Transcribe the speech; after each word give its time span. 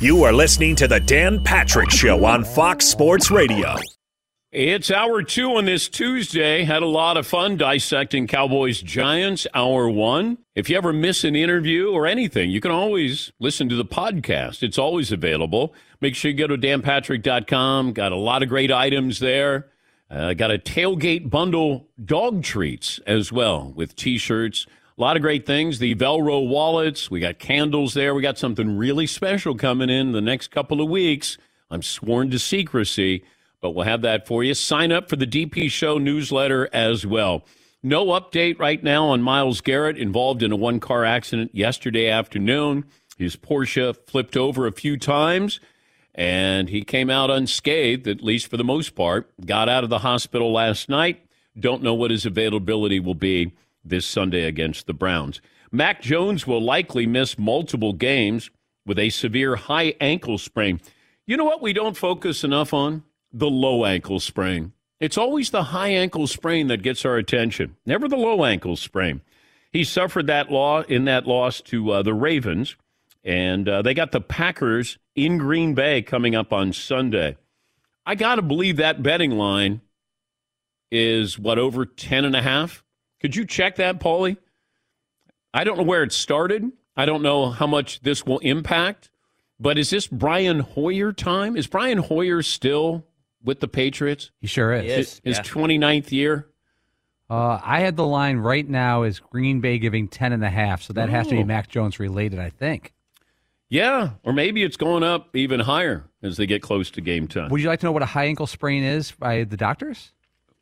You 0.00 0.24
are 0.24 0.32
listening 0.32 0.74
to 0.76 0.88
the 0.88 0.98
Dan 1.00 1.42
Patrick 1.44 1.90
Show 1.90 2.24
on 2.24 2.44
Fox 2.44 2.86
Sports 2.86 3.30
Radio. 3.30 3.76
It's 4.50 4.90
hour 4.90 5.22
two 5.22 5.56
on 5.56 5.64
this 5.64 5.88
Tuesday. 5.88 6.64
Had 6.64 6.82
a 6.82 6.86
lot 6.86 7.16
of 7.16 7.26
fun 7.26 7.56
dissecting 7.56 8.26
Cowboys 8.26 8.82
Giants, 8.82 9.46
hour 9.54 9.88
one. 9.88 10.38
If 10.54 10.68
you 10.68 10.76
ever 10.76 10.92
miss 10.92 11.24
an 11.24 11.34
interview 11.36 11.90
or 11.90 12.06
anything, 12.06 12.50
you 12.50 12.60
can 12.60 12.70
always 12.70 13.32
listen 13.40 13.68
to 13.70 13.76
the 13.76 13.84
podcast. 13.84 14.62
It's 14.62 14.78
always 14.78 15.10
available. 15.12 15.72
Make 16.00 16.14
sure 16.16 16.30
you 16.30 16.36
go 16.36 16.48
to 16.48 16.58
danpatrick.com. 16.58 17.92
Got 17.92 18.12
a 18.12 18.16
lot 18.16 18.42
of 18.42 18.48
great 18.48 18.70
items 18.70 19.20
there. 19.20 19.68
Uh, 20.10 20.34
got 20.34 20.50
a 20.50 20.58
tailgate 20.58 21.30
bundle 21.30 21.88
dog 22.04 22.42
treats 22.42 23.00
as 23.06 23.32
well 23.32 23.72
with 23.74 23.96
t 23.96 24.18
shirts. 24.18 24.66
A 24.98 25.00
lot 25.00 25.16
of 25.16 25.22
great 25.22 25.46
things. 25.46 25.78
The 25.78 25.94
Velcro 25.94 26.46
wallets. 26.46 27.10
We 27.10 27.20
got 27.20 27.38
candles 27.38 27.94
there. 27.94 28.14
We 28.14 28.20
got 28.20 28.36
something 28.36 28.76
really 28.76 29.06
special 29.06 29.54
coming 29.54 29.88
in 29.88 30.12
the 30.12 30.20
next 30.20 30.50
couple 30.50 30.82
of 30.82 30.90
weeks. 30.90 31.38
I'm 31.70 31.80
sworn 31.80 32.30
to 32.30 32.38
secrecy, 32.38 33.24
but 33.62 33.70
we'll 33.70 33.86
have 33.86 34.02
that 34.02 34.26
for 34.26 34.44
you. 34.44 34.52
Sign 34.52 34.92
up 34.92 35.08
for 35.08 35.16
the 35.16 35.26
DP 35.26 35.70
Show 35.70 35.96
newsletter 35.96 36.68
as 36.74 37.06
well. 37.06 37.46
No 37.82 38.06
update 38.08 38.58
right 38.58 38.82
now 38.82 39.06
on 39.06 39.22
Myles 39.22 39.62
Garrett 39.62 39.96
involved 39.96 40.42
in 40.42 40.52
a 40.52 40.56
one 40.56 40.78
car 40.78 41.06
accident 41.06 41.54
yesterday 41.54 42.10
afternoon. 42.10 42.84
His 43.16 43.34
Porsche 43.34 43.96
flipped 44.06 44.36
over 44.36 44.66
a 44.66 44.72
few 44.72 44.98
times 44.98 45.58
and 46.14 46.68
he 46.68 46.82
came 46.82 47.08
out 47.08 47.30
unscathed, 47.30 48.06
at 48.06 48.22
least 48.22 48.48
for 48.48 48.58
the 48.58 48.64
most 48.64 48.94
part. 48.94 49.30
Got 49.44 49.70
out 49.70 49.84
of 49.84 49.90
the 49.90 50.00
hospital 50.00 50.52
last 50.52 50.90
night. 50.90 51.24
Don't 51.58 51.82
know 51.82 51.94
what 51.94 52.10
his 52.10 52.26
availability 52.26 53.00
will 53.00 53.14
be 53.14 53.52
this 53.84 54.06
Sunday 54.06 54.44
against 54.44 54.86
the 54.86 54.94
Browns. 54.94 55.40
Mac 55.70 56.02
Jones 56.02 56.46
will 56.46 56.62
likely 56.62 57.06
miss 57.06 57.38
multiple 57.38 57.92
games 57.92 58.50
with 58.84 58.98
a 58.98 59.10
severe 59.10 59.56
high 59.56 59.94
ankle 60.00 60.38
sprain. 60.38 60.80
You 61.26 61.36
know 61.36 61.44
what 61.44 61.62
we 61.62 61.72
don't 61.72 61.96
focus 61.96 62.44
enough 62.44 62.74
on? 62.74 63.04
The 63.32 63.48
low 63.48 63.84
ankle 63.84 64.20
sprain. 64.20 64.72
It's 65.00 65.18
always 65.18 65.50
the 65.50 65.64
high 65.64 65.88
ankle 65.88 66.26
sprain 66.26 66.68
that 66.68 66.82
gets 66.82 67.04
our 67.04 67.16
attention, 67.16 67.76
never 67.86 68.06
the 68.06 68.16
low 68.16 68.44
ankle 68.44 68.76
sprain. 68.76 69.20
He 69.72 69.84
suffered 69.84 70.26
that 70.26 70.50
law 70.50 70.82
in 70.82 71.06
that 71.06 71.26
loss 71.26 71.60
to 71.62 71.90
uh, 71.90 72.02
the 72.02 72.14
Ravens, 72.14 72.76
and 73.24 73.68
uh, 73.68 73.82
they 73.82 73.94
got 73.94 74.12
the 74.12 74.20
Packers 74.20 74.98
in 75.16 75.38
Green 75.38 75.74
Bay 75.74 76.02
coming 76.02 76.34
up 76.34 76.52
on 76.52 76.72
Sunday. 76.72 77.36
I 78.04 78.14
got 78.14 78.36
to 78.36 78.42
believe 78.42 78.76
that 78.76 79.02
betting 79.02 79.32
line 79.32 79.80
is 80.90 81.38
what 81.38 81.58
over 81.58 81.86
10 81.86 82.24
and 82.24 82.36
a 82.36 82.42
half. 82.42 82.84
Could 83.22 83.36
you 83.36 83.46
check 83.46 83.76
that, 83.76 84.00
Paulie? 84.00 84.36
I 85.54 85.64
don't 85.64 85.78
know 85.78 85.84
where 85.84 86.02
it 86.02 86.12
started. 86.12 86.70
I 86.96 87.06
don't 87.06 87.22
know 87.22 87.50
how 87.50 87.68
much 87.68 88.00
this 88.00 88.26
will 88.26 88.40
impact, 88.40 89.10
but 89.60 89.78
is 89.78 89.90
this 89.90 90.08
Brian 90.08 90.60
Hoyer 90.60 91.12
time? 91.12 91.56
Is 91.56 91.68
Brian 91.68 91.98
Hoyer 91.98 92.42
still 92.42 93.06
with 93.42 93.60
the 93.60 93.68
Patriots? 93.68 94.32
He 94.40 94.48
sure 94.48 94.72
is. 94.72 94.82
He 94.82 94.90
is 94.90 95.20
his 95.24 95.36
yeah. 95.38 95.42
29th 95.44 96.10
year? 96.10 96.48
Uh, 97.30 97.60
I 97.62 97.80
had 97.80 97.96
the 97.96 98.04
line 98.04 98.38
right 98.38 98.68
now 98.68 99.04
is 99.04 99.20
Green 99.20 99.60
Bay 99.60 99.78
giving 99.78 100.08
10 100.08 100.32
and 100.32 100.44
a 100.44 100.50
half, 100.50 100.82
so 100.82 100.92
that 100.92 101.08
oh. 101.08 101.12
has 101.12 101.28
to 101.28 101.36
be 101.36 101.44
Mac 101.44 101.68
Jones 101.68 101.98
related, 101.98 102.38
I 102.38 102.50
think. 102.50 102.92
Yeah, 103.70 104.10
or 104.22 104.34
maybe 104.34 104.62
it's 104.62 104.76
going 104.76 105.02
up 105.02 105.34
even 105.34 105.60
higher 105.60 106.04
as 106.22 106.36
they 106.36 106.44
get 106.44 106.60
close 106.60 106.90
to 106.90 107.00
game 107.00 107.28
time. 107.28 107.50
Would 107.50 107.62
you 107.62 107.68
like 107.68 107.80
to 107.80 107.86
know 107.86 107.92
what 107.92 108.02
a 108.02 108.06
high 108.06 108.26
ankle 108.26 108.46
sprain 108.46 108.82
is 108.82 109.12
by 109.12 109.44
the 109.44 109.56
doctors? 109.56 110.12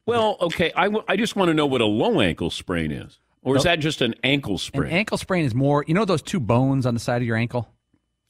Well, 0.06 0.36
okay. 0.40 0.72
I, 0.74 0.84
w- 0.84 1.04
I 1.08 1.16
just 1.16 1.36
want 1.36 1.48
to 1.48 1.54
know 1.54 1.66
what 1.66 1.80
a 1.80 1.86
low 1.86 2.20
ankle 2.20 2.50
sprain 2.50 2.90
is. 2.90 3.18
Or 3.42 3.56
is 3.56 3.62
that 3.62 3.80
just 3.80 4.02
an 4.02 4.14
ankle 4.22 4.58
sprain? 4.58 4.90
An 4.90 4.98
ankle 4.98 5.16
sprain 5.16 5.44
is 5.44 5.54
more, 5.54 5.84
you 5.86 5.94
know, 5.94 6.04
those 6.04 6.22
two 6.22 6.40
bones 6.40 6.84
on 6.84 6.94
the 6.94 7.00
side 7.00 7.22
of 7.22 7.26
your 7.26 7.36
ankle? 7.36 7.68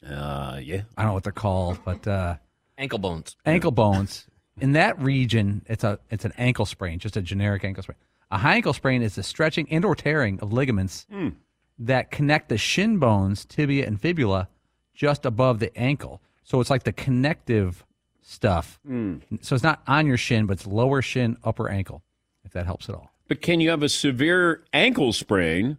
Uh, 0.07 0.61
yeah. 0.63 0.83
I 0.97 1.03
don't 1.03 1.11
know 1.11 1.15
what 1.15 1.25
they're 1.25 1.33
called, 1.33 1.79
but 1.85 2.07
uh, 2.07 2.37
ankle 2.79 2.99
bones. 2.99 3.37
Ankle 3.45 3.73
bones. 3.73 4.27
In 4.61 4.73
that 4.73 5.01
region, 5.01 5.63
it's 5.67 5.85
a 5.85 5.99
it's 6.11 6.25
an 6.25 6.33
ankle 6.37 6.67
sprain, 6.67 6.99
just 6.99 7.17
a 7.17 7.23
generic 7.23 7.65
ankle 7.65 7.83
sprain. 7.83 7.97
A 8.31 8.39
high 8.39 8.57
ankle 8.57 8.73
sprain 8.73 9.03
is 9.03 9.15
the 9.15 9.23
stretching 9.23 9.67
and 9.71 9.85
or 9.85 9.97
tearing 9.97 10.39
of 10.41 10.53
ligaments 10.53 11.07
mm. 11.13 11.35
that 11.79 12.11
connect 12.11 12.49
the 12.49 12.59
shin 12.59 12.99
bones, 12.99 13.45
tibia 13.45 13.87
and 13.87 14.01
fibula, 14.01 14.49
just 14.95 15.25
above 15.25 15.59
the 15.59 15.77
ankle. 15.77 16.21
So 16.45 16.61
it's 16.61 16.71
like 16.71 16.85
the 16.85 16.93
connective 16.93 17.85
stuff. 18.31 18.79
Mm. 18.89 19.21
So 19.43 19.55
it's 19.55 19.65
not 19.65 19.83
on 19.87 20.07
your 20.07 20.17
shin, 20.17 20.47
but 20.47 20.55
it's 20.55 20.67
lower 20.67 21.03
shin, 21.03 21.37
upper 21.45 21.69
ankle, 21.69 22.03
if 22.45 22.53
that 22.53 22.65
helps 22.65 22.89
at 22.89 22.95
all. 22.95 23.11
But 23.29 23.43
can 23.43 23.61
you 23.61 23.71
have 23.71 23.83
a 23.83 23.89
severe 23.89 24.65
ankle 24.73 25.13
sprain 25.13 25.79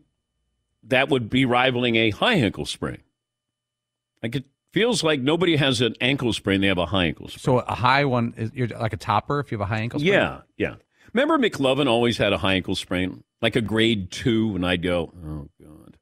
that 0.84 1.10
would 1.10 1.30
be 1.30 1.46
rivaling 1.46 1.96
a 1.96 2.10
high 2.12 2.36
ankle 2.36 2.66
sprain? 2.66 3.00
Like 4.22 4.36
it 4.36 4.46
feels 4.72 5.04
like 5.04 5.22
nobody 5.22 5.56
has 5.56 5.82
an 5.82 5.96
ankle 6.02 6.34
sprain; 6.34 6.62
they 6.62 6.68
have 6.68 6.78
a 6.78 6.86
high 6.86 7.06
ankle 7.06 7.28
sprain. 7.28 7.42
So 7.42 7.60
a 7.60 7.76
high 7.76 8.06
one 8.06 8.34
is 8.38 8.52
you're 8.54 8.68
like 8.68 8.94
a 8.94 8.98
topper 8.98 9.40
if 9.40 9.52
you 9.52 9.58
have 9.58 9.68
a 9.68 9.74
high 9.74 9.82
ankle 9.82 10.00
sprain. 10.00 10.14
Yeah, 10.14 10.42
yeah. 10.58 10.76
Remember 11.14 11.38
McLovin 11.38 11.88
always 11.88 12.18
had 12.18 12.32
a 12.32 12.38
high 12.38 12.54
ankle 12.54 12.76
sprain, 12.76 13.24
like 13.42 13.56
a 13.56 13.62
grade 13.62 14.12
two, 14.12 14.56
and 14.56 14.66
I'd 14.66 14.82
go, 14.82 15.12
oh 15.26 15.50
god, 15.62 15.97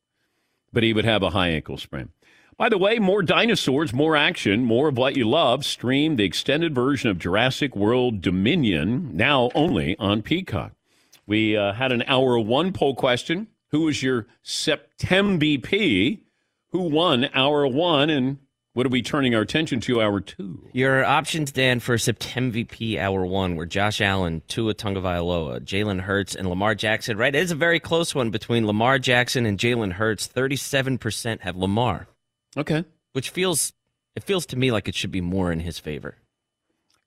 but 0.72 0.84
he 0.84 0.94
would 0.94 1.06
have 1.06 1.24
a 1.24 1.30
high 1.30 1.50
ankle 1.50 1.78
sprain. 1.78 2.10
By 2.60 2.68
the 2.68 2.78
way, 2.78 3.00
more 3.00 3.24
dinosaurs, 3.24 3.94
more 3.94 4.18
action, 4.18 4.66
more 4.66 4.90
of 4.90 4.98
what 4.98 5.16
you 5.16 5.26
love. 5.30 5.64
Stream 5.64 6.18
the 6.18 6.26
extended 6.26 6.76
version 6.76 7.10
of 7.10 7.18
Jurassic 7.18 7.74
World 7.74 8.20
Dominion 8.22 9.16
now 9.16 9.50
only 9.56 9.98
on 9.98 10.22
Peacock. 10.22 10.74
We 11.26 11.56
uh, 11.56 11.72
had 11.72 11.94
an 11.94 12.04
hour 12.06 12.38
one 12.38 12.74
poll 12.74 12.96
question. 12.96 13.48
Who 13.72 13.84
was 13.84 14.04
your 14.04 14.28
September 14.44 15.46
BP? 15.46 16.20
Who 16.72 16.80
won 16.82 17.30
hour 17.34 17.66
one? 17.66 18.10
And 18.10 18.40
what 18.74 18.86
are 18.86 18.90
we 18.90 19.04
turning 19.04 19.34
our 19.34 19.42
attention 19.42 19.80
to 19.80 20.02
hour 20.02 20.20
two? 20.20 20.68
Your 20.74 21.06
options, 21.06 21.54
Dan, 21.54 21.80
for 21.80 21.98
September 21.98 22.58
MVP 22.58 23.00
hour 23.00 23.26
one 23.26 23.56
were 23.56 23.68
Josh 23.68 24.02
Allen, 24.02 24.42
Tua 24.50 24.76
Tagovailoa, 24.76 25.62
Jalen 25.62 26.02
Hurts, 26.02 26.36
and 26.36 26.50
Lamar 26.50 26.76
Jackson. 26.76 27.16
Right, 27.16 27.34
it 27.34 27.42
is 27.42 27.52
a 27.52 27.56
very 27.56 27.80
close 27.80 28.14
one 28.14 28.32
between 28.32 28.68
Lamar 28.68 29.00
Jackson 29.00 29.46
and 29.46 29.58
Jalen 29.58 29.94
Hurts. 29.94 30.28
Thirty-seven 30.28 30.98
percent 30.98 31.44
have 31.44 31.56
Lamar. 31.56 32.10
Okay. 32.58 32.86
Which 33.14 33.30
feels 33.30 33.74
it 34.16 34.24
feels 34.24 34.46
to 34.48 34.58
me 34.58 34.72
like 34.72 34.88
it 34.88 34.96
should 34.96 35.12
be 35.12 35.22
more 35.22 35.52
in 35.52 35.62
his 35.62 35.80
favor. 35.80 36.18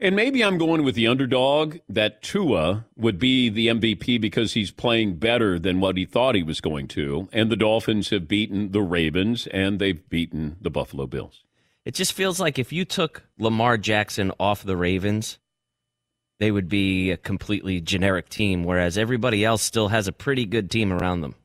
And 0.00 0.16
maybe 0.16 0.42
I'm 0.42 0.58
going 0.58 0.82
with 0.82 0.96
the 0.96 1.06
underdog 1.06 1.76
that 1.88 2.22
Tua 2.22 2.86
would 2.96 3.20
be 3.20 3.48
the 3.48 3.68
MVP 3.68 4.20
because 4.20 4.54
he's 4.54 4.72
playing 4.72 5.14
better 5.16 5.60
than 5.60 5.78
what 5.78 5.96
he 5.96 6.04
thought 6.06 6.34
he 6.34 6.42
was 6.42 6.60
going 6.60 6.88
to. 6.88 7.28
And 7.32 7.50
the 7.50 7.56
Dolphins 7.56 8.10
have 8.10 8.26
beaten 8.26 8.72
the 8.72 8.82
Ravens 8.82 9.46
and 9.46 9.78
they've 9.78 10.08
beaten 10.08 10.56
the 10.60 10.70
Buffalo 10.70 11.06
Bills. 11.06 11.44
It 11.84 11.94
just 11.94 12.14
feels 12.14 12.40
like 12.40 12.58
if 12.58 12.72
you 12.72 12.84
took 12.84 13.24
Lamar 13.38 13.78
Jackson 13.78 14.32
off 14.40 14.64
the 14.64 14.76
Ravens, 14.76 15.38
they 16.40 16.50
would 16.50 16.68
be 16.68 17.12
a 17.12 17.16
completely 17.16 17.80
generic 17.80 18.28
team, 18.28 18.64
whereas 18.64 18.98
everybody 18.98 19.44
else 19.44 19.62
still 19.62 19.88
has 19.88 20.08
a 20.08 20.12
pretty 20.12 20.46
good 20.46 20.68
team 20.68 20.92
around 20.92 21.20
them. 21.20 21.36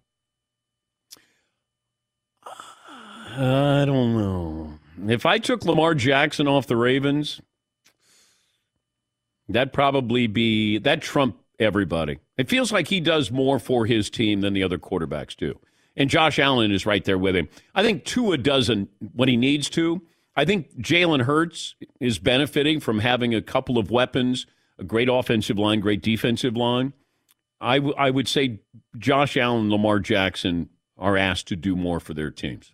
I 3.37 3.85
don't 3.85 4.17
know. 4.17 4.73
If 5.07 5.25
I 5.25 5.37
took 5.37 5.63
Lamar 5.63 5.93
Jackson 5.93 6.47
off 6.47 6.65
the 6.65 6.75
Ravens, 6.75 7.39
that'd 9.47 9.73
probably 9.73 10.25
be 10.27 10.79
that 10.79 11.01
trump 11.01 11.37
everybody. 11.59 12.17
It 12.37 12.49
feels 12.49 12.71
like 12.71 12.87
he 12.87 12.99
does 12.99 13.31
more 13.31 13.59
for 13.59 13.85
his 13.85 14.09
team 14.09 14.41
than 14.41 14.53
the 14.53 14.63
other 14.63 14.79
quarterbacks 14.79 15.35
do. 15.35 15.59
And 15.95 16.09
Josh 16.09 16.39
Allen 16.39 16.71
is 16.71 16.85
right 16.85 17.03
there 17.05 17.17
with 17.17 17.35
him. 17.35 17.47
I 17.75 17.83
think 17.83 18.05
Tua 18.05 18.37
doesn't 18.37 18.89
what 19.13 19.27
he 19.27 19.37
needs 19.37 19.69
to. 19.71 20.01
I 20.35 20.45
think 20.45 20.75
Jalen 20.79 21.23
Hurts 21.23 21.75
is 21.99 22.19
benefiting 22.19 22.79
from 22.79 22.99
having 22.99 23.33
a 23.33 23.41
couple 23.41 23.77
of 23.77 23.91
weapons 23.91 24.45
a 24.79 24.83
great 24.83 25.09
offensive 25.09 25.57
line, 25.57 25.79
great 25.79 26.01
defensive 26.01 26.55
line. 26.55 26.93
I, 27.59 27.77
w- 27.79 27.95
I 27.97 28.11
would 28.11 28.27
say 28.27 28.59
Josh 28.97 29.35
Allen, 29.35 29.71
Lamar 29.71 29.99
Jackson 29.99 30.69
are 30.97 31.17
asked 31.17 31.47
to 31.47 31.55
do 31.55 31.75
more 31.75 31.99
for 31.99 32.13
their 32.13 32.29
teams. 32.29 32.73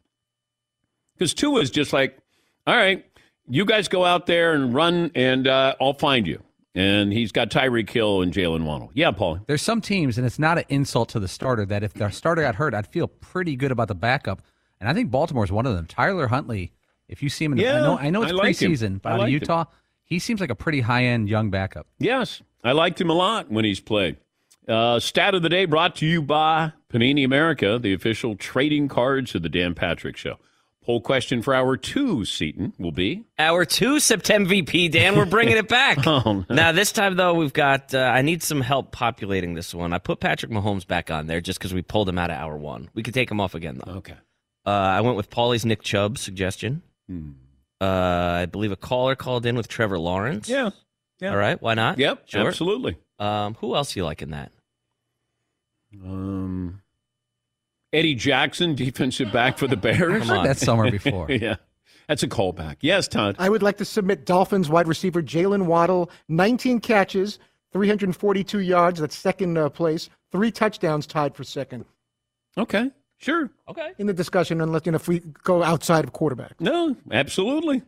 Because 1.14 1.34
Tua 1.34 1.62
is 1.62 1.72
just 1.72 1.94
like, 1.94 2.18
all 2.66 2.76
right, 2.76 3.06
you 3.48 3.66
guys 3.66 3.88
go 3.88 4.06
out 4.06 4.26
there 4.26 4.54
and 4.54 4.74
run, 4.74 5.12
and 5.16 5.48
uh, 5.48 5.76
I'll 5.80 5.94
find 5.94 6.26
you. 6.26 6.42
And 6.76 7.14
he's 7.14 7.32
got 7.32 7.52
Tyreek 7.52 7.90
Hill 7.90 8.22
and 8.22 8.34
Jaylen 8.34 8.64
Waddle. 8.66 8.90
Yeah, 8.96 9.12
Paul. 9.12 9.40
There's 9.46 9.62
some 9.62 9.80
teams, 9.80 10.18
and 10.18 10.26
it's 10.26 10.40
not 10.40 10.58
an 10.58 10.64
insult 10.70 11.10
to 11.10 11.20
the 11.20 11.28
starter, 11.28 11.66
that 11.68 11.84
if 11.84 11.94
the 11.94 12.10
starter 12.10 12.42
got 12.42 12.56
hurt, 12.56 12.74
I'd 12.74 12.88
feel 12.88 13.08
pretty 13.08 13.56
good 13.56 13.72
about 13.72 13.90
the 13.90 13.96
backup. 13.96 14.42
And 14.80 14.90
I 14.90 14.94
think 14.94 15.12
Baltimore's 15.12 15.52
one 15.52 15.66
of 15.68 15.76
them. 15.76 15.86
Tyler 15.86 16.28
Huntley, 16.28 16.74
if 17.08 17.22
you 17.22 17.30
see 17.30 17.46
him 17.46 17.52
in 17.54 17.60
the, 17.60 17.64
yeah, 17.64 17.78
I 17.78 17.82
know, 17.82 17.98
I 17.98 18.10
know 18.10 18.24
it's 18.24 18.32
I 18.32 18.36
like 18.36 18.56
preseason, 18.56 19.02
but 19.02 19.14
out 19.14 19.20
of 19.22 19.30
Utah, 19.30 19.62
him. 19.62 19.68
he 20.04 20.18
seems 20.18 20.42
like 20.42 20.50
a 20.50 20.56
pretty 20.56 20.82
high 20.82 21.04
end 21.04 21.30
young 21.30 21.52
backup. 21.52 21.86
Yes, 22.00 22.42
I 22.64 22.72
liked 22.72 23.00
him 23.00 23.10
a 23.10 23.14
lot 23.14 23.52
when 23.52 23.66
he's 23.66 23.80
played. 23.80 24.18
Uh, 24.68 25.00
stat 25.00 25.36
of 25.36 25.42
the 25.42 25.50
day 25.50 25.66
brought 25.66 25.96
to 25.98 26.06
you 26.08 26.22
by 26.22 26.72
Panini 26.90 27.24
America, 27.24 27.78
the 27.78 27.94
official 27.94 28.36
trading 28.36 28.88
cards 28.88 29.36
of 29.36 29.42
the 29.44 29.50
Dan 29.50 29.76
Patrick 29.76 30.18
Show. 30.18 30.38
Poll 30.84 31.00
question 31.00 31.42
for 31.42 31.54
hour 31.54 31.78
two, 31.78 32.26
Seton, 32.26 32.74
will 32.78 32.92
be 32.92 33.24
hour 33.40 33.64
two, 33.64 34.02
September 34.02 34.50
VP. 34.50 34.90
Dan, 34.90 35.16
we're 35.16 35.26
bringing 35.26 35.56
it 35.56 35.70
back. 35.70 36.00
oh, 36.06 36.44
now 36.50 36.74
this 36.74 36.92
time 36.92 37.16
though, 37.16 37.34
we've 37.34 37.54
got. 37.54 37.94
Uh, 37.94 38.00
I 38.00 38.22
need 38.22 38.44
some 38.44 38.60
help 38.60 38.92
populating 38.92 39.54
this 39.54 39.74
one. 39.74 39.94
I 39.94 39.98
put 39.98 40.20
Patrick 40.20 40.52
Mahomes 40.52 40.86
back 40.86 41.10
on 41.10 41.28
there 41.28 41.40
just 41.40 41.58
because 41.58 41.74
we 41.74 41.82
pulled 41.82 42.10
him 42.10 42.18
out 42.18 42.32
of 42.32 42.38
hour 42.38 42.58
one. 42.58 42.90
We 42.94 43.02
could 43.02 43.14
take 43.14 43.32
him 43.32 43.40
off 43.40 43.56
again 43.56 43.80
though. 43.84 43.94
Okay. 43.94 44.16
Uh, 44.66 44.70
I 44.70 45.02
went 45.02 45.16
with 45.16 45.30
Paulie's 45.30 45.66
Nick 45.66 45.84
Chubb 45.84 46.18
suggestion. 46.18 46.82
Hmm. 47.08 47.32
Uh, 47.80 47.86
I 48.42 48.46
believe 48.46 48.72
a 48.72 48.78
caller 48.78 49.16
called 49.16 49.46
in 49.46 49.56
with 49.56 49.70
Trevor 49.70 50.00
Lawrence. 50.00 50.50
Yeah. 50.50 50.72
yeah. 51.20 51.32
All 51.32 51.38
right. 51.38 51.62
Why 51.62 51.74
not? 51.76 51.98
Yep. 51.98 52.24
Sure. 52.26 52.48
Absolutely. 52.48 52.98
Um, 53.20 53.56
who 53.56 53.76
else 53.76 53.96
you 53.96 54.04
like 54.04 54.22
in 54.22 54.32
that? 54.32 54.52
Um. 56.04 56.82
Eddie 57.94 58.16
Jackson, 58.16 58.76
defensive 58.76 59.32
back 59.32 59.58
for 59.58 59.68
the 59.68 59.78
Bears. 59.78 60.24
Come 60.24 60.38
on. 60.38 60.46
That's 60.46 60.62
somewhere 60.62 60.92
before. 60.92 61.28
yeah. 61.30 61.56
That's 62.08 62.24
a 62.24 62.28
callback. 62.28 62.78
Yes, 62.82 63.08
Todd. 63.08 63.36
I 63.40 63.50
would 63.50 63.64
like 63.64 63.78
to 63.78 63.86
submit 63.86 64.26
Dolphins 64.26 64.68
wide 64.68 64.88
receiver 64.88 65.22
Jaylen 65.22 65.68
Waddle, 65.68 66.10
19 66.28 66.80
catches, 66.80 67.40
342 67.72 68.60
yards. 68.60 69.00
That's 69.00 69.16
second 69.16 69.58
uh, 69.58 69.70
place. 69.70 70.10
Three 70.32 70.52
touchdowns 70.52 71.08
tied 71.08 71.36
for 71.36 71.44
second. 71.44 71.86
Okay. 72.58 72.92
Sure. 73.20 73.50
Okay. 73.70 73.92
In 74.00 74.08
the 74.08 74.14
discussion, 74.14 74.60
unless 74.60 74.82
you 74.86 74.92
know 74.92 74.98
if 74.98 75.08
we 75.08 75.20
go 75.44 75.64
outside 75.64 76.04
of 76.04 76.12
quarterback. 76.12 76.60
No, 76.60 76.98
absolutely. 77.12 77.84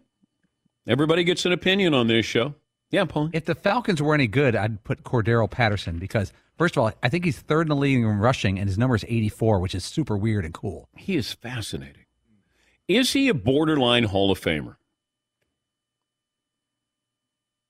Everybody 0.88 1.24
gets 1.24 1.46
an 1.46 1.52
opinion 1.52 1.94
on 1.94 2.08
this 2.08 2.26
show. 2.26 2.56
Yeah, 2.96 3.04
Paul. 3.04 3.30
If 3.34 3.44
the 3.44 3.56
Falcons 3.56 4.02
were 4.02 4.14
any 4.14 4.26
good, 4.26 4.56
I'd 4.56 4.82
put 4.86 5.04
Cordarrelle 5.04 5.52
Patterson 5.52 6.00
because 6.00 6.32
first 6.58 6.78
of 6.78 6.84
all, 6.84 6.94
I 7.04 7.10
think 7.10 7.26
he's 7.26 7.38
third 7.38 7.64
in 7.64 7.68
the 7.68 7.76
league 7.76 7.98
in 7.98 8.06
rushing, 8.06 8.58
and 8.58 8.70
his 8.70 8.78
number 8.78 8.96
is 8.96 9.04
84, 9.06 9.60
which 9.60 9.76
is 9.76 9.84
super 9.84 10.16
weird 10.16 10.46
and 10.46 10.54
cool. 10.54 10.88
He 10.96 11.18
is 11.18 11.34
fascinating. 11.34 12.06
Is 12.88 13.12
he 13.12 13.28
a 13.28 13.34
borderline 13.34 14.06
Hall 14.06 14.32
of 14.32 14.40
Famer? 14.40 14.78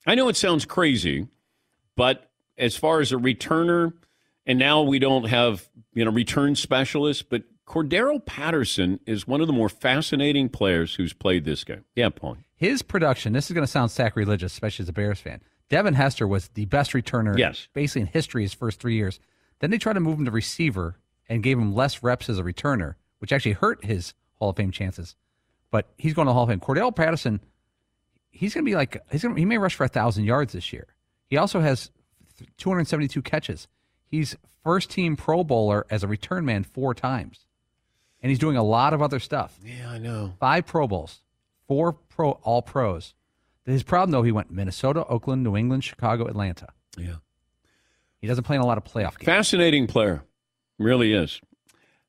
I 0.06 0.14
know 0.14 0.30
it 0.30 0.36
sounds 0.38 0.64
crazy, 0.64 1.28
but 1.98 2.30
as 2.56 2.76
far 2.76 3.00
as 3.00 3.12
a 3.12 3.16
returner, 3.16 3.94
and 4.46 4.60
now 4.60 4.84
we 4.84 5.00
don't 5.00 5.28
have 5.28 5.68
you 5.96 6.06
know 6.06 6.12
return 6.12 6.56
specialists, 6.56 7.24
but 7.24 7.46
Cordarrelle 7.66 8.24
Patterson 8.24 9.00
is 9.08 9.28
one 9.28 9.42
of 9.42 9.48
the 9.48 9.54
more 9.54 9.70
fascinating 9.70 10.50
players 10.50 10.94
who's 10.94 11.14
played 11.14 11.46
this 11.46 11.64
game. 11.64 11.84
Yeah, 11.96 12.10
Paul. 12.10 12.38
His 12.56 12.82
production, 12.82 13.34
this 13.34 13.50
is 13.50 13.54
going 13.54 13.66
to 13.66 13.72
sound 13.72 13.92
sacrilegious, 13.92 14.54
especially 14.54 14.84
as 14.84 14.90
a 14.90 14.94
Bears 14.94 15.20
fan. 15.20 15.42
Devin 15.70 15.96
Hester 15.96 16.28
was 16.28 16.50
the 16.50 16.66
best 16.66 16.92
returner 16.92 17.38
yes. 17.38 17.68
basically 17.74 18.02
in 18.02 18.08
history 18.08 18.44
his 18.44 18.54
first 18.54 18.80
three 18.80 18.96
years. 18.96 19.20
Then 19.60 19.72
they 19.72 19.78
tried 19.78 19.94
to 19.94 20.00
move 20.00 20.20
him 20.20 20.26
to 20.26 20.32
receiver 20.32 20.98
and 21.28 21.44
gave 21.44 21.58
him 21.58 21.74
less 21.74 22.04
reps 22.04 22.30
as 22.30 22.40
a 22.40 22.44
returner, 22.44 22.96
which 23.20 23.34
actually 23.34 23.54
hurt 23.54 23.84
his 23.84 24.14
Hall 24.36 24.50
of 24.50 24.58
Fame 24.58 24.72
chances. 24.72 25.16
But 25.72 25.90
he's 25.98 26.14
going 26.14 26.28
to 26.28 26.30
the 26.30 26.34
Hall 26.34 26.44
of 26.44 26.50
Fame. 26.50 26.60
Cordarrelle 26.60 26.96
Patterson, 26.96 27.42
he's 28.30 28.54
going 28.54 28.64
to 28.64 28.70
be 28.70 28.76
like, 28.76 29.02
he's 29.12 29.24
going 29.24 29.36
to, 29.36 29.40
he 29.40 29.46
may 29.46 29.58
rush 29.58 29.76
for 29.76 29.84
a 29.84 29.88
1,000 29.88 30.24
yards 30.24 30.54
this 30.54 30.72
year. 30.72 30.88
He 31.28 31.38
also 31.38 31.60
has 31.60 31.90
272 32.58 33.22
catches. 33.24 33.68
He's 34.06 34.36
first 34.64 34.92
team 34.92 35.16
Pro 35.16 35.44
Bowler 35.44 35.86
as 35.90 36.04
a 36.04 36.08
return 36.08 36.46
man 36.46 36.64
four 36.64 36.94
times 36.94 37.46
and 38.26 38.32
he's 38.32 38.40
doing 38.40 38.58
a 38.58 38.64
lot 38.64 38.92
of 38.92 39.04
other 39.04 39.20
stuff. 39.20 39.56
Yeah, 39.64 39.88
I 39.88 40.00
know. 40.00 40.34
Five 40.40 40.66
Pro 40.66 40.88
Bowls, 40.88 41.22
four 41.68 41.94
Pro 41.94 42.32
All 42.44 42.62
Pros. 42.62 43.14
His 43.66 43.84
problem 43.84 44.12
though, 44.12 44.24
he 44.24 44.32
went 44.32 44.52
Minnesota, 44.52 45.06
Oakland, 45.08 45.44
New 45.44 45.56
England, 45.56 45.84
Chicago, 45.84 46.28
Atlanta. 46.28 46.68
Yeah, 46.98 47.16
he 48.20 48.28
doesn't 48.28 48.44
play 48.44 48.56
in 48.56 48.62
a 48.62 48.66
lot 48.66 48.78
of 48.78 48.84
playoff 48.84 49.18
games. 49.18 49.26
Fascinating 49.26 49.88
player, 49.88 50.24
really 50.78 51.14
is. 51.14 51.42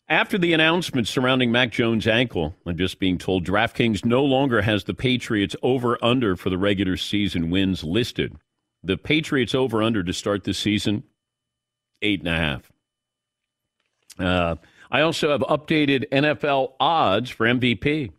After 0.08 0.38
the 0.38 0.52
announcement 0.52 1.08
surrounding 1.08 1.50
Mac 1.50 1.72
Jones' 1.72 2.06
ankle, 2.06 2.54
I'm 2.64 2.76
just 2.76 3.00
being 3.00 3.18
told 3.18 3.44
DraftKings 3.44 4.04
no 4.04 4.24
longer 4.24 4.62
has 4.62 4.84
the 4.84 4.94
Patriots 4.94 5.56
over 5.64 6.02
under 6.02 6.36
for 6.36 6.48
the 6.48 6.58
regular 6.58 6.96
season 6.96 7.50
wins 7.50 7.82
listed. 7.82 8.36
The 8.84 8.96
Patriots 8.96 9.52
over 9.52 9.82
under 9.82 10.04
to 10.04 10.12
start 10.12 10.44
the 10.44 10.54
season, 10.54 11.02
eight 12.02 12.20
and 12.20 12.28
a 12.28 12.36
half. 12.36 12.70
Uh, 14.18 14.56
I 14.92 15.00
also 15.00 15.30
have 15.30 15.40
updated 15.40 16.08
NFL 16.10 16.74
odds 16.78 17.28
for 17.30 17.44
MVP. 17.46 18.12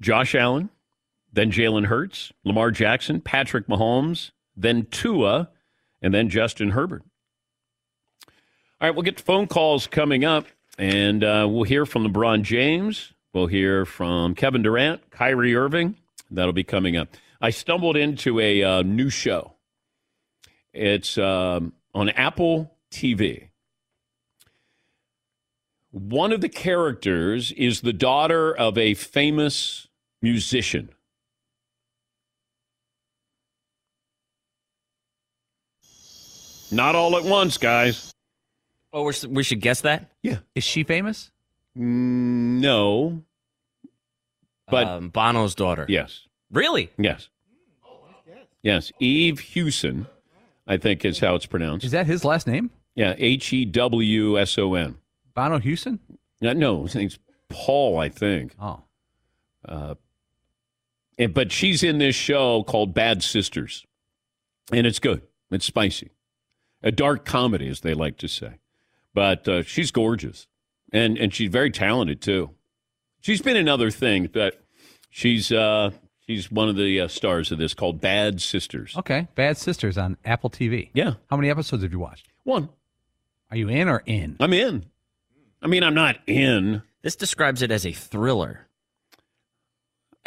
Josh 0.00 0.34
Allen, 0.34 0.70
then 1.32 1.50
Jalen 1.50 1.86
Hurts, 1.86 2.32
Lamar 2.44 2.70
Jackson, 2.70 3.20
Patrick 3.20 3.66
Mahomes, 3.66 4.30
then 4.56 4.86
Tua, 4.90 5.50
and 6.02 6.12
then 6.14 6.28
Justin 6.28 6.70
Herbert. 6.70 7.02
All 8.80 8.88
right, 8.88 8.94
we'll 8.94 9.02
get 9.02 9.18
to 9.18 9.24
phone 9.24 9.46
calls 9.46 9.86
coming 9.86 10.24
up, 10.24 10.46
and 10.78 11.24
uh, 11.24 11.46
we'll 11.48 11.64
hear 11.64 11.86
from 11.86 12.06
LeBron 12.06 12.42
James. 12.42 13.12
We'll 13.32 13.46
hear 13.46 13.84
from 13.84 14.34
Kevin 14.34 14.62
Durant, 14.62 15.10
Kyrie 15.10 15.54
Irving. 15.54 15.96
That'll 16.30 16.52
be 16.52 16.64
coming 16.64 16.96
up. 16.96 17.08
I 17.40 17.50
stumbled 17.50 17.96
into 17.96 18.40
a 18.40 18.62
uh, 18.62 18.82
new 18.82 19.10
show. 19.10 19.54
It's 20.72 21.16
um, 21.18 21.72
on 21.94 22.10
Apple 22.10 22.74
TV. 22.90 23.48
One 25.90 26.32
of 26.32 26.42
the 26.42 26.48
characters 26.48 27.52
is 27.52 27.80
the 27.80 27.92
daughter 27.92 28.54
of 28.54 28.76
a 28.76 28.94
famous 28.94 29.85
musician. 30.22 30.90
Not 36.72 36.94
all 36.94 37.16
at 37.16 37.24
once, 37.24 37.58
guys. 37.58 38.12
Oh, 38.92 39.04
we're, 39.04 39.12
we 39.28 39.42
should 39.42 39.60
guess 39.60 39.82
that? 39.82 40.10
Yeah. 40.22 40.38
Is 40.54 40.64
she 40.64 40.82
famous? 40.82 41.30
Mm, 41.78 42.60
no. 42.60 43.22
But 44.68 44.86
um, 44.86 45.08
Bono's 45.10 45.54
daughter. 45.54 45.86
Yes. 45.88 46.26
Really? 46.50 46.90
Yes. 46.98 47.28
Yes. 48.62 48.90
Eve 48.98 49.38
Hewson, 49.38 50.06
I 50.66 50.76
think 50.76 51.04
is 51.04 51.20
how 51.20 51.36
it's 51.36 51.46
pronounced. 51.46 51.84
Is 51.84 51.92
that 51.92 52.06
his 52.06 52.24
last 52.24 52.46
name? 52.46 52.70
Yeah. 52.96 53.14
H 53.16 53.52
E 53.52 53.64
W 53.64 54.40
S 54.40 54.58
O 54.58 54.74
N. 54.74 54.96
Bono 55.34 55.58
Hewson? 55.58 56.00
No, 56.40 56.52
no, 56.52 56.82
his 56.82 56.94
name's 56.94 57.18
Paul, 57.48 57.98
I 57.98 58.08
think. 58.08 58.54
Oh. 58.60 58.82
Uh, 59.68 59.94
and, 61.18 61.32
but 61.34 61.52
she's 61.52 61.82
in 61.82 61.98
this 61.98 62.14
show 62.14 62.62
called 62.62 62.94
Bad 62.94 63.22
Sisters, 63.22 63.86
and 64.72 64.86
it's 64.86 64.98
good. 64.98 65.22
It's 65.50 65.64
spicy, 65.64 66.10
a 66.82 66.90
dark 66.90 67.24
comedy, 67.24 67.68
as 67.68 67.80
they 67.80 67.94
like 67.94 68.16
to 68.18 68.28
say. 68.28 68.58
But 69.14 69.48
uh, 69.48 69.62
she's 69.62 69.90
gorgeous, 69.90 70.46
and 70.92 71.16
and 71.18 71.32
she's 71.32 71.50
very 71.50 71.70
talented 71.70 72.20
too. 72.20 72.50
She's 73.20 73.42
been 73.42 73.56
in 73.56 73.68
other 73.68 73.90
things, 73.90 74.28
but 74.32 74.62
she's 75.10 75.50
uh, 75.50 75.90
She's 76.26 76.50
one 76.50 76.68
of 76.68 76.74
the 76.74 77.02
uh, 77.02 77.08
stars 77.08 77.52
of 77.52 77.58
this 77.58 77.72
called 77.72 78.00
Bad 78.00 78.40
Sisters. 78.40 78.96
Okay, 78.96 79.28
Bad 79.36 79.56
Sisters 79.56 79.96
on 79.96 80.16
Apple 80.24 80.50
TV. 80.50 80.90
Yeah. 80.92 81.14
How 81.30 81.36
many 81.36 81.50
episodes 81.50 81.84
have 81.84 81.92
you 81.92 82.00
watched? 82.00 82.26
One. 82.42 82.68
Are 83.50 83.56
you 83.56 83.68
in 83.68 83.88
or 83.88 84.02
in? 84.06 84.36
I'm 84.40 84.52
in. 84.52 84.86
I 85.62 85.68
mean, 85.68 85.84
I'm 85.84 85.94
not 85.94 86.16
in. 86.26 86.82
This 87.02 87.14
describes 87.14 87.62
it 87.62 87.70
as 87.70 87.86
a 87.86 87.92
thriller. 87.92 88.65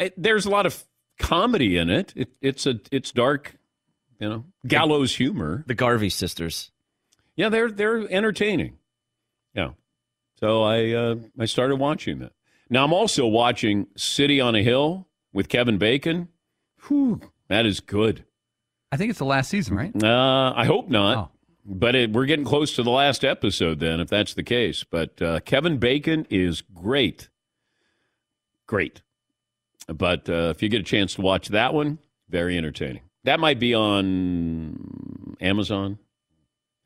It, 0.00 0.14
there's 0.16 0.46
a 0.46 0.50
lot 0.50 0.66
of 0.66 0.84
comedy 1.18 1.76
in 1.76 1.90
it. 1.90 2.12
it. 2.16 2.30
It's 2.40 2.66
a 2.66 2.80
it's 2.90 3.12
dark, 3.12 3.56
you 4.18 4.28
know, 4.28 4.44
gallows 4.66 5.16
humor. 5.16 5.64
The 5.66 5.74
Garvey 5.74 6.10
sisters. 6.10 6.72
Yeah, 7.36 7.48
they're 7.48 7.70
they're 7.70 8.10
entertaining. 8.10 8.78
Yeah. 9.54 9.70
So 10.40 10.62
I 10.62 10.90
uh, 10.92 11.16
I 11.38 11.44
started 11.44 11.76
watching 11.76 12.18
that. 12.20 12.32
Now 12.68 12.84
I'm 12.84 12.92
also 12.92 13.26
watching 13.26 13.86
City 13.96 14.40
on 14.40 14.54
a 14.54 14.62
Hill 14.62 15.06
with 15.32 15.48
Kevin 15.48 15.78
Bacon. 15.78 16.28
Whew, 16.88 17.20
that 17.48 17.66
is 17.66 17.80
good. 17.80 18.24
I 18.92 18.96
think 18.96 19.10
it's 19.10 19.18
the 19.18 19.24
last 19.24 19.50
season, 19.50 19.76
right? 19.76 20.02
Uh, 20.02 20.52
I 20.56 20.64
hope 20.64 20.88
not. 20.88 21.16
Oh. 21.16 21.28
But 21.64 21.94
it, 21.94 22.12
we're 22.12 22.26
getting 22.26 22.44
close 22.44 22.74
to 22.76 22.82
the 22.82 22.90
last 22.90 23.22
episode 23.24 23.80
then, 23.80 24.00
if 24.00 24.08
that's 24.08 24.34
the 24.34 24.42
case. 24.42 24.82
But 24.82 25.20
uh, 25.20 25.40
Kevin 25.40 25.78
Bacon 25.78 26.26
is 26.30 26.62
great. 26.62 27.28
Great. 28.66 29.02
But 29.94 30.28
uh, 30.28 30.52
if 30.54 30.62
you 30.62 30.68
get 30.68 30.80
a 30.80 30.84
chance 30.84 31.14
to 31.14 31.20
watch 31.22 31.48
that 31.48 31.74
one, 31.74 31.98
very 32.28 32.56
entertaining. 32.56 33.02
That 33.24 33.40
might 33.40 33.58
be 33.58 33.74
on 33.74 35.36
Amazon, 35.40 35.98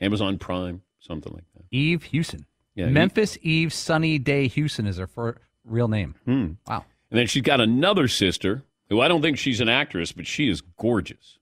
Amazon 0.01 0.39
Prime, 0.39 0.83
something 1.01 1.33
like 1.33 1.45
that. 1.55 1.65
Eve 1.71 2.03
Hewson. 2.05 2.47
Yeah, 2.75 2.89
Memphis 2.89 3.39
Eve 3.43 3.73
Sunny 3.73 4.19
Day 4.19 4.49
Hewson 4.49 4.87
is 4.87 4.97
her 4.97 5.07
fir- 5.07 5.37
real 5.65 5.87
name. 5.87 6.17
Hmm. 6.25 6.53
Wow. 6.67 6.85
And 7.11 7.19
then 7.21 7.27
she's 7.29 7.43
got 7.43 7.61
another 7.61 8.09
sister 8.09 8.65
who 8.89 9.01
I 9.01 9.07
don't 9.07 9.23
think 9.23 9.39
she's 9.39 9.61
an 9.61 9.69
actress, 9.69 10.11
but 10.11 10.27
she 10.27 10.49
is 10.49 10.61
gorgeous. 10.61 11.39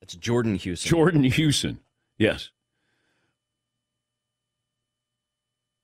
That's 0.00 0.16
Jordan 0.16 0.56
Hewson. 0.56 0.88
Jordan 0.88 1.22
Hewson. 1.22 1.78
Yes. 2.18 2.50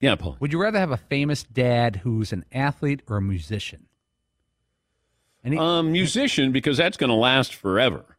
Yeah, 0.01 0.15
Paul. 0.15 0.35
Would 0.39 0.51
you 0.51 0.61
rather 0.61 0.79
have 0.79 0.91
a 0.91 0.97
famous 0.97 1.43
dad 1.43 1.97
who's 1.97 2.33
an 2.33 2.43
athlete 2.51 3.01
or 3.07 3.17
a 3.17 3.21
musician? 3.21 3.87
Any, 5.43 5.57
Um, 5.57 5.91
musician, 5.91 6.51
because 6.51 6.77
that's 6.77 6.97
going 6.97 7.09
to 7.09 7.15
last 7.15 7.53
forever. 7.55 8.17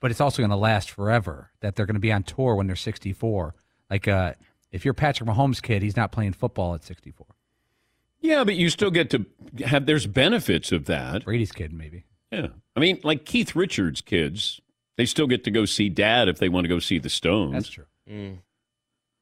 but 0.00 0.10
it's 0.10 0.20
also 0.20 0.40
going 0.40 0.50
to 0.50 0.56
last 0.56 0.90
forever. 0.90 1.50
That 1.60 1.76
they're 1.76 1.84
going 1.86 1.94
to 1.94 2.00
be 2.00 2.10
on 2.12 2.22
tour 2.22 2.54
when 2.54 2.66
they're 2.66 2.74
64. 2.76 3.54
Like, 3.90 4.08
uh, 4.08 4.32
if 4.72 4.84
you're 4.84 4.94
Patrick 4.94 5.28
Mahomes' 5.28 5.60
kid, 5.60 5.82
he's 5.82 5.96
not 5.96 6.10
playing 6.10 6.32
football 6.32 6.74
at 6.74 6.82
64. 6.84 7.26
Yeah, 8.20 8.44
but 8.44 8.54
you 8.56 8.70
still 8.70 8.90
get 8.90 9.10
to 9.10 9.26
have, 9.64 9.84
there's 9.86 10.06
benefits 10.06 10.72
of 10.72 10.86
that. 10.86 11.24
Brady's 11.24 11.52
kid, 11.52 11.72
maybe. 11.72 12.04
Yeah. 12.32 12.48
I 12.76 12.80
mean, 12.80 13.00
like 13.02 13.24
Keith 13.26 13.54
Richards' 13.56 14.00
kids, 14.00 14.60
they 14.96 15.04
still 15.06 15.26
get 15.26 15.44
to 15.44 15.50
go 15.50 15.64
see 15.66 15.88
dad 15.88 16.28
if 16.28 16.38
they 16.38 16.48
want 16.48 16.64
to 16.64 16.68
go 16.68 16.78
see 16.78 16.98
the 16.98 17.08
Stones. 17.10 17.52
That's 17.52 17.68
true. 17.68 17.86
Mm. 18.08 18.36
I 18.38 18.40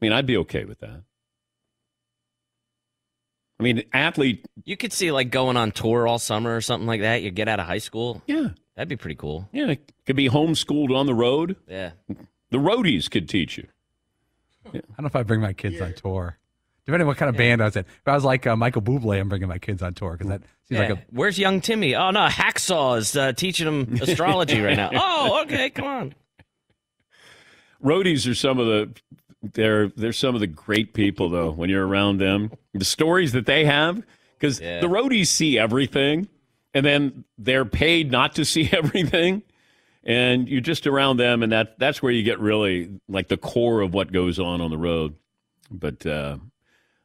mean, 0.00 0.12
I'd 0.12 0.26
be 0.26 0.36
okay 0.38 0.64
with 0.64 0.78
that. 0.80 1.02
I 3.60 3.62
mean, 3.64 3.82
athlete, 3.92 4.46
You 4.64 4.76
could 4.76 4.92
see 4.92 5.10
like 5.10 5.30
going 5.30 5.56
on 5.56 5.72
tour 5.72 6.06
all 6.06 6.18
summer 6.18 6.54
or 6.54 6.60
something 6.60 6.86
like 6.86 7.00
that. 7.00 7.22
You 7.22 7.30
get 7.30 7.48
out 7.48 7.58
of 7.60 7.66
high 7.66 7.78
school. 7.78 8.22
yeah. 8.26 8.48
That'd 8.76 8.88
be 8.88 8.94
pretty 8.96 9.16
cool. 9.16 9.48
Yeah, 9.52 9.74
could 10.06 10.14
be 10.14 10.28
homeschooled 10.28 10.96
on 10.96 11.06
the 11.06 11.14
road. 11.14 11.56
Yeah. 11.66 11.90
The 12.50 12.58
roadies 12.58 13.10
could 13.10 13.28
teach 13.28 13.58
you. 13.58 13.66
I 14.66 14.70
don't 14.78 15.00
know 15.00 15.06
if 15.06 15.16
I 15.16 15.24
bring 15.24 15.40
my 15.40 15.52
kids 15.52 15.80
on 15.80 15.94
tour. 15.94 16.38
Depending 16.86 17.02
on 17.02 17.08
what 17.08 17.16
kind 17.16 17.28
of 17.28 17.36
band 17.36 17.60
I 17.60 17.64
was 17.64 17.74
in. 17.76 17.80
If 17.84 18.06
I 18.06 18.14
was 18.14 18.22
like 18.24 18.46
uh, 18.46 18.54
Michael 18.54 18.80
Bublé, 18.82 19.18
I'm 19.20 19.28
bringing 19.28 19.48
my 19.48 19.58
kids 19.58 19.82
on 19.82 19.94
tour 19.94 20.12
because 20.12 20.28
that 20.28 20.42
seems 20.68 20.78
Yeah. 20.80 20.88
like 20.88 20.90
a 20.90 21.02
Where's 21.10 21.40
young 21.40 21.60
Timmy? 21.60 21.96
Oh 21.96 22.12
no, 22.12 22.28
Hacksaw 22.28 22.98
is 22.98 23.16
uh, 23.16 23.32
teaching 23.32 23.66
them 23.66 23.98
astrology 24.00 24.60
right 24.60 24.76
now. 24.76 24.90
Oh, 24.94 25.42
okay, 25.42 25.68
come 25.70 25.84
on. 25.86 26.14
Roadies 27.82 28.30
are 28.30 28.34
some 28.34 28.58
of 28.58 28.66
the 28.66 28.90
they're 29.42 29.88
they're 29.88 30.12
some 30.12 30.34
of 30.34 30.40
the 30.40 30.46
great 30.46 30.94
people 30.94 31.28
though 31.28 31.50
when 31.50 31.70
you're 31.70 31.86
around 31.86 32.18
them. 32.18 32.50
The 32.74 32.84
stories 32.84 33.32
that 33.32 33.46
they 33.46 33.64
have 33.64 34.02
because 34.38 34.60
Yeah. 34.60 34.80
the 34.80 34.88
roadies 34.88 35.28
see 35.28 35.58
everything 35.58 36.28
and 36.74 36.84
then 36.84 37.24
they're 37.38 37.64
paid 37.64 38.10
not 38.10 38.34
to 38.36 38.44
see 38.44 38.68
everything 38.72 39.42
and 40.04 40.48
you're 40.48 40.60
just 40.60 40.86
around 40.86 41.16
them 41.18 41.42
and 41.42 41.52
that 41.52 41.78
that's 41.78 42.02
where 42.02 42.12
you 42.12 42.22
get 42.22 42.38
really 42.40 43.00
like 43.08 43.28
the 43.28 43.36
core 43.36 43.80
of 43.80 43.94
what 43.94 44.12
goes 44.12 44.38
on 44.38 44.60
on 44.60 44.70
the 44.70 44.78
road. 44.78 45.14
But 45.70 46.04
uh 46.06 46.38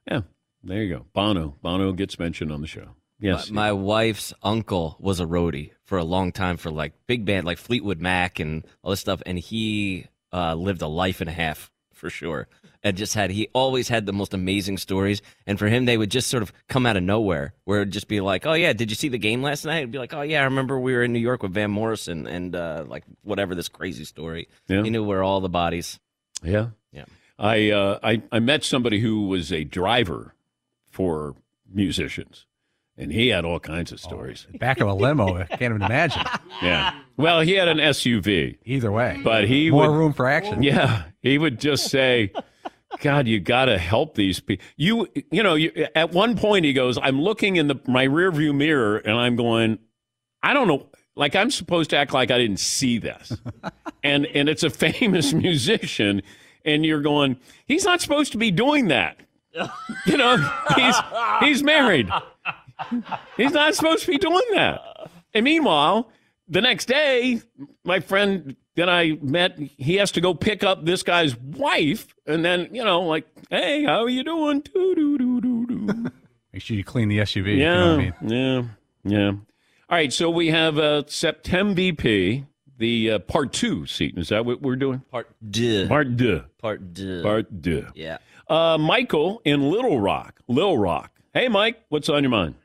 yeah, 0.09 0.21
there 0.63 0.83
you 0.83 0.95
go. 0.95 1.05
Bono, 1.13 1.55
Bono 1.61 1.91
gets 1.93 2.17
mentioned 2.19 2.51
on 2.51 2.61
the 2.61 2.67
show. 2.67 2.89
Yes. 3.19 3.49
My, 3.51 3.67
my 3.67 3.71
wife's 3.73 4.33
uncle 4.43 4.97
was 4.99 5.19
a 5.21 5.25
roadie 5.25 5.71
for 5.85 5.97
a 5.97 6.03
long 6.03 6.31
time 6.33 6.57
for 6.57 6.71
like 6.71 6.93
big 7.07 7.23
band 7.25 7.45
like 7.45 7.57
Fleetwood 7.57 8.01
Mac 8.01 8.39
and 8.39 8.65
all 8.83 8.89
this 8.91 8.99
stuff, 8.99 9.21
and 9.25 9.37
he 9.39 10.07
uh, 10.33 10.55
lived 10.55 10.81
a 10.81 10.87
life 10.87 11.21
and 11.21 11.29
a 11.29 11.33
half 11.33 11.71
for 12.03 12.09
sure. 12.09 12.49
And 12.83 12.97
just 12.97 13.13
had 13.13 13.31
he 13.31 13.47
always 13.53 13.87
had 13.87 14.05
the 14.05 14.11
most 14.11 14.33
amazing 14.33 14.77
stories, 14.77 15.21
and 15.47 15.57
for 15.57 15.67
him 15.67 15.85
they 15.85 15.97
would 15.97 16.11
just 16.11 16.27
sort 16.27 16.43
of 16.43 16.51
come 16.67 16.85
out 16.85 16.97
of 16.97 17.03
nowhere, 17.03 17.53
where 17.63 17.79
it'd 17.79 17.93
just 17.93 18.09
be 18.09 18.19
like, 18.19 18.45
"Oh 18.45 18.51
yeah, 18.51 18.73
did 18.73 18.89
you 18.91 18.95
see 18.95 19.07
the 19.07 19.17
game 19.17 19.41
last 19.41 19.63
night?" 19.63 19.77
It'd 19.77 19.91
be 19.91 19.99
like, 19.99 20.13
"Oh 20.13 20.21
yeah, 20.21 20.41
I 20.41 20.43
remember 20.43 20.77
we 20.77 20.91
were 20.93 21.03
in 21.03 21.13
New 21.13 21.19
York 21.19 21.43
with 21.43 21.53
Van 21.53 21.71
Morrison 21.71 22.27
and 22.27 22.53
uh, 22.53 22.83
like 22.85 23.05
whatever 23.21 23.55
this 23.55 23.69
crazy 23.69 24.03
story." 24.03 24.49
Yeah. 24.67 24.83
He 24.83 24.89
knew 24.89 25.01
where 25.01 25.23
all 25.23 25.39
the 25.39 25.47
bodies. 25.47 25.97
Yeah. 26.43 26.71
Yeah. 26.91 27.05
I, 27.39 27.69
uh, 27.71 27.99
I 28.03 28.21
I 28.33 28.39
met 28.39 28.65
somebody 28.65 28.99
who 28.99 29.27
was 29.27 29.53
a 29.53 29.63
driver 29.63 30.35
for 30.89 31.35
musicians, 31.73 32.45
and 32.97 33.11
he 33.11 33.29
had 33.29 33.45
all 33.45 33.59
kinds 33.59 33.91
of 33.91 33.99
stories. 33.99 34.47
Oh, 34.53 34.57
back 34.57 34.79
of 34.79 34.87
a 34.87 34.93
limo. 34.93 35.37
I 35.37 35.45
can't 35.45 35.61
even 35.61 35.81
imagine. 35.81 36.23
Yeah. 36.61 36.93
Well, 37.17 37.41
he 37.41 37.53
had 37.53 37.67
an 37.67 37.77
SUV, 37.79 38.57
Either 38.63 38.91
way, 38.91 39.19
but 39.23 39.45
he 39.47 39.69
more 39.71 39.89
would. 39.91 39.97
room 39.97 40.13
for 40.13 40.27
action. 40.27 40.63
Yeah, 40.63 41.03
he 41.21 41.37
would 41.37 41.59
just 41.59 41.87
say, 41.89 42.31
"God, 43.01 43.27
you 43.27 43.39
got 43.39 43.65
to 43.65 43.77
help 43.77 44.15
these 44.15 44.39
people." 44.39 44.63
You 44.77 45.07
you 45.31 45.43
know, 45.43 45.55
you, 45.55 45.87
at 45.95 46.11
one 46.11 46.37
point 46.37 46.63
he 46.65 46.73
goes, 46.73 46.97
"I'm 47.01 47.19
looking 47.21 47.55
in 47.57 47.67
the 47.67 47.75
my 47.87 48.07
rearview 48.07 48.55
mirror, 48.55 48.97
and 48.97 49.15
I'm 49.17 49.35
going, 49.35 49.79
I 50.41 50.53
don't 50.53 50.67
know." 50.67 50.87
Like 51.15 51.35
I'm 51.35 51.51
supposed 51.51 51.89
to 51.91 51.97
act 51.97 52.13
like 52.13 52.31
I 52.31 52.37
didn't 52.39 52.59
see 52.59 52.97
this, 52.99 53.35
and 54.03 54.25
and 54.27 54.47
it's 54.49 54.63
a 54.63 54.69
famous 54.71 55.33
musician, 55.47 56.21
and 56.65 56.83
you're 56.85 57.01
going, 57.01 57.37
he's 57.67 57.83
not 57.85 58.01
supposed 58.01 58.31
to 58.31 58.37
be 58.39 58.49
doing 58.51 58.87
that. 58.87 59.19
You 60.07 60.17
know, 60.17 60.37
he's 60.75 60.95
he's 61.41 61.61
married. 61.63 62.09
He's 63.37 63.51
not 63.51 63.75
supposed 63.75 64.05
to 64.05 64.11
be 64.11 64.17
doing 64.17 64.41
that. 64.53 64.81
And 65.33 65.43
meanwhile, 65.43 66.09
the 66.47 66.61
next 66.61 66.85
day, 66.87 67.41
my 67.83 67.99
friend 67.99 68.55
that 68.75 68.89
I 68.89 69.17
met, 69.21 69.57
he 69.57 69.95
has 69.95 70.11
to 70.13 70.21
go 70.21 70.33
pick 70.33 70.63
up 70.63 70.85
this 70.85 71.03
guy's 71.03 71.35
wife, 71.37 72.13
and 72.25 72.43
then 72.43 72.69
you 72.71 72.83
know, 72.83 73.01
like, 73.01 73.25
hey, 73.49 73.83
how 73.83 74.03
are 74.03 74.09
you 74.09 74.23
doing? 74.23 74.61
Doo, 74.61 74.95
doo, 74.95 75.17
doo, 75.17 75.41
doo, 75.41 75.65
doo. 75.67 76.11
Make 76.51 76.61
sure 76.61 76.77
you 76.77 76.83
clean 76.83 77.09
the 77.09 77.19
SUV. 77.19 77.47
Yeah, 77.47 77.53
You 77.55 77.63
know 77.63 77.87
what 77.87 77.93
I 77.93 77.97
mean? 77.97 78.13
yeah, 79.03 79.19
yeah. 79.19 79.29
All 79.29 79.97
right, 79.97 80.11
so 80.13 80.29
we 80.29 80.47
have 80.49 80.77
uh, 80.79 81.03
September 81.07 81.73
VP, 81.75 82.45
the 82.77 83.11
uh, 83.11 83.19
part 83.19 83.53
two 83.53 83.85
seat. 83.85 84.17
Is 84.17 84.29
that 84.29 84.45
what 84.45 84.61
we're 84.61 84.75
doing? 84.75 84.99
Part 85.11 85.29
deux. 85.51 85.87
Part 85.87 86.15
deux. 86.15 86.43
Part 86.59 86.93
deux. 86.93 87.21
Part 87.23 87.61
deux. 87.61 87.87
yeah. 87.95 88.17
Uh, 88.47 88.77
Michael 88.77 89.41
in 89.45 89.69
Little 89.71 89.99
Rock. 89.99 90.41
Little 90.47 90.77
Rock. 90.77 91.11
Hey, 91.33 91.47
Mike, 91.47 91.81
what's 91.89 92.09
on 92.09 92.23
your 92.23 92.29
mind? 92.29 92.55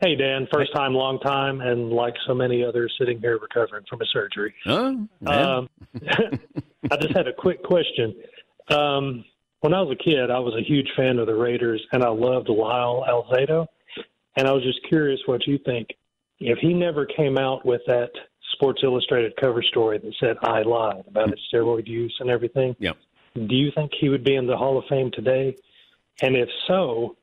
Hey, 0.00 0.14
Dan. 0.14 0.46
First 0.52 0.72
time, 0.72 0.94
long 0.94 1.18
time, 1.18 1.60
and 1.60 1.90
like 1.90 2.14
so 2.26 2.32
many 2.32 2.64
others, 2.64 2.94
sitting 2.98 3.20
here 3.20 3.36
recovering 3.38 3.84
from 3.90 4.00
a 4.00 4.06
surgery. 4.06 4.54
Oh. 4.66 5.08
Um, 5.26 5.68
I 6.90 6.96
just 7.00 7.16
had 7.16 7.26
a 7.26 7.32
quick 7.32 7.64
question. 7.64 8.14
Um, 8.68 9.24
when 9.60 9.74
I 9.74 9.82
was 9.82 9.96
a 9.98 10.02
kid, 10.02 10.30
I 10.30 10.38
was 10.38 10.54
a 10.54 10.62
huge 10.62 10.88
fan 10.96 11.18
of 11.18 11.26
the 11.26 11.34
Raiders, 11.34 11.84
and 11.90 12.04
I 12.04 12.10
loved 12.10 12.48
Lyle 12.48 13.04
Alzado. 13.08 13.66
And 14.36 14.46
I 14.46 14.52
was 14.52 14.62
just 14.62 14.78
curious 14.88 15.18
what 15.26 15.44
you 15.48 15.58
think. 15.66 15.88
If 16.38 16.58
he 16.58 16.72
never 16.72 17.04
came 17.04 17.36
out 17.36 17.66
with 17.66 17.80
that 17.88 18.10
Sports 18.52 18.82
Illustrated 18.84 19.32
cover 19.40 19.62
story 19.64 19.98
that 19.98 20.14
said 20.20 20.36
"I 20.42 20.62
lied" 20.62 21.04
about 21.08 21.30
his 21.30 21.40
steroid 21.52 21.88
use 21.88 22.14
and 22.20 22.30
everything, 22.30 22.76
Yep. 22.78 22.96
do 23.34 23.56
you 23.56 23.72
think 23.74 23.90
he 24.00 24.08
would 24.10 24.22
be 24.22 24.36
in 24.36 24.46
the 24.46 24.56
Hall 24.56 24.78
of 24.78 24.84
Fame 24.88 25.10
today? 25.12 25.56
And 26.22 26.36
if 26.36 26.48
so, 26.68 27.16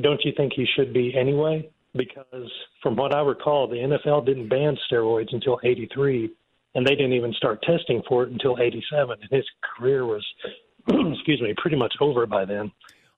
don't 0.00 0.24
you 0.24 0.32
think 0.34 0.54
he 0.54 0.66
should 0.76 0.94
be 0.94 1.14
anyway? 1.14 1.68
Because 1.94 2.50
from 2.82 2.96
what 2.96 3.14
I 3.14 3.20
recall, 3.20 3.66
the 3.66 3.76
NFL 3.76 4.26
didn't 4.26 4.48
ban 4.48 4.76
steroids 4.90 5.32
until 5.32 5.58
'83, 5.62 6.30
and 6.74 6.86
they 6.86 6.94
didn't 6.94 7.14
even 7.14 7.32
start 7.32 7.62
testing 7.62 8.02
for 8.08 8.22
it 8.22 8.30
until 8.30 8.56
'87. 8.60 9.16
And 9.20 9.30
his 9.30 9.44
career 9.76 10.06
was, 10.06 10.24
excuse 10.88 11.40
me, 11.40 11.54
pretty 11.56 11.76
much 11.76 11.94
over 12.00 12.26
by 12.26 12.44
then. 12.44 12.70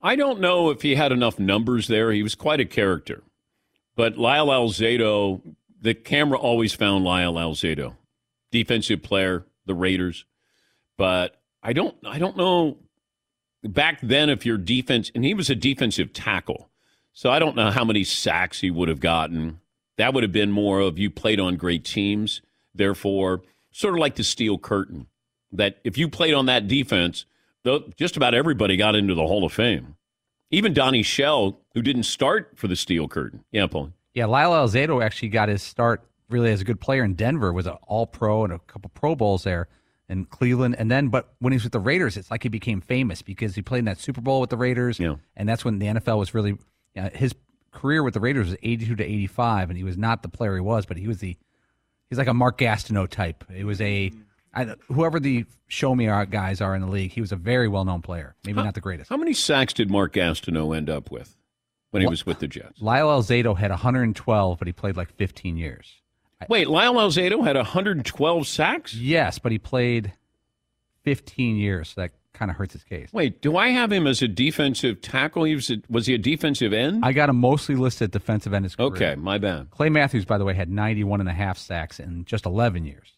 I 0.03 0.17
don't 0.17 0.41
know 0.41 0.71
if 0.71 0.83
he 0.83 0.95
had 0.95 1.13
enough 1.13 1.39
numbers 1.39 1.87
there. 1.87 2.11
He 2.11 2.23
was 2.23 2.35
quite 2.35 2.61
a 2.61 2.65
character. 2.65 3.23
But 3.95 4.19
Lyle 4.19 4.49
Alzado, 4.49 5.41
the 5.81 5.95
camera 5.95 6.39
always 6.39 6.73
found 6.73 7.05
Lyle 7.05 7.35
Alzado, 7.35 7.97
defensive 8.51 9.03
player, 9.03 9.47
the 9.67 9.75
Raiders. 9.75 10.25
But 10.97 11.41
I 11.63 11.73
don't 11.73 11.97
I 12.05 12.19
don't 12.19 12.37
know 12.37 12.79
back 13.63 14.01
then 14.03 14.31
if 14.31 14.45
your 14.45 14.59
defense 14.59 15.11
and 15.15 15.25
he 15.25 15.35
was 15.35 15.51
a 15.51 15.55
defensive 15.55 16.13
tackle. 16.13 16.69
So 17.13 17.31
I 17.31 17.39
don't 17.39 17.57
know 17.57 17.71
how 17.71 17.85
many 17.85 18.05
sacks 18.05 18.61
he 18.61 18.71
would 18.71 18.89
have 18.89 19.01
gotten. 19.01 19.61
That 19.99 20.15
would 20.15 20.23
have 20.23 20.33
been 20.33 20.51
more 20.51 20.81
of 20.81 20.99
you 20.99 21.11
played 21.11 21.39
on 21.39 21.57
great 21.57 21.85
teams, 21.85 22.41
therefore, 22.75 23.43
sort 23.71 23.95
of 23.95 24.01
like 24.01 24.17
the 24.17 24.25
steel 24.25 24.59
curtain. 24.59 25.07
That 25.53 25.79
if 25.85 25.99
you 25.99 26.09
played 26.09 26.35
on 26.35 26.47
that 26.47 26.67
defense, 26.67 27.27
though, 27.63 27.85
just 27.97 28.17
about 28.17 28.35
everybody 28.35 28.77
got 28.77 28.95
into 28.95 29.15
the 29.15 29.27
Hall 29.27 29.45
of 29.45 29.53
Fame. 29.53 29.97
Even 30.51 30.75
Donnie 30.75 31.03
Shell, 31.03 31.59
who 31.75 31.83
didn't 31.83 32.03
start 32.05 32.53
for 32.57 32.69
the 32.69 32.77
steel 32.77 33.09
curtain. 33.09 33.45
Yeah, 33.53 33.67
Paul. 33.67 33.93
Yeah, 34.15 34.27
Lyle 34.27 34.53
Alzado 34.53 35.03
actually 35.03 35.29
got 35.29 35.49
his 35.49 35.63
start 35.63 36.03
really 36.29 36.51
as 36.51 36.61
a 36.61 36.65
good 36.65 36.81
player 36.81 37.05
in 37.05 37.15
Denver, 37.15 37.53
was 37.53 37.67
an 37.67 37.77
all 37.87 38.07
pro 38.07 38.45
and 38.45 38.53
a 38.53 38.59
couple 38.61 38.91
Pro 38.95 39.15
Bowls 39.15 39.45
there 39.45 39.69
in 40.09 40.25
Cleveland. 40.27 40.77
And 40.79 40.91
then, 40.91 41.09
but 41.09 41.33
when 41.39 41.53
he 41.53 41.57
was 41.57 41.65
with 41.65 41.73
the 41.73 41.79
Raiders, 41.79 42.17
it's 42.17 42.31
like 42.31 42.43
he 42.43 42.49
became 42.49 42.81
famous 42.81 43.23
because 43.23 43.55
he 43.55 43.63
played 43.63 43.81
in 43.81 43.85
that 43.87 43.99
Super 43.99 44.21
Bowl 44.21 44.41
with 44.41 44.51
the 44.51 44.57
Raiders. 44.57 44.99
Yeah. 44.99 45.17
And 45.37 45.49
that's 45.49 45.65
when 45.65 45.79
the 45.79 45.87
NFL 45.87 46.19
was 46.19 46.35
really, 46.35 46.59
know, 46.97 47.09
his 47.15 47.35
career 47.71 48.03
with 48.03 48.15
the 48.15 48.21
Raiders 48.21 48.49
was 48.51 48.59
82 48.63 48.97
to 48.97 49.05
85, 49.05 49.71
and 49.71 49.77
he 49.77 49.85
was 49.85 49.97
not 49.97 50.23
the 50.23 50.29
player 50.29 50.55
he 50.55 50.61
was, 50.61 50.85
but 50.87 50.97
he 50.97 51.09
was 51.09 51.19
the, 51.19 51.37
he's 52.09 52.19
like 52.19 52.29
a 52.29 52.35
Mark 52.35 52.59
Gastineau 52.59 53.09
type. 53.09 53.45
It 53.55 53.65
was 53.65 53.81
a, 53.81 54.13
I, 54.55 54.75
whoever 54.89 55.19
the 55.19 55.47
show 55.69 55.95
me 55.95 56.07
guys 56.31 56.61
are 56.61 56.75
in 56.75 56.83
the 56.83 56.89
league, 56.89 57.13
he 57.13 57.21
was 57.21 57.33
a 57.33 57.37
very 57.37 57.69
well 57.69 57.85
known 57.85 58.03
player. 58.03 58.35
Maybe 58.45 58.59
how, 58.59 58.65
not 58.65 58.75
the 58.75 58.81
greatest. 58.81 59.09
How 59.09 59.17
many 59.17 59.33
sacks 59.33 59.73
did 59.73 59.91
Mark 59.91 60.13
Gastineau 60.13 60.77
end 60.77 60.91
up 60.91 61.11
with 61.11 61.37
when 61.91 62.03
he 62.03 62.09
was 62.09 62.27
with 62.27 62.39
the 62.39 62.49
Jets? 62.49 62.81
Lyle 62.81 63.09
Alzado 63.09 63.57
had 63.57 63.71
112, 63.71 64.59
but 64.59 64.67
he 64.67 64.73
played 64.73 64.97
like 64.97 65.11
15 65.17 65.57
years. 65.57 66.03
Wait, 66.49 66.69
Lyle 66.69 66.95
Alzado 66.95 67.45
had 67.45 67.57
112 67.57 68.47
sacks? 68.47 68.95
Yes, 68.95 69.39
but 69.39 69.53
he 69.53 69.59
played 69.59 70.13
15 71.05 71.57
years. 71.57 71.91
So 71.91 72.03
that 72.03 72.11
kind 72.35 72.51
of 72.51 72.57
hurts 72.57 72.73
his 72.73 72.85
case. 72.85 73.09
Wait, 73.13 73.41
do 73.43 73.57
I 73.57 73.69
have 73.69 73.93
him 73.93 74.07
as 74.07 74.23
a 74.23 74.29
defensive 74.29 75.01
tackle? 75.01 75.45
He 75.45 75.55
was, 75.55 75.71
a, 75.71 75.83
was 75.89 76.07
he 76.07 76.15
a 76.15 76.19
defensive 76.19 76.73
end? 76.73 77.05
I 77.05 77.13
got 77.13 77.29
him 77.29 77.37
mostly 77.37 77.75
listed 77.75 78.11
defensive 78.11 78.53
end. 78.55 78.65
His 78.65 78.77
career. 78.77 78.87
Okay, 78.89 79.15
my 79.17 79.39
bad. 79.39 79.71
Clay 79.71 79.91
Matthews, 79.91 80.25
by 80.25 80.39
the 80.39 80.45
way, 80.45 80.55
had 80.55 80.71
91 80.71 81.21
and 81.21 81.29
a 81.29 81.33
half 81.33 81.59
sacks 81.59 82.01
in 82.01 82.25
just 82.25 82.47
11 82.47 82.85
years. 82.85 83.13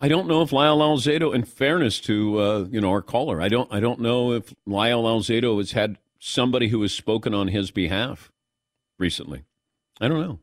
I 0.00 0.08
don't 0.08 0.26
know 0.26 0.42
if 0.42 0.52
Lyle 0.52 0.78
Alzado, 0.78 1.32
in 1.32 1.44
fairness 1.44 2.00
to 2.00 2.40
uh, 2.40 2.66
you 2.68 2.80
know 2.80 2.90
our 2.90 3.02
caller, 3.02 3.40
I 3.40 3.48
don't 3.48 3.72
I 3.72 3.78
don't 3.78 4.00
know 4.00 4.32
if 4.32 4.52
Lyle 4.66 5.04
Alzado 5.04 5.56
has 5.58 5.72
had 5.72 5.96
somebody 6.18 6.68
who 6.68 6.82
has 6.82 6.92
spoken 6.92 7.32
on 7.32 7.46
his 7.46 7.70
behalf 7.70 8.32
recently. 8.98 9.44
I 10.00 10.08
don't 10.08 10.20
know. 10.20 10.40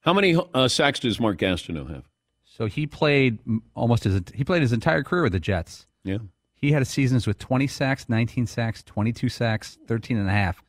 How 0.00 0.12
many 0.12 0.36
uh, 0.52 0.66
sacks 0.66 0.98
does 0.98 1.20
Mark 1.20 1.38
Gastineau 1.38 1.88
have? 1.94 2.08
So 2.44 2.66
he 2.66 2.88
played 2.88 3.38
almost 3.74 4.02
his 4.02 4.20
he 4.34 4.42
played 4.42 4.62
his 4.62 4.72
entire 4.72 5.04
career 5.04 5.22
with 5.22 5.32
the 5.32 5.40
Jets. 5.40 5.86
Yeah. 6.04 6.18
He 6.54 6.72
had 6.72 6.86
seasons 6.86 7.26
with 7.26 7.38
20 7.38 7.66
sacks, 7.66 8.08
19 8.08 8.46
sacks, 8.46 8.82
22 8.84 9.28
sacks, 9.28 9.78
13 9.86 10.16
and 10.16 10.28
a 10.28 10.32
half. 10.32 10.62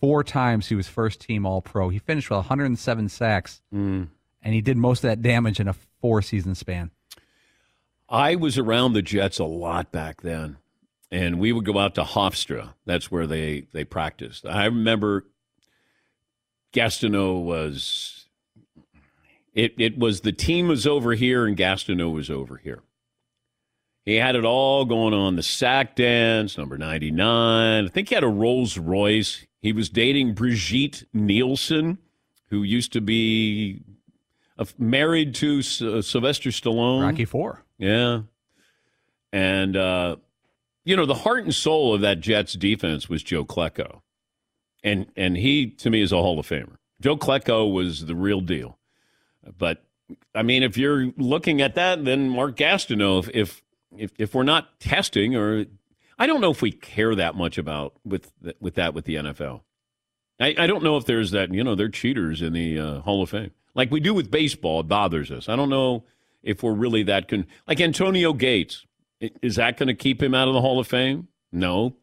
Four 0.00 0.24
times 0.24 0.66
he 0.66 0.74
was 0.74 0.88
first 0.88 1.20
team 1.20 1.46
All 1.46 1.62
Pro. 1.62 1.88
He 1.88 2.00
finished 2.00 2.28
with 2.28 2.38
107 2.38 3.08
sacks, 3.08 3.62
mm. 3.72 4.08
and 4.42 4.54
he 4.54 4.60
did 4.60 4.76
most 4.76 5.04
of 5.04 5.10
that 5.10 5.22
damage 5.22 5.60
in 5.60 5.68
a 5.68 5.74
four 6.00 6.22
season 6.22 6.56
span. 6.56 6.90
I 8.08 8.34
was 8.34 8.58
around 8.58 8.94
the 8.94 9.02
Jets 9.02 9.38
a 9.38 9.44
lot 9.44 9.92
back 9.92 10.22
then, 10.22 10.56
and 11.12 11.38
we 11.38 11.52
would 11.52 11.64
go 11.64 11.78
out 11.78 11.94
to 11.94 12.02
Hofstra. 12.02 12.74
That's 12.84 13.10
where 13.10 13.28
they 13.28 13.68
they 13.72 13.84
practiced. 13.84 14.44
I 14.44 14.64
remember 14.64 15.24
Gastineau 16.72 17.42
was 17.42 18.26
it, 19.54 19.74
it 19.78 19.98
was 19.98 20.22
the 20.22 20.32
team 20.32 20.68
was 20.68 20.86
over 20.86 21.14
here 21.14 21.46
and 21.46 21.56
Gastineau 21.56 22.12
was 22.12 22.28
over 22.28 22.56
here. 22.56 22.82
He 24.04 24.16
had 24.16 24.34
it 24.34 24.44
all 24.44 24.84
going 24.84 25.14
on 25.14 25.36
the 25.36 25.42
sack 25.42 25.94
dance, 25.94 26.58
number 26.58 26.76
99. 26.76 27.84
I 27.84 27.88
think 27.88 28.08
he 28.08 28.14
had 28.14 28.24
a 28.24 28.28
Rolls 28.28 28.76
Royce. 28.76 29.46
He 29.60 29.72
was 29.72 29.88
dating 29.88 30.34
Brigitte 30.34 31.04
Nielsen, 31.12 31.98
who 32.50 32.64
used 32.64 32.92
to 32.94 33.00
be 33.00 33.82
married 34.76 35.34
to 35.36 35.58
uh, 35.58 36.02
Sylvester 36.02 36.50
Stallone. 36.50 37.02
Rocky 37.02 37.24
Four. 37.24 37.64
Yeah. 37.78 38.22
And, 39.32 39.76
uh, 39.76 40.16
you 40.84 40.96
know, 40.96 41.06
the 41.06 41.14
heart 41.14 41.44
and 41.44 41.54
soul 41.54 41.94
of 41.94 42.00
that 42.00 42.20
Jets 42.20 42.54
defense 42.54 43.08
was 43.08 43.22
Joe 43.22 43.44
Klecko. 43.44 44.00
And, 44.82 45.06
and 45.16 45.36
he, 45.36 45.70
to 45.70 45.90
me, 45.90 46.02
is 46.02 46.10
a 46.10 46.16
Hall 46.16 46.40
of 46.40 46.46
Famer. 46.48 46.76
Joe 47.00 47.16
Klecko 47.16 47.72
was 47.72 48.06
the 48.06 48.16
real 48.16 48.40
deal. 48.40 48.78
But 49.58 49.84
I 50.34 50.42
mean, 50.42 50.62
if 50.62 50.76
you're 50.76 51.12
looking 51.16 51.60
at 51.62 51.74
that, 51.74 52.04
then 52.04 52.28
Mark 52.28 52.56
Gastineau, 52.56 53.20
if 53.20 53.30
if 53.34 53.62
if, 53.96 54.12
if 54.18 54.34
we're 54.34 54.42
not 54.42 54.80
testing, 54.80 55.36
or 55.36 55.66
I 56.18 56.26
don't 56.26 56.40
know 56.40 56.50
if 56.50 56.62
we 56.62 56.72
care 56.72 57.14
that 57.14 57.34
much 57.34 57.58
about 57.58 57.94
with 58.04 58.32
with 58.60 58.74
that 58.74 58.94
with 58.94 59.04
the 59.04 59.16
NFL. 59.16 59.62
I, 60.40 60.54
I 60.58 60.66
don't 60.66 60.82
know 60.82 60.96
if 60.96 61.04
there's 61.04 61.30
that 61.32 61.52
you 61.52 61.62
know 61.62 61.74
they're 61.74 61.88
cheaters 61.88 62.42
in 62.42 62.52
the 62.52 62.78
uh, 62.78 63.00
Hall 63.00 63.22
of 63.22 63.30
Fame 63.30 63.52
like 63.74 63.90
we 63.90 64.00
do 64.00 64.14
with 64.14 64.30
baseball. 64.30 64.80
It 64.80 64.88
bothers 64.88 65.30
us. 65.30 65.48
I 65.48 65.56
don't 65.56 65.70
know 65.70 66.04
if 66.42 66.62
we're 66.62 66.72
really 66.72 67.02
that 67.04 67.28
con 67.28 67.46
like 67.66 67.80
Antonio 67.80 68.32
Gates. 68.32 68.86
Is 69.20 69.56
that 69.56 69.76
going 69.76 69.86
to 69.86 69.94
keep 69.94 70.22
him 70.22 70.34
out 70.34 70.48
of 70.48 70.54
the 70.54 70.60
Hall 70.60 70.80
of 70.80 70.88
Fame? 70.88 71.28
No. 71.52 71.94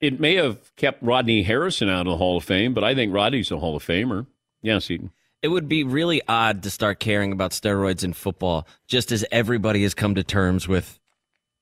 It 0.00 0.20
may 0.20 0.34
have 0.34 0.74
kept 0.76 1.02
Rodney 1.02 1.42
Harrison 1.42 1.88
out 1.88 2.06
of 2.06 2.12
the 2.12 2.16
Hall 2.18 2.36
of 2.36 2.44
Fame, 2.44 2.74
but 2.74 2.84
I 2.84 2.94
think 2.94 3.12
Rodney's 3.12 3.50
a 3.50 3.58
Hall 3.58 3.74
of 3.76 3.84
Famer. 3.84 4.26
Yes, 4.60 4.90
Eden. 4.90 5.10
It 5.40 5.48
would 5.48 5.68
be 5.68 5.84
really 5.84 6.20
odd 6.26 6.64
to 6.64 6.70
start 6.70 6.98
caring 6.98 7.32
about 7.32 7.52
steroids 7.52 8.02
in 8.02 8.12
football, 8.12 8.66
just 8.88 9.12
as 9.12 9.24
everybody 9.30 9.82
has 9.84 9.94
come 9.94 10.16
to 10.16 10.24
terms 10.24 10.66
with 10.66 10.98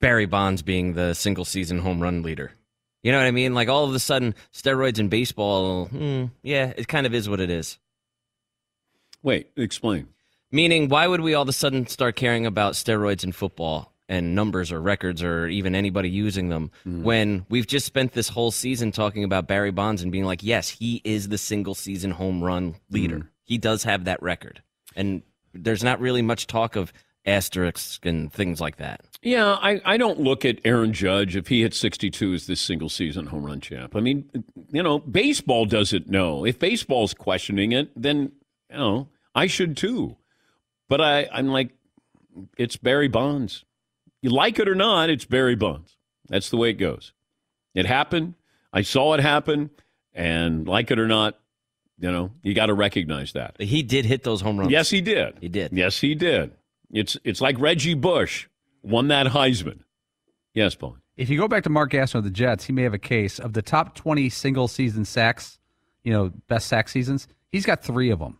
Barry 0.01 0.27
Bonds 0.27 0.63
being 0.63 0.95
the 0.95 1.15
single 1.15 1.45
season 1.45 1.79
home 1.79 2.01
run 2.01 2.23
leader. 2.23 2.53
You 3.03 3.13
know 3.13 3.19
what 3.19 3.27
I 3.27 3.33
mean? 3.33 3.55
Like 3.55 3.69
all 3.69 3.85
of 3.85 3.95
a 3.95 3.99
sudden, 3.99 4.35
steroids 4.53 4.99
in 4.99 5.09
baseball, 5.09 5.87
hmm, 5.87 6.25
yeah, 6.43 6.73
it 6.77 6.89
kind 6.89 7.07
of 7.07 7.15
is 7.15 7.29
what 7.29 7.41
it 7.41 7.51
is. 7.51 7.79
Wait, 9.23 9.51
explain. 9.57 10.09
Meaning, 10.51 10.89
why 10.89 11.07
would 11.07 11.21
we 11.21 11.35
all 11.35 11.43
of 11.43 11.49
a 11.49 11.53
sudden 11.53 11.87
start 11.87 12.17
caring 12.17 12.47
about 12.47 12.75
steroids 12.75 13.25
in 13.25 13.33
football 13.33 13.93
and 14.09 14.35
numbers 14.35 14.73
or 14.73 14.81
records 14.81 15.23
or 15.23 15.49
even 15.49 15.75
anybody 15.75 16.09
using 16.09 16.49
them 16.49 16.71
mm. 16.87 17.03
when 17.03 17.45
we've 17.49 17.67
just 17.67 17.85
spent 17.85 18.13
this 18.13 18.29
whole 18.29 18.53
season 18.53 18.91
talking 18.91 19.25
about 19.25 19.49
Barry 19.49 19.73
Bonds 19.73 20.03
and 20.03 20.11
being 20.11 20.25
like, 20.25 20.43
yes, 20.43 20.69
he 20.69 21.03
is 21.05 21.29
the 21.29 21.39
single 21.39 21.75
season 21.75 22.13
home 22.13 22.43
run 22.43 22.77
leader. 22.91 23.19
Mm 23.19 23.29
he 23.47 23.59
does 23.59 23.85
have 23.85 24.05
that 24.05 24.23
record. 24.23 24.63
And 24.95 25.23
there's 25.55 25.83
not 25.83 26.01
really 26.01 26.23
much 26.23 26.47
talk 26.47 26.77
of 26.77 26.93
asterisks 27.25 27.99
and 28.03 28.33
things 28.33 28.61
like 28.61 28.77
that. 28.77 29.05
Yeah, 29.23 29.55
I, 29.61 29.81
I 29.85 29.97
don't 29.97 30.21
look 30.21 30.45
at 30.45 30.61
Aaron 30.65 30.93
Judge 30.93 31.35
if 31.35 31.49
he 31.49 31.63
hits 31.63 31.79
62 31.79 32.35
as 32.35 32.47
this 32.47 32.61
single 32.61 32.89
season 32.89 33.27
home 33.27 33.45
run 33.45 33.61
champ. 33.61 33.97
I 33.97 34.01
mean, 34.01 34.29
you 34.71 34.83
know, 34.83 34.99
baseball 34.99 35.67
doesn't 35.67 36.09
know. 36.09 36.45
If 36.45 36.59
baseball's 36.59 37.15
questioning 37.15 37.73
it, 37.73 37.91
then, 37.97 38.33
you 38.71 38.77
know, 38.77 39.09
I 39.35 39.47
should 39.47 39.77
too. 39.77 40.17
But 40.89 41.01
I, 41.01 41.29
I'm 41.33 41.49
like, 41.49 41.71
it's 42.57 42.77
Barry 42.77 43.09
Bonds. 43.09 43.65
You 44.23 44.31
like 44.31 44.59
it 44.59 44.69
or 44.69 44.75
not, 44.75 45.11
it's 45.11 45.25
Barry 45.25 45.57
Bonds. 45.57 45.97
That's 46.29 46.51
the 46.51 46.57
way 46.57 46.71
it 46.71 46.75
goes. 46.75 47.13
It 47.75 47.87
happened. 47.87 48.35
I 48.73 48.83
saw 48.83 49.15
it 49.15 49.21
happen. 49.21 49.71
And 50.15 50.67
like 50.67 50.91
it 50.91 50.99
or 50.99 51.07
not, 51.07 51.39
you 51.99 52.11
know, 52.11 52.31
you 52.43 52.55
got 52.55 52.67
to 52.67 52.75
recognize 52.75 53.33
that. 53.33 53.61
He 53.61 53.83
did 53.83 54.05
hit 54.05 54.23
those 54.23 54.41
home 54.41 54.59
runs. 54.59 54.71
Yes, 54.71 54.91
he 54.91 55.01
did. 55.01 55.39
He 55.41 55.49
did. 55.49 55.73
Yes, 55.73 56.01
he 56.01 56.15
did. 56.15 56.53
It's 56.91 57.17
it's 57.25 57.41
like 57.41 57.59
Reggie 57.59 57.95
Bush 57.95 58.47
won 58.83 59.09
that 59.09 59.27
Heisman. 59.29 59.81
Yes, 60.55 60.75
Paul. 60.75 60.97
If 61.17 61.31
you 61.31 61.39
go 61.39 61.49
back 61.49 61.63
to 61.65 61.71
Mark 61.71 61.93
Gastineau 61.93 62.19
of 62.19 62.25
the 62.25 62.31
Jets, 62.31 62.65
he 62.65 62.73
may 62.73 62.83
have 62.83 62.95
a 62.95 62.99
case 62.99 63.39
of 63.39 63.55
the 63.55 63.63
top 63.63 63.95
20 63.95 64.29
single 64.29 64.69
season 64.69 65.05
sacks, 65.05 65.59
you 66.05 66.13
know, 66.13 66.31
best 66.47 66.69
sack 66.69 66.89
seasons. 66.89 67.27
He's 67.51 67.65
got 67.65 67.83
3 67.83 68.11
of 68.11 68.19
them. 68.19 68.39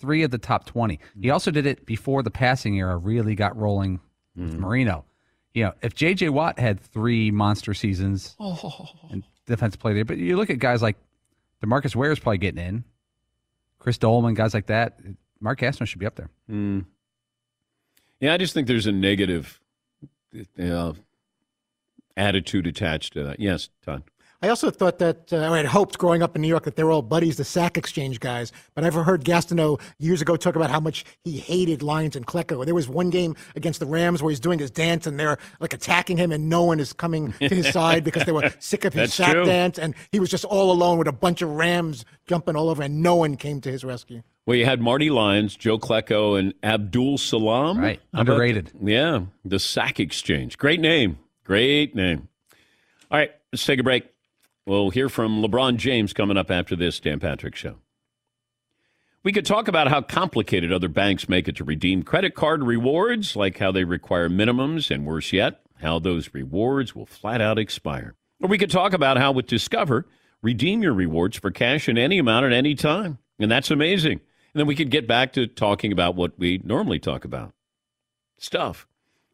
3 0.00 0.24
of 0.24 0.32
the 0.32 0.38
top 0.38 0.66
20. 0.66 0.98
He 1.20 1.30
also 1.30 1.52
did 1.52 1.64
it 1.64 1.86
before 1.86 2.24
the 2.24 2.30
passing 2.30 2.76
era 2.76 2.96
really 2.96 3.36
got 3.36 3.56
rolling 3.56 4.00
with 4.36 4.54
mm. 4.54 4.58
Marino. 4.58 5.04
You 5.54 5.64
know, 5.64 5.72
if 5.82 5.94
J.J. 5.94 6.30
Watt 6.30 6.58
had 6.58 6.80
3 6.80 7.30
monster 7.30 7.72
seasons 7.72 8.36
oh. 8.40 8.88
and 9.10 9.22
defense 9.46 9.76
play 9.76 9.94
there, 9.94 10.04
but 10.04 10.18
you 10.18 10.36
look 10.36 10.50
at 10.50 10.58
guys 10.58 10.82
like 10.82 10.96
Demarcus 11.62 12.12
is 12.12 12.18
probably 12.18 12.38
getting 12.38 12.64
in. 12.64 12.84
Chris 13.78 13.98
Doleman, 13.98 14.34
guys 14.34 14.54
like 14.54 14.66
that. 14.66 14.98
Mark 15.40 15.60
Gastineau 15.60 15.86
should 15.86 15.98
be 15.98 16.06
up 16.06 16.16
there. 16.16 16.30
Mm. 16.50 16.86
Yeah, 18.20 18.34
I 18.34 18.36
just 18.36 18.54
think 18.54 18.68
there's 18.68 18.86
a 18.86 18.92
negative 18.92 19.60
uh, 20.58 20.92
attitude 22.16 22.66
attached 22.66 23.12
to 23.14 23.24
that. 23.24 23.40
Yes, 23.40 23.68
Todd. 23.84 24.04
I 24.42 24.48
also 24.48 24.70
thought 24.70 24.98
that, 24.98 25.32
uh, 25.32 25.52
I 25.52 25.56
had 25.56 25.66
hoped 25.66 25.98
growing 25.98 26.20
up 26.20 26.34
in 26.34 26.42
New 26.42 26.48
York 26.48 26.64
that 26.64 26.74
they 26.74 26.82
were 26.82 26.90
all 26.90 27.00
buddies, 27.00 27.36
the 27.36 27.44
sack 27.44 27.78
exchange 27.78 28.18
guys. 28.18 28.50
But 28.74 28.82
I've 28.82 28.92
heard 28.94 29.24
Gastineau 29.24 29.80
years 29.98 30.20
ago 30.20 30.36
talk 30.36 30.56
about 30.56 30.68
how 30.68 30.80
much 30.80 31.04
he 31.22 31.38
hated 31.38 31.80
Lyons 31.80 32.16
and 32.16 32.26
Klecko. 32.26 32.64
There 32.64 32.74
was 32.74 32.88
one 32.88 33.10
game 33.10 33.36
against 33.54 33.78
the 33.78 33.86
Rams 33.86 34.20
where 34.20 34.30
he's 34.30 34.40
doing 34.40 34.58
his 34.58 34.70
dance 34.70 35.06
and 35.06 35.18
they're 35.18 35.38
like 35.60 35.72
attacking 35.72 36.16
him 36.16 36.32
and 36.32 36.48
no 36.48 36.64
one 36.64 36.80
is 36.80 36.92
coming 36.92 37.32
to 37.34 37.54
his 37.54 37.68
side 37.72 38.02
because 38.02 38.24
they 38.24 38.32
were 38.32 38.52
sick 38.58 38.84
of 38.84 38.92
his 38.92 39.14
sack 39.14 39.32
true. 39.32 39.44
dance. 39.44 39.78
And 39.78 39.94
he 40.10 40.18
was 40.18 40.28
just 40.28 40.44
all 40.44 40.72
alone 40.72 40.98
with 40.98 41.06
a 41.06 41.12
bunch 41.12 41.40
of 41.40 41.50
Rams 41.50 42.04
jumping 42.26 42.56
all 42.56 42.68
over 42.68 42.82
and 42.82 43.00
no 43.00 43.14
one 43.14 43.36
came 43.36 43.60
to 43.60 43.70
his 43.70 43.84
rescue. 43.84 44.22
Well, 44.44 44.56
you 44.56 44.64
had 44.64 44.80
Marty 44.80 45.08
Lyons, 45.08 45.54
Joe 45.54 45.78
Klecko, 45.78 46.36
and 46.36 46.52
Abdul 46.64 47.18
Salaam. 47.18 47.78
Right. 47.78 48.00
Underrated. 48.12 48.72
yeah. 48.82 49.20
The 49.44 49.60
sack 49.60 50.00
exchange. 50.00 50.58
Great 50.58 50.80
name. 50.80 51.20
Great 51.44 51.94
name. 51.94 52.28
All 53.08 53.18
right. 53.18 53.30
Let's 53.52 53.64
take 53.64 53.78
a 53.78 53.84
break. 53.84 54.11
We'll 54.66 54.90
hear 54.90 55.08
from 55.08 55.42
LeBron 55.42 55.76
James 55.76 56.12
coming 56.12 56.36
up 56.36 56.50
after 56.50 56.76
this 56.76 57.00
Dan 57.00 57.18
Patrick 57.18 57.56
Show. 57.56 57.76
We 59.24 59.32
could 59.32 59.46
talk 59.46 59.68
about 59.68 59.88
how 59.88 60.02
complicated 60.02 60.72
other 60.72 60.88
banks 60.88 61.28
make 61.28 61.48
it 61.48 61.56
to 61.56 61.64
redeem 61.64 62.02
credit 62.02 62.34
card 62.34 62.62
rewards, 62.62 63.36
like 63.36 63.58
how 63.58 63.70
they 63.72 63.84
require 63.84 64.28
minimums, 64.28 64.90
and 64.90 65.06
worse 65.06 65.32
yet, 65.32 65.60
how 65.80 65.98
those 65.98 66.34
rewards 66.34 66.94
will 66.94 67.06
flat 67.06 67.40
out 67.40 67.58
expire. 67.58 68.14
Or 68.40 68.48
we 68.48 68.58
could 68.58 68.70
talk 68.70 68.92
about 68.92 69.18
how 69.18 69.32
with 69.32 69.46
Discover, 69.46 70.06
redeem 70.42 70.82
your 70.82 70.92
rewards 70.92 71.36
for 71.36 71.50
cash 71.50 71.88
in 71.88 71.98
any 71.98 72.18
amount 72.18 72.46
at 72.46 72.52
any 72.52 72.74
time. 72.74 73.18
And 73.38 73.50
that's 73.50 73.70
amazing. 73.70 74.20
And 74.54 74.60
then 74.60 74.66
we 74.66 74.76
could 74.76 74.90
get 74.90 75.08
back 75.08 75.32
to 75.34 75.46
talking 75.46 75.92
about 75.92 76.14
what 76.14 76.38
we 76.38 76.60
normally 76.64 76.98
talk 76.98 77.24
about 77.24 77.52
stuff. 78.38 78.86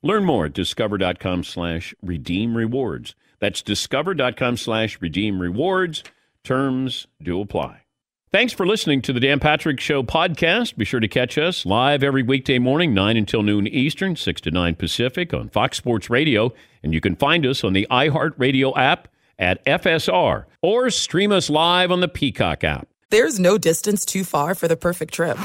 Learn 0.03 0.25
more 0.25 0.47
at 0.47 0.53
discover.com 0.53 1.45
slash 1.45 1.95
redeem 2.03 2.57
rewards. 2.57 3.15
That's 3.41 3.63
discover.com 3.63 4.57
slash 4.57 5.01
redeem 5.01 5.41
rewards. 5.41 6.03
Terms 6.45 7.07
do 7.23 7.41
apply. 7.41 7.83
Thanks 8.31 8.53
for 8.53 8.67
listening 8.67 9.01
to 9.03 9.15
the 9.15 9.21
Dan 9.21 9.41
Patrick 9.41 9.81
Show 9.81 10.03
podcast. 10.03 10.77
Be 10.77 10.85
sure 10.85 11.01
to 11.01 11.09
catch 11.09 11.39
us 11.39 11.65
live 11.65 12.03
every 12.03 12.23
weekday 12.23 12.59
morning, 12.59 12.93
9 12.93 13.17
until 13.17 13.43
noon 13.43 13.67
Eastern, 13.67 14.17
6 14.17 14.41
to 14.43 14.51
9 14.51 14.75
Pacific 14.75 15.33
on 15.33 15.49
Fox 15.49 15.79
Sports 15.79 16.11
Radio. 16.11 16.53
And 16.83 16.93
you 16.93 17.01
can 17.01 17.17
find 17.17 17.47
us 17.47 17.65
on 17.65 17.73
the 17.73 17.87
iHeartRadio 17.91 18.77
app 18.77 19.09
at 19.39 19.65
FSR 19.65 20.45
or 20.61 20.91
stream 20.91 21.33
us 21.33 21.49
live 21.49 21.91
on 21.91 22.01
the 22.01 22.09
Peacock 22.09 22.65
app. 22.65 22.89
There's 23.09 23.41
no 23.41 23.57
distance 23.57 24.05
too 24.05 24.25
far 24.25 24.55
for 24.55 24.69
the 24.69 24.77
perfect 24.77 25.15
trip. 25.15 25.39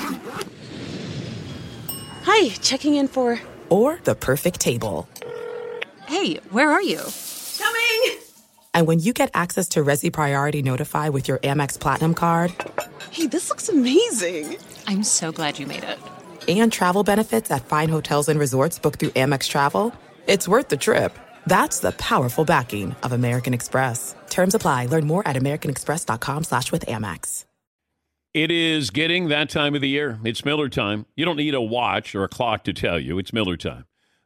Hi, 2.25 2.49
checking 2.49 2.95
in 2.95 3.07
for. 3.07 3.39
Or 3.69 3.99
the 4.03 4.15
perfect 4.15 4.59
table. 4.59 5.07
Hey, 6.05 6.35
where 6.51 6.69
are 6.69 6.81
you? 6.81 6.99
Coming! 7.63 8.19
And 8.73 8.87
when 8.87 8.99
you 8.99 9.13
get 9.13 9.31
access 9.33 9.69
to 9.69 9.83
Resy 9.83 10.11
Priority 10.11 10.61
Notify 10.61 11.09
with 11.09 11.27
your 11.27 11.37
Amex 11.39 11.79
Platinum 11.79 12.13
card. 12.13 12.53
Hey, 13.11 13.27
this 13.27 13.49
looks 13.49 13.69
amazing! 13.69 14.57
I'm 14.87 15.03
so 15.03 15.31
glad 15.31 15.59
you 15.59 15.67
made 15.67 15.83
it. 15.83 15.99
And 16.47 16.71
travel 16.71 17.03
benefits 17.03 17.51
at 17.51 17.65
fine 17.65 17.89
hotels 17.89 18.27
and 18.29 18.39
resorts 18.39 18.79
booked 18.79 18.99
through 18.99 19.11
Amex 19.11 19.47
Travel. 19.47 19.93
It's 20.27 20.47
worth 20.47 20.69
the 20.69 20.77
trip. 20.77 21.17
That's 21.45 21.79
the 21.79 21.91
powerful 21.93 22.45
backing 22.45 22.95
of 23.03 23.11
American 23.11 23.53
Express. 23.53 24.15
Terms 24.29 24.55
apply. 24.55 24.87
Learn 24.87 25.07
more 25.07 25.25
at 25.27 25.35
americanexpress.com 25.35 26.43
slash 26.43 26.71
with 26.71 26.85
Amex. 26.85 27.45
It 28.33 28.49
is 28.49 28.89
getting 28.89 29.27
that 29.27 29.49
time 29.49 29.75
of 29.75 29.81
the 29.81 29.89
year. 29.89 30.19
It's 30.23 30.43
Miller 30.43 30.67
time. 30.67 31.05
You 31.15 31.23
don't 31.23 31.37
need 31.37 31.53
a 31.53 31.61
watch 31.61 32.15
or 32.15 32.23
a 32.23 32.27
clock 32.27 32.63
to 32.63 32.73
tell 32.73 32.99
you. 32.99 33.19
It's 33.19 33.31
Miller 33.31 33.57
time. 33.57 33.85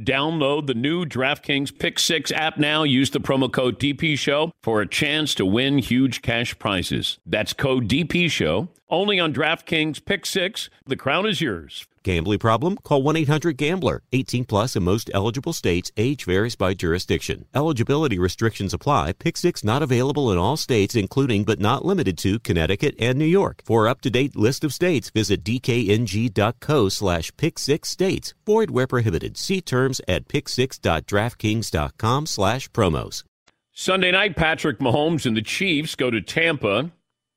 Download 0.00 0.66
the 0.66 0.72
new 0.72 1.04
DraftKings 1.04 1.78
Pick 1.78 1.98
6 1.98 2.32
app 2.32 2.56
now. 2.56 2.84
Use 2.84 3.10
the 3.10 3.20
promo 3.20 3.52
code 3.52 3.78
DP 3.78 4.16
Show 4.16 4.50
for 4.62 4.80
a 4.80 4.86
chance 4.86 5.34
to 5.34 5.44
win 5.44 5.76
huge 5.76 6.22
cash 6.22 6.58
prizes. 6.58 7.18
That's 7.26 7.52
code 7.52 7.86
DP 7.86 8.30
Show 8.30 8.68
only 8.88 9.20
on 9.20 9.34
DraftKings 9.34 10.02
Pick 10.02 10.24
6. 10.24 10.70
The 10.86 10.96
crown 10.96 11.26
is 11.26 11.42
yours. 11.42 11.86
Gambling 12.02 12.38
problem? 12.38 12.78
Call 12.78 13.02
1 13.02 13.16
800 13.16 13.58
Gambler. 13.58 14.02
18 14.12 14.46
plus 14.46 14.74
in 14.74 14.82
most 14.82 15.10
eligible 15.12 15.52
states. 15.52 15.92
Age 15.98 16.24
varies 16.24 16.56
by 16.56 16.72
jurisdiction. 16.72 17.44
Eligibility 17.54 18.18
restrictions 18.18 18.72
apply. 18.72 19.12
Pick 19.12 19.36
six 19.36 19.62
not 19.62 19.82
available 19.82 20.32
in 20.32 20.38
all 20.38 20.56
states, 20.56 20.94
including 20.94 21.44
but 21.44 21.60
not 21.60 21.84
limited 21.84 22.16
to 22.18 22.38
Connecticut 22.38 22.94
and 22.98 23.18
New 23.18 23.26
York. 23.26 23.60
For 23.66 23.86
up 23.86 24.00
to 24.00 24.10
date 24.10 24.34
list 24.34 24.64
of 24.64 24.72
states, 24.72 25.10
visit 25.10 25.44
dkng.co 25.44 26.88
slash 26.88 27.36
pick 27.36 27.58
six 27.58 27.90
states. 27.90 28.32
Void 28.50 28.70
where 28.72 28.88
prohibited. 28.88 29.36
See 29.36 29.60
terms 29.60 30.00
at 30.08 30.26
pick6.draftkings.com 30.26 32.26
slash 32.26 32.68
promos. 32.72 33.22
Sunday 33.70 34.10
night, 34.10 34.34
Patrick 34.34 34.80
Mahomes 34.80 35.24
and 35.24 35.36
the 35.36 35.42
Chiefs 35.42 35.94
go 35.94 36.10
to 36.10 36.20
Tampa. 36.20 36.90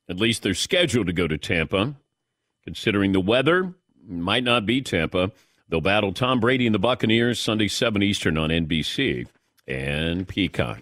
At 0.10 0.20
least 0.20 0.42
they're 0.42 0.56
scheduled 0.56 1.06
to 1.06 1.14
go 1.14 1.28
to 1.28 1.38
Tampa. 1.38 1.94
Considering 2.64 3.12
the 3.12 3.20
weather, 3.20 3.76
might 4.08 4.44
not 4.44 4.66
be 4.66 4.82
Tampa. 4.82 5.32
They'll 5.70 5.82
battle 5.82 6.14
Tom 6.14 6.40
Brady 6.40 6.66
and 6.66 6.74
the 6.74 6.80
Buccaneers 6.80 7.40
Sunday 7.40 7.68
7 7.68 8.02
Eastern 8.02 8.36
on 8.36 8.50
NBC 8.50 9.28
and 9.68 10.28
Peacock. 10.28 10.82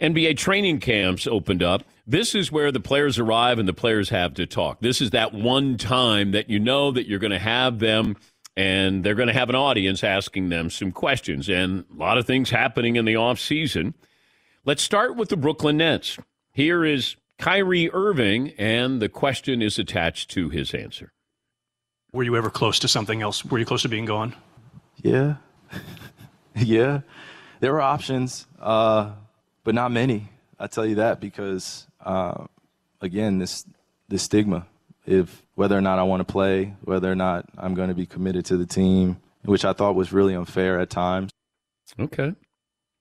NBA 0.00 0.38
training 0.38 0.80
camps 0.80 1.26
opened 1.26 1.62
up. 1.62 1.84
This 2.06 2.34
is 2.34 2.50
where 2.50 2.72
the 2.72 2.80
players 2.80 3.18
arrive 3.18 3.58
and 3.58 3.68
the 3.68 3.74
players 3.74 4.08
have 4.08 4.32
to 4.34 4.46
talk. 4.46 4.80
This 4.80 5.02
is 5.02 5.10
that 5.10 5.34
one 5.34 5.76
time 5.76 6.30
that 6.30 6.48
you 6.48 6.58
know 6.58 6.90
that 6.90 7.06
you're 7.06 7.18
going 7.18 7.32
to 7.32 7.38
have 7.38 7.80
them 7.80 8.16
and 8.56 9.04
they're 9.04 9.14
going 9.14 9.28
to 9.28 9.34
have 9.34 9.50
an 9.50 9.54
audience 9.54 10.02
asking 10.02 10.48
them 10.48 10.70
some 10.70 10.90
questions 10.90 11.48
and 11.48 11.84
a 11.94 11.98
lot 11.98 12.16
of 12.16 12.26
things 12.26 12.50
happening 12.50 12.96
in 12.96 13.04
the 13.04 13.16
off 13.16 13.38
season. 13.38 13.94
Let's 14.64 14.82
start 14.82 15.16
with 15.16 15.28
the 15.28 15.36
Brooklyn 15.36 15.76
Nets. 15.76 16.18
Here 16.52 16.84
is 16.84 17.16
Kyrie 17.38 17.90
Irving 17.92 18.52
and 18.56 19.00
the 19.00 19.10
question 19.10 19.60
is 19.60 19.78
attached 19.78 20.30
to 20.30 20.48
his 20.48 20.72
answer. 20.72 21.12
Were 22.12 22.22
you 22.22 22.36
ever 22.36 22.48
close 22.48 22.78
to 22.78 22.88
something 22.88 23.20
else? 23.20 23.44
Were 23.44 23.58
you 23.58 23.66
close 23.66 23.82
to 23.82 23.88
being 23.88 24.06
gone? 24.06 24.34
Yeah. 25.02 25.36
yeah. 26.56 27.00
There 27.60 27.72
were 27.72 27.82
options, 27.82 28.46
uh, 28.58 29.12
but 29.64 29.74
not 29.74 29.92
many. 29.92 30.30
I 30.58 30.66
tell 30.66 30.86
you 30.86 30.94
that 30.96 31.20
because, 31.20 31.86
uh, 32.02 32.46
again, 33.02 33.38
this, 33.38 33.66
this 34.08 34.22
stigma, 34.22 34.66
if 35.06 35.42
whether 35.54 35.76
or 35.76 35.80
not 35.80 35.98
I 35.98 36.02
want 36.02 36.26
to 36.26 36.30
play, 36.30 36.74
whether 36.82 37.10
or 37.10 37.14
not 37.14 37.48
I'm 37.56 37.74
going 37.74 37.88
to 37.88 37.94
be 37.94 38.06
committed 38.06 38.44
to 38.46 38.56
the 38.56 38.66
team, 38.66 39.18
which 39.44 39.64
I 39.64 39.72
thought 39.72 39.94
was 39.94 40.12
really 40.12 40.34
unfair 40.34 40.78
at 40.80 40.90
times. 40.90 41.30
Okay. 41.98 42.34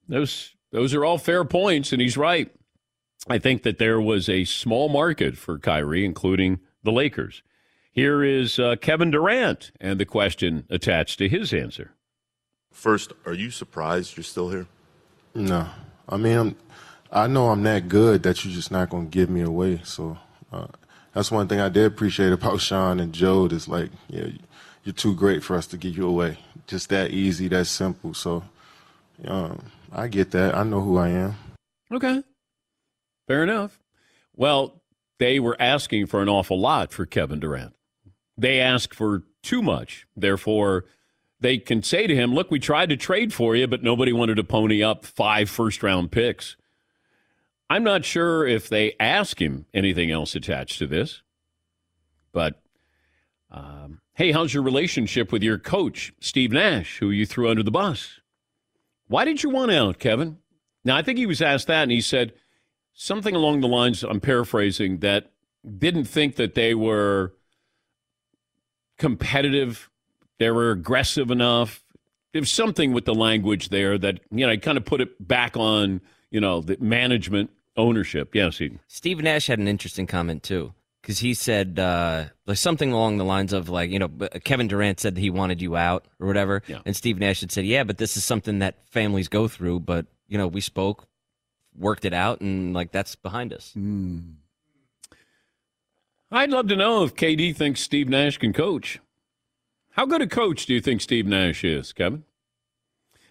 Those 0.08 0.56
those 0.72 0.94
are 0.94 1.04
all 1.04 1.18
fair 1.18 1.44
points, 1.44 1.92
and 1.92 2.02
he's 2.02 2.18
right. 2.18 2.52
I 3.28 3.40
think 3.40 3.64
that 3.64 3.80
there 3.80 4.00
was 4.00 4.30
a 4.30 4.46
small 4.46 4.88
market 4.88 5.38
for 5.38 5.58
Kyrie, 5.58 6.06
including 6.06 6.60
the 6.84 6.92
Lakers. 6.92 7.42
Here 7.92 8.24
is 8.24 8.60
uh, 8.60 8.76
Kevin 8.80 9.10
Durant 9.10 9.72
and 9.80 10.00
the 10.00 10.06
question 10.06 10.66
attached 10.70 11.18
to 11.20 11.30
his 11.30 11.54
answer. 11.54 11.92
First, 12.72 13.14
are 13.26 13.34
you 13.34 13.50
surprised 13.50 14.18
you're 14.18 14.24
still 14.26 14.50
here? 14.50 14.68
No, 15.34 15.70
I 16.10 16.18
mean, 16.18 16.38
I'm, 16.38 16.56
I 17.12 17.28
know 17.28 17.50
I'm 17.50 17.64
that 17.64 17.88
good 17.88 18.24
that 18.24 18.44
you're 18.44 18.54
just 18.54 18.70
not 18.70 18.90
going 18.90 19.06
to 19.06 19.12
give 19.12 19.30
me 19.30 19.42
away. 19.42 19.82
So 19.86 20.18
uh, 20.52 20.68
that's 21.16 21.32
one 21.32 21.48
thing 21.48 21.62
I 21.62 21.70
did 21.70 21.86
appreciate 21.86 22.34
about 22.34 22.60
Sean 22.60 23.00
and 23.00 23.14
Joe. 23.14 23.46
Is 23.46 23.68
like, 23.68 23.90
yeah, 24.10 24.28
you're 24.84 24.94
too 24.94 25.16
great 25.16 25.44
for 25.44 25.56
us 25.56 25.66
to 25.68 25.78
give 25.78 25.98
you 25.98 26.08
away. 26.08 26.38
Just 26.68 26.90
that 26.90 27.12
easy, 27.12 27.48
that 27.48 27.66
simple. 27.66 28.14
So 28.14 28.44
um, 29.26 29.72
I 29.92 30.08
get 30.10 30.32
that. 30.32 30.54
I 30.54 30.64
know 30.64 30.82
who 30.82 30.98
I 30.98 31.10
am. 31.10 31.36
Okay. 31.92 32.22
Fair 33.28 33.44
enough. 33.44 33.80
Well, 34.36 34.84
they 35.18 35.40
were 35.40 35.56
asking 35.58 36.08
for 36.08 36.22
an 36.22 36.28
awful 36.28 36.60
lot 36.60 36.92
for 36.92 37.06
Kevin 37.06 37.40
Durant. 37.40 37.74
They 38.38 38.60
asked 38.60 38.94
for 38.94 39.24
too 39.42 39.62
much. 39.62 40.06
Therefore, 40.18 40.84
they 41.40 41.58
can 41.58 41.82
say 41.82 42.08
to 42.08 42.16
him, 42.16 42.34
Look, 42.34 42.52
we 42.52 42.60
tried 42.60 42.90
to 42.90 42.98
trade 42.98 43.34
for 43.34 43.56
you, 43.56 43.68
but 43.68 43.84
nobody 43.84 44.12
wanted 44.12 44.36
to 44.36 44.44
pony 44.44 44.84
up 44.84 45.06
five 45.06 45.50
first 45.50 45.82
round 45.82 46.12
picks. 46.12 46.58
I'm 47.70 47.84
not 47.84 48.06
sure 48.06 48.46
if 48.46 48.70
they 48.70 48.94
ask 49.00 49.42
him 49.42 49.66
anything 49.74 50.12
else 50.12 50.36
attached 50.36 50.78
to 50.80 50.88
this, 50.88 51.24
but 52.32 52.62
um, 53.50 54.02
hey, 54.14 54.32
how's 54.32 54.54
your 54.54 54.64
relationship 54.64 55.32
with 55.32 55.42
your 55.42 55.58
coach, 55.58 56.14
Steve 56.20 56.52
Nash, 56.52 57.00
who 57.00 57.10
you 57.10 57.26
threw 57.26 57.50
under 57.50 57.64
the 57.64 57.72
bus? 57.72 58.20
Why 59.08 59.26
did 59.26 59.44
you 59.44 59.50
want 59.50 59.72
out, 59.72 60.00
Kevin? 60.00 60.38
Now, 60.84 60.96
I 60.96 61.02
think 61.02 61.18
he 61.18 61.26
was 61.26 61.42
asked 61.42 61.68
that, 61.68 61.84
and 61.84 61.92
he 61.92 62.02
said 62.02 62.34
something 62.94 63.36
along 63.36 63.62
the 63.62 63.68
lines, 63.68 64.04
I'm 64.04 64.22
paraphrasing, 64.22 65.00
that 65.00 65.32
didn't 65.78 66.06
think 66.06 66.36
that 66.36 66.54
they 66.54 66.76
were 66.76 67.34
competitive, 68.98 69.90
they 70.38 70.52
were 70.52 70.72
aggressive 70.72 71.32
enough. 71.32 71.84
There's 72.34 72.52
something 72.52 72.94
with 72.94 73.06
the 73.06 73.16
language 73.16 73.70
there 73.70 73.98
that, 73.98 74.20
you 74.30 74.46
know, 74.46 74.52
I 74.52 74.58
kind 74.58 74.78
of 74.78 74.86
put 74.86 75.02
it 75.02 75.26
back 75.26 75.58
on, 75.58 76.02
you 76.30 76.42
know, 76.42 76.62
the 76.62 76.78
management 76.80 77.50
ownership. 77.78 78.36
Yes, 78.36 78.62
Eden. 78.62 78.80
Steve 78.88 79.22
Nash 79.22 79.48
had 79.48 79.60
an 79.60 79.68
interesting 79.68 80.08
comment, 80.08 80.44
too 80.44 80.74
because 81.06 81.20
he 81.20 81.36
said 81.36 81.78
uh, 81.78 82.26
like 82.48 82.58
something 82.58 82.92
along 82.92 83.18
the 83.18 83.24
lines 83.24 83.54
of 83.54 83.70
like 83.70 83.92
you 83.92 84.00
know 84.00 84.10
Kevin 84.44 84.68
Durant 84.68 85.00
said 85.00 85.14
that 85.14 85.22
he 85.22 85.30
wanted 85.30 85.62
you 85.62 85.76
out 85.76 86.06
or 86.20 86.26
whatever, 86.26 86.64
yeah. 86.66 86.80
and 86.84 86.96
Steve 86.96 87.20
Nash 87.20 87.42
had 87.42 87.52
said 87.52 87.64
yeah, 87.66 87.84
but 87.84 88.00
this 88.00 88.18
is 88.18 88.26
something 88.26 88.60
that 88.60 88.90
families 88.90 89.28
go 89.28 89.48
through. 89.48 89.82
But 89.82 90.08
you 90.28 90.38
know 90.38 90.48
we 90.48 90.62
spoke, 90.62 91.08
worked 91.78 92.06
it 92.06 92.14
out, 92.14 92.42
and 92.42 92.74
like 92.74 92.92
that's 92.92 93.16
behind 93.16 93.54
us. 93.54 93.72
Mm. 93.78 94.38
I'd 96.32 96.50
love 96.50 96.68
to 96.70 96.76
know 96.76 97.04
if 97.04 97.16
KD 97.16 97.56
thinks 97.56 97.82
Steve 97.82 98.10
Nash 98.10 98.40
can 98.40 98.52
coach. 98.52 99.00
How 99.92 100.08
good 100.08 100.24
a 100.24 100.28
coach 100.28 100.66
do 100.66 100.74
you 100.74 100.82
think 100.82 101.02
Steve 101.02 101.28
Nash 101.28 101.64
is, 101.64 101.94
Kevin? 101.94 102.24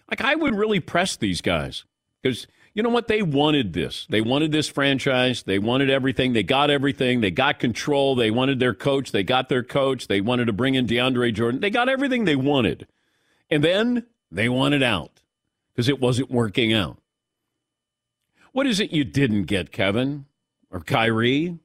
Like 0.09 0.21
I 0.21 0.35
would 0.35 0.55
really 0.55 0.79
press 0.79 1.17
these 1.17 1.41
guys 1.41 1.83
because 2.23 2.47
you 2.75 2.83
know 2.83 2.89
what? 2.89 3.07
They 3.07 3.21
wanted 3.21 3.71
this. 3.71 4.05
They 4.09 4.19
wanted 4.19 4.51
this 4.51 4.67
franchise. 4.67 5.43
They 5.43 5.59
wanted 5.59 5.89
everything. 5.89 6.33
They 6.33 6.43
got 6.43 6.69
everything. 6.69 7.21
They 7.21 7.31
got 7.31 7.57
control. 7.57 8.15
They 8.15 8.29
wanted 8.29 8.59
their 8.59 8.73
coach. 8.73 9.13
They 9.13 9.23
got 9.23 9.47
their 9.47 9.63
coach. 9.63 10.07
They 10.07 10.19
wanted 10.19 10.45
to 10.45 10.53
bring 10.53 10.75
in 10.75 10.85
DeAndre 10.85 11.33
Jordan. 11.33 11.61
They 11.61 11.69
got 11.69 11.87
everything 11.87 12.25
they 12.25 12.35
wanted. 12.35 12.85
And 13.49 13.63
then 13.63 14.05
they 14.29 14.49
wanted 14.49 14.83
out 14.83 15.21
because 15.73 15.87
it 15.87 16.01
wasn't 16.01 16.29
working 16.29 16.73
out. 16.73 16.97
What 18.51 18.67
is 18.67 18.81
it 18.81 18.91
you 18.91 19.05
didn't 19.05 19.43
get, 19.43 19.71
Kevin? 19.71 20.25
Or 20.69 20.81
Kyrie? 20.81 21.57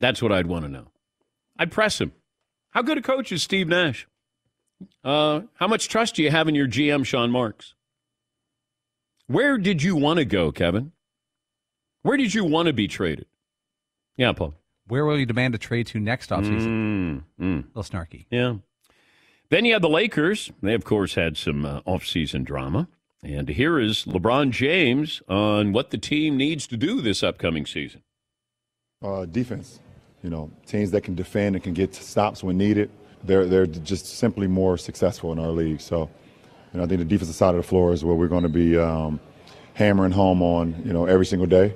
That's 0.00 0.22
what 0.22 0.32
I'd 0.32 0.46
want 0.46 0.64
to 0.64 0.70
know. 0.70 0.86
I'd 1.58 1.70
press 1.70 2.00
him. 2.00 2.12
How 2.70 2.80
good 2.80 2.96
a 2.96 3.02
coach 3.02 3.30
is 3.30 3.42
Steve 3.42 3.68
Nash? 3.68 4.06
Uh, 5.04 5.42
how 5.54 5.66
much 5.66 5.88
trust 5.88 6.14
do 6.14 6.22
you 6.22 6.30
have 6.30 6.48
in 6.48 6.54
your 6.54 6.68
GM, 6.68 7.04
Sean 7.04 7.30
Marks? 7.30 7.74
Where 9.26 9.58
did 9.58 9.82
you 9.82 9.96
want 9.96 10.18
to 10.18 10.24
go, 10.24 10.52
Kevin? 10.52 10.92
Where 12.02 12.16
did 12.16 12.34
you 12.34 12.44
want 12.44 12.66
to 12.66 12.72
be 12.72 12.88
traded? 12.88 13.26
Yeah, 14.16 14.32
Paul. 14.32 14.54
Where 14.86 15.04
will 15.04 15.18
you 15.18 15.26
demand 15.26 15.54
a 15.54 15.58
trade 15.58 15.86
to 15.88 16.00
next 16.00 16.30
offseason? 16.30 16.66
Mm, 16.66 17.22
mm. 17.40 17.64
A 17.64 17.78
little 17.78 17.82
snarky. 17.82 18.26
Yeah. 18.30 18.54
Then 19.50 19.64
you 19.64 19.74
had 19.74 19.82
the 19.82 19.88
Lakers. 19.88 20.50
They, 20.62 20.74
of 20.74 20.84
course, 20.84 21.14
had 21.14 21.36
some 21.36 21.64
uh, 21.64 21.82
offseason 21.82 22.44
drama. 22.44 22.88
And 23.22 23.48
here 23.48 23.78
is 23.78 24.04
LeBron 24.04 24.50
James 24.50 25.22
on 25.28 25.72
what 25.72 25.90
the 25.90 25.98
team 25.98 26.36
needs 26.36 26.66
to 26.68 26.76
do 26.76 27.00
this 27.00 27.22
upcoming 27.22 27.66
season. 27.66 28.02
Uh, 29.02 29.26
defense. 29.26 29.80
You 30.22 30.30
know, 30.30 30.50
teams 30.66 30.90
that 30.92 31.02
can 31.02 31.14
defend 31.14 31.56
and 31.56 31.62
can 31.62 31.74
get 31.74 31.94
stops 31.94 32.42
when 32.42 32.56
needed 32.56 32.90
they're 33.24 33.46
they're 33.46 33.66
just 33.66 34.06
simply 34.06 34.46
more 34.46 34.78
successful 34.78 35.32
in 35.32 35.38
our 35.38 35.50
league. 35.50 35.80
So, 35.80 36.10
you 36.72 36.78
know, 36.78 36.84
I 36.84 36.86
think 36.86 36.98
the 37.00 37.04
defensive 37.04 37.34
side 37.34 37.54
of 37.54 37.56
the 37.56 37.62
floor 37.66 37.92
is 37.92 38.04
where 38.04 38.14
we're 38.14 38.28
going 38.28 38.42
to 38.42 38.48
be 38.48 38.76
um, 38.76 39.20
hammering 39.74 40.12
home 40.12 40.42
on, 40.42 40.80
you 40.84 40.92
know, 40.92 41.06
every 41.06 41.26
single 41.26 41.46
day, 41.46 41.74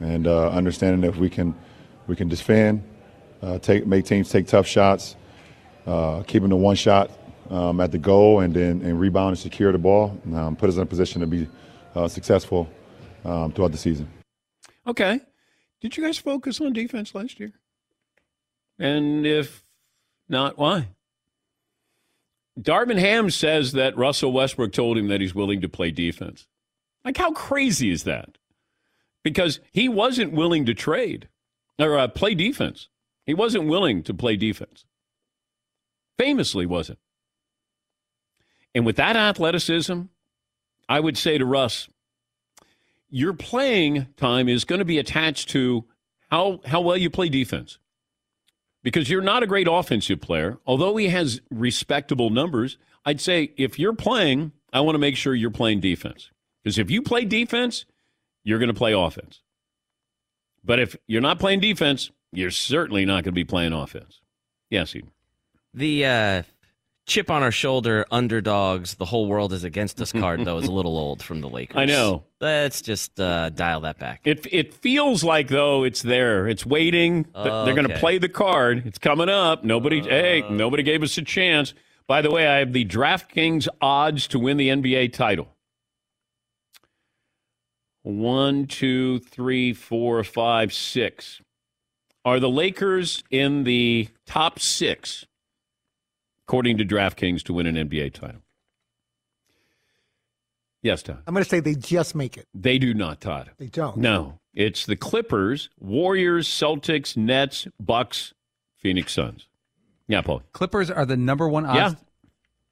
and 0.00 0.26
uh, 0.26 0.50
understanding 0.50 1.08
if 1.08 1.16
we 1.16 1.28
can 1.28 1.54
we 2.06 2.16
can 2.16 2.28
defend, 2.28 2.82
uh, 3.42 3.58
take 3.58 3.86
make 3.86 4.04
teams 4.04 4.30
take 4.30 4.46
tough 4.46 4.66
shots, 4.66 5.16
uh, 5.86 6.22
keeping 6.22 6.48
the 6.48 6.56
one 6.56 6.76
shot 6.76 7.10
um, 7.50 7.80
at 7.80 7.92
the 7.92 7.98
goal, 7.98 8.40
and 8.40 8.54
then 8.54 8.82
and 8.82 8.98
rebound 9.00 9.30
and 9.30 9.38
secure 9.38 9.72
the 9.72 9.78
ball, 9.78 10.18
um, 10.34 10.56
put 10.56 10.68
us 10.68 10.76
in 10.76 10.82
a 10.82 10.86
position 10.86 11.20
to 11.20 11.26
be 11.26 11.48
uh, 11.94 12.08
successful 12.08 12.68
um, 13.24 13.52
throughout 13.52 13.72
the 13.72 13.78
season. 13.78 14.08
Okay, 14.86 15.20
did 15.80 15.96
you 15.96 16.02
guys 16.02 16.18
focus 16.18 16.60
on 16.60 16.72
defense 16.72 17.14
last 17.14 17.38
year? 17.38 17.52
And 18.78 19.26
if 19.26 19.62
not 20.30 20.58
why. 20.58 20.88
Darvin 22.58 22.98
Ham 22.98 23.30
says 23.30 23.72
that 23.72 23.96
Russell 23.96 24.32
Westbrook 24.32 24.72
told 24.72 24.98
him 24.98 25.08
that 25.08 25.20
he's 25.20 25.34
willing 25.34 25.60
to 25.60 25.68
play 25.68 25.90
defense. 25.90 26.46
Like, 27.04 27.16
how 27.16 27.32
crazy 27.32 27.90
is 27.90 28.04
that? 28.04 28.38
Because 29.22 29.60
he 29.72 29.88
wasn't 29.88 30.32
willing 30.32 30.66
to 30.66 30.74
trade 30.74 31.28
or 31.78 31.98
uh, 31.98 32.08
play 32.08 32.34
defense. 32.34 32.88
He 33.24 33.34
wasn't 33.34 33.68
willing 33.68 34.02
to 34.04 34.14
play 34.14 34.36
defense. 34.36 34.84
Famously 36.18 36.66
wasn't. 36.66 36.98
And 38.74 38.84
with 38.84 38.96
that 38.96 39.16
athleticism, 39.16 40.02
I 40.88 41.00
would 41.00 41.16
say 41.16 41.38
to 41.38 41.44
Russ, 41.44 41.88
your 43.08 43.32
playing 43.32 44.06
time 44.16 44.48
is 44.48 44.64
going 44.64 44.78
to 44.78 44.84
be 44.84 44.98
attached 44.98 45.48
to 45.50 45.84
how, 46.30 46.60
how 46.64 46.80
well 46.80 46.96
you 46.96 47.10
play 47.10 47.28
defense 47.28 47.78
because 48.82 49.08
you're 49.10 49.22
not 49.22 49.42
a 49.42 49.46
great 49.46 49.68
offensive 49.70 50.20
player. 50.20 50.58
Although 50.66 50.96
he 50.96 51.08
has 51.08 51.40
respectable 51.50 52.30
numbers, 52.30 52.78
I'd 53.04 53.20
say 53.20 53.52
if 53.56 53.78
you're 53.78 53.94
playing, 53.94 54.52
I 54.72 54.80
want 54.80 54.94
to 54.94 55.00
make 55.00 55.16
sure 55.16 55.34
you're 55.34 55.50
playing 55.50 55.80
defense. 55.80 56.30
Because 56.62 56.78
if 56.78 56.90
you 56.90 57.02
play 57.02 57.24
defense, 57.24 57.84
you're 58.44 58.58
going 58.58 58.68
to 58.68 58.74
play 58.74 58.92
offense. 58.92 59.42
But 60.64 60.78
if 60.78 60.96
you're 61.06 61.22
not 61.22 61.38
playing 61.38 61.60
defense, 61.60 62.10
you're 62.32 62.50
certainly 62.50 63.04
not 63.04 63.24
going 63.24 63.32
to 63.32 63.32
be 63.32 63.44
playing 63.44 63.72
offense. 63.72 64.20
Yes, 64.68 64.94
Eden. 64.94 65.10
The 65.74 66.04
uh, 66.04 66.42
chip 67.10 67.30
on 67.30 67.42
our 67.42 67.50
shoulder, 67.50 68.06
underdogs, 68.10 68.94
the 68.94 69.04
whole 69.04 69.26
world 69.26 69.52
is 69.52 69.64
against 69.64 70.00
us 70.00 70.12
card, 70.12 70.44
though, 70.44 70.58
is 70.58 70.68
a 70.68 70.72
little 70.72 70.96
old 70.96 71.22
from 71.22 71.40
the 71.40 71.48
Lakers. 71.48 71.76
I 71.76 71.84
know. 71.84 72.22
Let's 72.40 72.80
just 72.80 73.18
uh, 73.20 73.50
dial 73.50 73.80
that 73.80 73.98
back. 73.98 74.20
It 74.24 74.46
it 74.50 74.72
feels 74.72 75.22
like 75.22 75.48
though 75.48 75.84
it's 75.84 76.02
there. 76.02 76.48
It's 76.48 76.64
waiting. 76.64 77.26
They're 77.34 77.74
going 77.74 77.88
to 77.88 77.98
play 77.98 78.18
the 78.18 78.28
card. 78.28 78.86
It's 78.86 78.98
coming 78.98 79.28
up. 79.28 79.64
Nobody. 79.64 80.00
hey, 80.00 80.44
nobody 80.48 80.82
gave 80.82 81.02
us 81.02 81.18
a 81.18 81.22
chance. 81.22 81.74
By 82.06 82.22
the 82.22 82.30
way, 82.30 82.46
I 82.46 82.58
have 82.58 82.72
the 82.72 82.84
DraftKings 82.84 83.68
odds 83.80 84.26
to 84.28 84.38
win 84.38 84.56
the 84.56 84.68
NBA 84.68 85.12
title. 85.12 85.48
One, 88.02 88.66
two, 88.66 89.18
three, 89.18 89.74
four, 89.74 90.24
five, 90.24 90.72
six. 90.72 91.42
Are 92.24 92.40
the 92.40 92.48
Lakers 92.48 93.22
in 93.30 93.64
the 93.64 94.08
top 94.26 94.58
six, 94.58 95.26
according 96.50 96.76
to 96.76 96.84
DraftKings, 96.84 97.44
to 97.44 97.52
win 97.52 97.64
an 97.64 97.76
NBA 97.76 98.12
title? 98.12 98.40
Yes, 100.82 101.00
Todd. 101.00 101.22
I'm 101.24 101.32
going 101.32 101.44
to 101.44 101.48
say 101.48 101.60
they 101.60 101.76
just 101.76 102.16
make 102.16 102.36
it. 102.36 102.48
They 102.52 102.76
do 102.76 102.92
not, 102.92 103.20
Todd. 103.20 103.52
They 103.58 103.68
don't. 103.68 103.98
No, 103.98 104.40
it's 104.52 104.84
the 104.84 104.96
Clippers, 104.96 105.70
Warriors, 105.78 106.48
Celtics, 106.48 107.16
Nets, 107.16 107.68
Bucks, 107.78 108.34
Phoenix 108.74 109.12
Suns. 109.12 109.46
Yeah, 110.08 110.22
Paul. 110.22 110.42
Clippers 110.52 110.90
are 110.90 111.06
the 111.06 111.16
number 111.16 111.48
one 111.48 111.66
odds. 111.66 111.94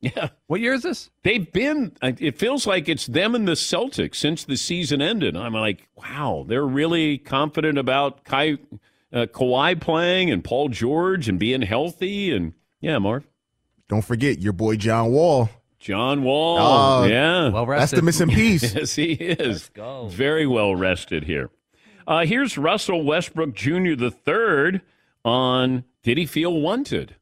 Yeah. 0.01 0.11
Yeah. 0.17 0.29
What 0.49 0.61
year 0.61 0.75
is 0.75 0.83
this? 0.83 1.11
They've 1.23 1.53
been, 1.53 1.93
it 2.03 2.37
feels 2.37 2.67
like 2.67 2.89
it's 2.89 3.07
them 3.07 3.37
and 3.37 3.47
the 3.47 3.53
Celtics 3.53 4.17
since 4.17 4.43
the 4.45 4.57
season 4.57 5.01
ended. 5.01 5.37
I'm 5.37 5.55
like, 5.55 5.87
wow, 5.95 6.45
they're 6.49 6.67
really 6.67 7.19
confident 7.19 7.79
about 7.79 8.25
Kai, 8.25 8.59
uh, 9.13 9.27
Kawhi 9.27 9.81
playing 9.81 10.33
and 10.33 10.43
Paul 10.43 10.69
George 10.69 11.29
and 11.29 11.39
being 11.39 11.63
healthy. 11.63 12.33
And 12.33 12.55
yeah, 12.81 12.99
Marv. 12.99 13.28
Don't 13.89 14.05
forget 14.05 14.41
your 14.41 14.53
boy 14.53 14.77
John 14.77 15.13
Wall. 15.13 15.49
John 15.79 16.23
Wall. 16.23 16.59
Oh, 16.59 17.05
yeah. 17.07 17.49
Well 17.51 17.67
That's 17.67 17.93
the 17.93 18.03
missing 18.03 18.29
piece. 18.29 18.75
yes, 18.75 18.95
he 18.95 19.13
is. 19.13 19.39
Let's 19.39 19.69
go. 19.71 20.09
Very 20.09 20.47
well 20.47 20.75
rested 20.75 21.25
here. 21.25 21.51
Uh, 22.07 22.25
here's 22.25 22.59
Russell 22.59 23.03
Westbrook 23.05 23.55
Jr. 23.55 23.95
the 23.95 24.11
third 24.11 24.83
on 25.25 25.85
Did 26.03 26.19
he 26.19 26.27
feel 26.27 26.61
wanted? 26.61 27.15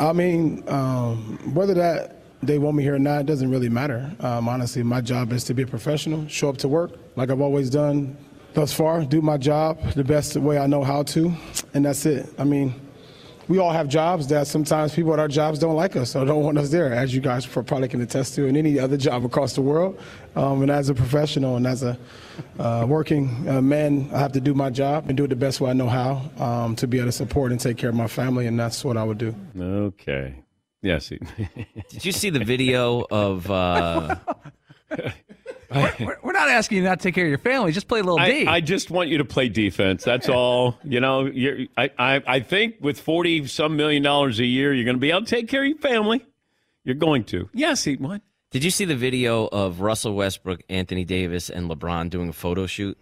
I 0.00 0.12
mean, 0.12 0.64
um, 0.68 1.38
whether 1.54 1.74
that 1.74 2.16
they 2.42 2.58
want 2.58 2.76
me 2.76 2.82
here 2.82 2.94
or 2.94 3.00
not 3.00 3.26
doesn't 3.26 3.50
really 3.50 3.68
matter. 3.68 4.14
Um, 4.20 4.48
honestly, 4.48 4.82
my 4.82 5.00
job 5.00 5.32
is 5.32 5.44
to 5.44 5.54
be 5.54 5.62
a 5.62 5.66
professional, 5.66 6.26
show 6.28 6.48
up 6.48 6.58
to 6.58 6.68
work 6.68 6.92
like 7.16 7.30
I've 7.30 7.40
always 7.40 7.68
done 7.68 8.16
thus 8.54 8.72
far, 8.72 9.04
do 9.04 9.20
my 9.20 9.36
job 9.36 9.80
the 9.92 10.04
best 10.04 10.36
way 10.36 10.58
I 10.58 10.66
know 10.66 10.82
how 10.82 11.02
to, 11.04 11.32
and 11.74 11.84
that's 11.84 12.06
it. 12.06 12.28
I 12.38 12.44
mean, 12.44 12.74
we 13.48 13.58
all 13.58 13.70
have 13.70 13.88
jobs 13.88 14.26
that 14.28 14.46
sometimes 14.46 14.94
people 14.94 15.12
at 15.12 15.18
our 15.18 15.28
jobs 15.28 15.58
don't 15.58 15.74
like 15.76 15.96
us 15.96 16.14
or 16.14 16.24
don't 16.24 16.42
want 16.42 16.58
us 16.58 16.70
there, 16.70 16.92
as 16.92 17.14
you 17.14 17.20
guys 17.20 17.46
probably 17.46 17.88
can 17.88 18.00
attest 18.02 18.34
to 18.34 18.44
in 18.46 18.56
any 18.56 18.78
other 18.78 18.96
job 18.96 19.24
across 19.24 19.54
the 19.54 19.62
world. 19.62 19.98
Um, 20.36 20.62
and 20.62 20.70
as 20.70 20.88
a 20.90 20.94
professional 20.94 21.56
and 21.56 21.66
as 21.66 21.82
a 21.82 21.98
uh, 22.58 22.84
working 22.88 23.48
uh, 23.48 23.60
man, 23.62 24.10
I 24.12 24.18
have 24.18 24.32
to 24.32 24.40
do 24.40 24.54
my 24.54 24.70
job 24.70 25.08
and 25.08 25.16
do 25.16 25.24
it 25.24 25.28
the 25.28 25.36
best 25.36 25.60
way 25.60 25.70
I 25.70 25.72
know 25.72 25.88
how 25.88 26.22
um, 26.38 26.76
to 26.76 26.86
be 26.86 26.98
able 26.98 27.08
to 27.08 27.12
support 27.12 27.50
and 27.50 27.60
take 27.60 27.76
care 27.78 27.90
of 27.90 27.96
my 27.96 28.06
family, 28.08 28.46
and 28.46 28.58
that's 28.58 28.84
what 28.84 28.96
I 28.96 29.04
would 29.04 29.18
do. 29.18 29.34
Okay. 29.58 30.34
Yes. 30.82 31.08
he- 31.08 31.18
Did 31.90 32.04
you 32.04 32.12
see 32.12 32.30
the 32.30 32.44
video 32.44 33.04
of? 33.10 33.50
Uh, 33.50 34.16
We're, 35.70 36.16
we're 36.22 36.32
not 36.32 36.48
asking 36.48 36.78
you 36.78 36.84
not 36.84 37.00
to 37.00 37.02
take 37.02 37.14
care 37.14 37.24
of 37.24 37.28
your 37.28 37.38
family. 37.38 37.72
Just 37.72 37.88
play 37.88 38.00
a 38.00 38.02
little 38.02 38.18
I, 38.18 38.30
D. 38.30 38.46
I 38.46 38.60
just 38.60 38.90
want 38.90 39.10
you 39.10 39.18
to 39.18 39.24
play 39.24 39.48
defense. 39.48 40.02
That's 40.04 40.28
all. 40.28 40.78
You 40.82 41.00
know, 41.00 41.26
you're, 41.26 41.66
I, 41.76 41.90
I, 41.98 42.22
I 42.26 42.40
think 42.40 42.76
with 42.80 42.98
40 43.00 43.46
some 43.46 43.76
million 43.76 44.02
dollars 44.02 44.40
a 44.40 44.46
year, 44.46 44.72
you're 44.72 44.84
going 44.84 44.96
to 44.96 45.00
be 45.00 45.10
able 45.10 45.20
to 45.22 45.26
take 45.26 45.48
care 45.48 45.62
of 45.62 45.68
your 45.68 45.78
family. 45.78 46.24
You're 46.84 46.94
going 46.94 47.24
to. 47.24 47.50
Yes, 47.52 47.84
he, 47.84 47.96
what? 47.96 48.22
did 48.50 48.64
you 48.64 48.70
see 48.70 48.86
the 48.86 48.96
video 48.96 49.46
of 49.46 49.80
Russell 49.82 50.14
Westbrook, 50.14 50.62
Anthony 50.70 51.04
Davis, 51.04 51.50
and 51.50 51.70
LeBron 51.70 52.08
doing 52.08 52.30
a 52.30 52.32
photo 52.32 52.66
shoot? 52.66 52.96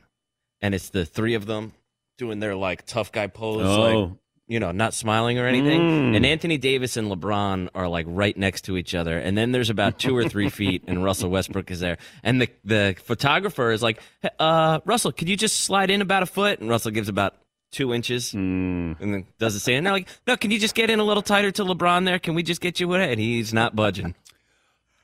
And 0.61 0.75
it's 0.75 0.89
the 0.89 1.05
three 1.05 1.35
of 1.35 1.47
them 1.47 1.73
doing 2.19 2.41
their 2.41 2.57
like 2.57 2.85
tough 2.87 3.13
guy 3.13 3.27
pose, 3.29 3.63
Oh. 3.65 3.81
like 3.81 4.11
you 4.49 4.61
know, 4.61 4.71
not 4.73 4.95
smiling 4.95 5.39
or 5.39 5.47
anything. 5.47 5.81
Mm. 5.81 6.17
And 6.17 6.25
Anthony 6.27 6.57
Davis 6.59 6.97
and 6.97 7.11
LeBron 7.11 7.69
are 7.75 7.89
like 7.89 8.07
right 8.09 8.37
next 8.37 8.63
to 8.67 8.77
each 8.77 8.95
other. 8.95 9.19
And 9.19 9.37
then 9.37 9.51
there's 9.53 9.71
about 9.71 9.99
two 9.99 10.17
or 10.17 10.29
three 10.29 10.49
feet, 10.61 10.85
and 10.87 11.03
Russell 11.03 11.31
Westbrook 11.31 11.71
is 11.71 11.81
there. 11.81 11.99
And 12.23 12.41
the 12.41 12.49
the 12.65 12.97
photographer 13.05 13.71
is 13.73 13.83
like, 13.83 14.01
"Hey, 14.23 14.31
uh, 14.39 14.81
Russell, 14.85 15.13
could 15.13 15.29
you 15.29 15.37
just 15.37 15.61
slide 15.61 15.91
in 15.91 16.01
about 16.01 16.23
a 16.23 16.27
foot? 16.27 16.61
And 16.61 16.69
Russell 16.71 16.93
gives 16.93 17.09
about 17.09 17.35
two 17.73 17.93
inches, 17.93 18.33
Mm. 18.33 19.01
and 19.01 19.15
then 19.15 19.27
does 19.39 19.53
the 19.55 19.61
same. 19.61 19.79
And 19.79 19.87
they're 19.87 19.93
like, 19.93 20.09
no, 20.27 20.37
can 20.37 20.51
you 20.53 20.59
just 20.59 20.75
get 20.77 20.89
in 20.89 21.01
a 21.01 21.05
little 21.05 21.23
tighter 21.23 21.51
to 21.51 21.65
LeBron 21.65 22.05
there? 22.05 22.19
Can 22.21 22.35
we 22.35 22.43
just 22.45 22.61
get 22.61 22.79
you? 22.81 22.95
And 22.95 23.21
he's 23.21 23.53
not 23.53 23.75
budging. 23.75 24.15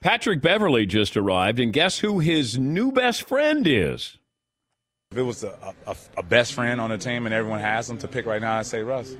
Patrick 0.00 0.40
Beverley 0.40 0.86
just 0.86 1.16
arrived, 1.16 1.58
and 1.60 1.72
guess 1.72 1.98
who 1.98 2.20
his 2.20 2.58
new 2.58 2.90
best 2.92 3.22
friend 3.28 3.66
is? 3.66 4.16
If 5.12 5.18
it 5.18 5.22
was 5.22 5.44
a, 5.44 5.74
a, 5.86 5.94
a 6.16 6.22
best 6.22 6.54
friend 6.54 6.80
on 6.80 6.88
the 6.90 6.96
team 6.98 7.26
and 7.26 7.34
everyone 7.34 7.60
has 7.60 7.86
them 7.86 7.98
to 7.98 8.08
pick 8.08 8.24
right 8.24 8.40
now, 8.40 8.58
I'd 8.58 8.66
say 8.66 8.82
Russ. 8.82 9.14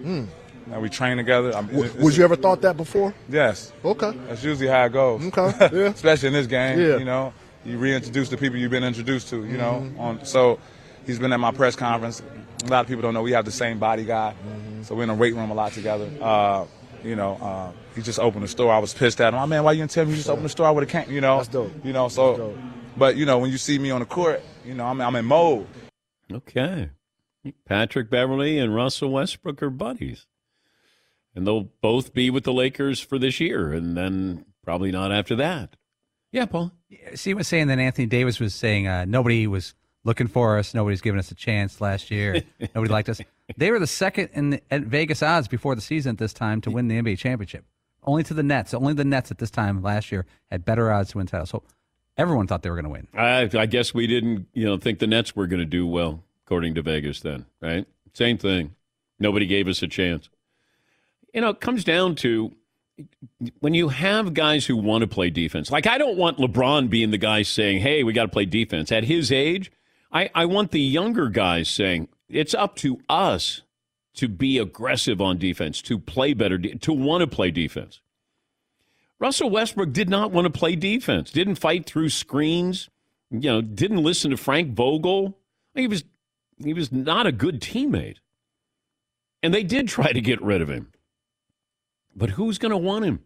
Now, 0.67 0.81
we 0.81 0.89
train 0.89 1.19
together. 1.19 1.55
I'm, 1.55 1.67
W- 1.67 1.93
would 1.99 2.17
you 2.17 2.25
ever 2.25 2.37
thought 2.37 2.63
that 2.63 2.77
before? 2.79 3.13
Yes. 3.29 3.73
Okay. 3.85 4.13
That's 4.29 4.43
usually 4.43 4.69
how 4.69 4.85
it 4.87 4.93
goes. 4.93 5.27
Okay, 5.27 5.69
yeah. 5.73 5.89
Especially 5.91 6.29
in 6.29 6.33
this 6.35 6.47
game. 6.47 6.79
Yeah. 6.81 6.97
You 6.97 7.05
know, 7.05 7.35
you 7.65 7.77
reintroduce 7.79 8.29
the 8.31 8.37
people 8.39 8.59
you've 8.59 8.71
been 8.71 8.85
introduced 8.85 9.29
to. 9.31 9.45
You 9.45 9.59
know, 9.59 9.83
Mhm. 9.85 9.99
on 10.01 10.25
so 10.25 10.59
he's 11.05 11.19
been 11.19 11.33
at 11.33 11.41
my 11.41 11.51
press 11.51 11.77
conference. 11.77 12.23
A 12.65 12.69
lot 12.69 12.81
of 12.83 12.87
people 12.87 13.03
don't 13.03 13.13
know 13.13 13.23
we 13.23 13.33
have 13.33 13.45
the 13.45 13.51
same 13.53 13.79
body 13.81 14.05
guy, 14.05 14.35
Mm-hmm. 14.47 14.83
so 14.85 14.95
we're 14.95 15.03
in 15.03 15.09
the 15.09 15.15
weight 15.15 15.35
room 15.35 15.51
a 15.51 15.55
lot 15.55 15.73
together. 15.73 16.09
Uh, 16.23 16.65
you 17.05 17.17
know, 17.17 17.35
uh, 17.43 17.73
he 17.97 18.01
just 18.03 18.21
opened 18.21 18.45
the 18.45 18.49
store. 18.49 18.73
I 18.73 18.79
was 18.79 18.95
pissed 18.95 19.21
at 19.21 19.35
him. 19.35 19.41
Oh 19.41 19.47
man, 19.49 19.65
why 19.65 19.73
you 19.73 19.83
didn't 19.83 19.91
tell 19.91 20.05
me 20.05 20.13
you 20.13 20.17
just 20.17 20.31
opened 20.31 20.45
the 20.47 20.49
store? 20.49 20.69
I 20.69 20.71
would 20.71 20.89
have 20.89 21.05
came. 21.07 21.13
You 21.15 21.21
know, 21.21 21.37
That's 21.39 21.49
dope. 21.49 21.73
You 21.85 21.93
know, 21.93 22.09
so. 22.09 22.57
But 22.97 23.17
you 23.17 23.27
know, 23.27 23.39
when 23.39 23.51
you 23.51 23.59
see 23.59 23.79
me 23.79 23.91
on 23.91 24.01
the 24.01 24.07
court, 24.07 24.43
you 24.65 24.75
know, 24.75 24.85
I'm, 24.85 25.01
I'm 25.01 25.17
in 25.17 25.25
mode. 25.25 25.67
Okay. 26.37 26.91
Patrick 27.65 28.11
Beverley 28.11 28.59
and 28.59 28.75
Russell 28.75 29.11
Westbrook 29.11 29.63
are 29.63 29.71
buddies. 29.71 30.27
And 31.35 31.47
they'll 31.47 31.71
both 31.81 32.13
be 32.13 32.31
with 32.31 32.45
the 32.45 32.53
Lakers 32.53 33.01
for 33.01 33.19
this 33.19 33.41
year, 33.41 33.73
and 33.73 33.97
then 33.97 34.45
probably 34.63 34.93
not 34.93 35.11
after 35.11 35.35
that. 35.37 35.77
Yeah, 36.31 36.47
Paul. 36.47 36.73
See, 37.15 37.35
was 37.35 37.49
saying 37.49 37.69
that 37.69 37.79
Anthony 37.79 38.07
Davis 38.07 38.39
was 38.39 38.55
saying 38.55 38.87
uh, 38.87 39.05
nobody 39.07 39.47
was 39.47 39.75
looking 40.05 40.27
for 40.27 40.59
us, 40.59 40.75
nobody's 40.75 41.01
giving 41.01 41.19
us 41.19 41.31
a 41.31 41.35
chance 41.35 41.81
last 41.81 42.11
year, 42.11 42.43
nobody 42.75 42.93
liked 42.93 43.09
us. 43.09 43.21
They 43.57 43.71
were 43.71 43.79
the 43.79 43.87
second 43.87 44.31
in 44.33 44.51
the, 44.51 44.63
at 44.71 44.83
Vegas 44.83 45.23
odds 45.23 45.49
before 45.49 45.75
the 45.75 45.81
season 45.81 46.13
at 46.13 46.19
this 46.19 46.33
time 46.33 46.61
to 46.63 46.71
win 46.71 46.89
the 46.89 47.01
NBA 47.01 47.19
championship. 47.19 47.65
Only 48.05 48.25
to 48.25 48.35
the 48.35 48.43
Nets. 48.43 48.75
Only 48.75 48.95
the 48.95 49.05
Nets 49.05 49.31
at 49.31 49.39
this 49.39 49.51
time 49.51 49.81
last 49.83 50.11
year 50.11 50.27
had 50.51 50.65
better 50.65 50.91
odds 50.93 51.11
to 51.11 51.19
win 51.19 51.27
titles. 51.27 51.51
So 51.51 51.63
everyone 52.17 52.47
thought 52.47 52.63
they 52.63 52.71
were 52.71 52.77
going 52.81 52.85
to 52.85 52.91
win. 52.91 53.09
I, 53.15 53.49
I 53.59 53.67
guess 53.67 53.95
we 53.95 54.07
didn't, 54.07 54.47
you 54.53 54.65
know, 54.65 54.77
think 54.77 54.99
the 54.99 55.07
Nets 55.07 55.35
were 55.35 55.47
going 55.47 55.61
to 55.61 55.67
do 55.67 55.87
well, 55.87 56.23
according 56.47 56.75
to 56.75 56.83
Vegas. 56.83 57.21
Then, 57.21 57.47
right? 57.61 57.87
Same 58.15 58.39
thing. 58.39 58.75
Nobody 59.19 59.47
gave 59.47 59.69
us 59.69 59.83
a 59.83 59.89
chance. 59.89 60.29
You 61.33 61.41
know, 61.41 61.51
it 61.51 61.61
comes 61.61 61.85
down 61.85 62.15
to 62.17 62.53
when 63.61 63.75
you 63.75 63.89
have 63.89 64.35
guys 64.35 64.67
who 64.67 64.77
want 64.77 65.03
to 65.03 65.09
play 65.09 65.31
defense. 65.31 65.71
Like 65.71 65.87
I 65.87 65.99
don't 65.99 66.19
want 66.19 66.39
LeBron 66.39 66.91
being 66.91 67.11
the 67.11 67.19
guy 67.19 67.43
saying, 67.43 67.81
"Hey, 67.81 68.03
we 68.05 68.13
got 68.13 68.25
to 68.25 68.33
play 68.33 68.45
defense." 68.45 68.93
At 68.93 69.05
his 69.05 69.33
age, 69.33 69.73
I, 70.11 70.31
I 70.35 70.45
want 70.45 70.71
the 70.71 70.81
younger 70.81 71.29
guys 71.29 71.69
saying, 71.69 72.09
"It's 72.29 72.55
up 72.55 72.77
to 72.77 73.01
us 73.09 73.63
to 74.15 74.29
be 74.29 74.59
aggressive 74.59 75.21
on 75.21 75.39
defense, 75.39 75.81
to 75.83 75.99
play 75.99 76.35
better, 76.35 76.59
to 76.59 76.93
want 76.93 77.23
to 77.23 77.27
play 77.27 77.51
defense." 77.51 78.01
Russell 79.23 79.51
Westbrook 79.51 79.93
did 79.93 80.11
not 80.11 80.33
want 80.33 80.47
to 80.47 80.51
play 80.51 80.75
defense, 80.75 81.31
didn't 81.31 81.55
fight 81.55 81.87
through 81.87 82.09
screens, 82.09 82.91
you 83.31 83.49
know, 83.49 83.63
didn't 83.63 84.03
listen 84.03 84.33
to 84.33 84.37
Frank 84.37 84.75
Vogel. 84.75 85.39
He 85.77 85.87
was 85.87 86.03
he 86.59 86.75
was 86.75 86.91
not 86.91 87.29
a 87.29 87.31
good 87.31 87.61
teammate. 87.61 88.17
And 89.41 89.55
they 89.55 89.63
did 89.63 89.87
try 89.87 90.11
to 90.11 90.21
get 90.21 90.43
rid 90.43 90.61
of 90.61 90.69
him. 90.69 90.91
But 92.17 92.31
who's 92.31 92.59
going 92.59 92.73
to 92.73 92.77
want 92.77 93.05
him? 93.05 93.21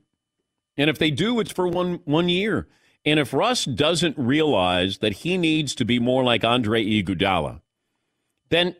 And 0.76 0.90
if 0.90 0.98
they 0.98 1.10
do, 1.10 1.40
it's 1.40 1.50
for 1.50 1.66
one 1.66 2.00
one 2.04 2.28
year. 2.28 2.68
And 3.06 3.18
if 3.18 3.32
Russ 3.32 3.64
doesn't 3.64 4.18
realize 4.18 4.98
that 4.98 5.14
he 5.14 5.38
needs 5.38 5.74
to 5.76 5.86
be 5.86 5.98
more 5.98 6.22
like 6.22 6.44
Andre 6.44 6.84
Iguodala, 6.84 7.62
then 8.50 8.76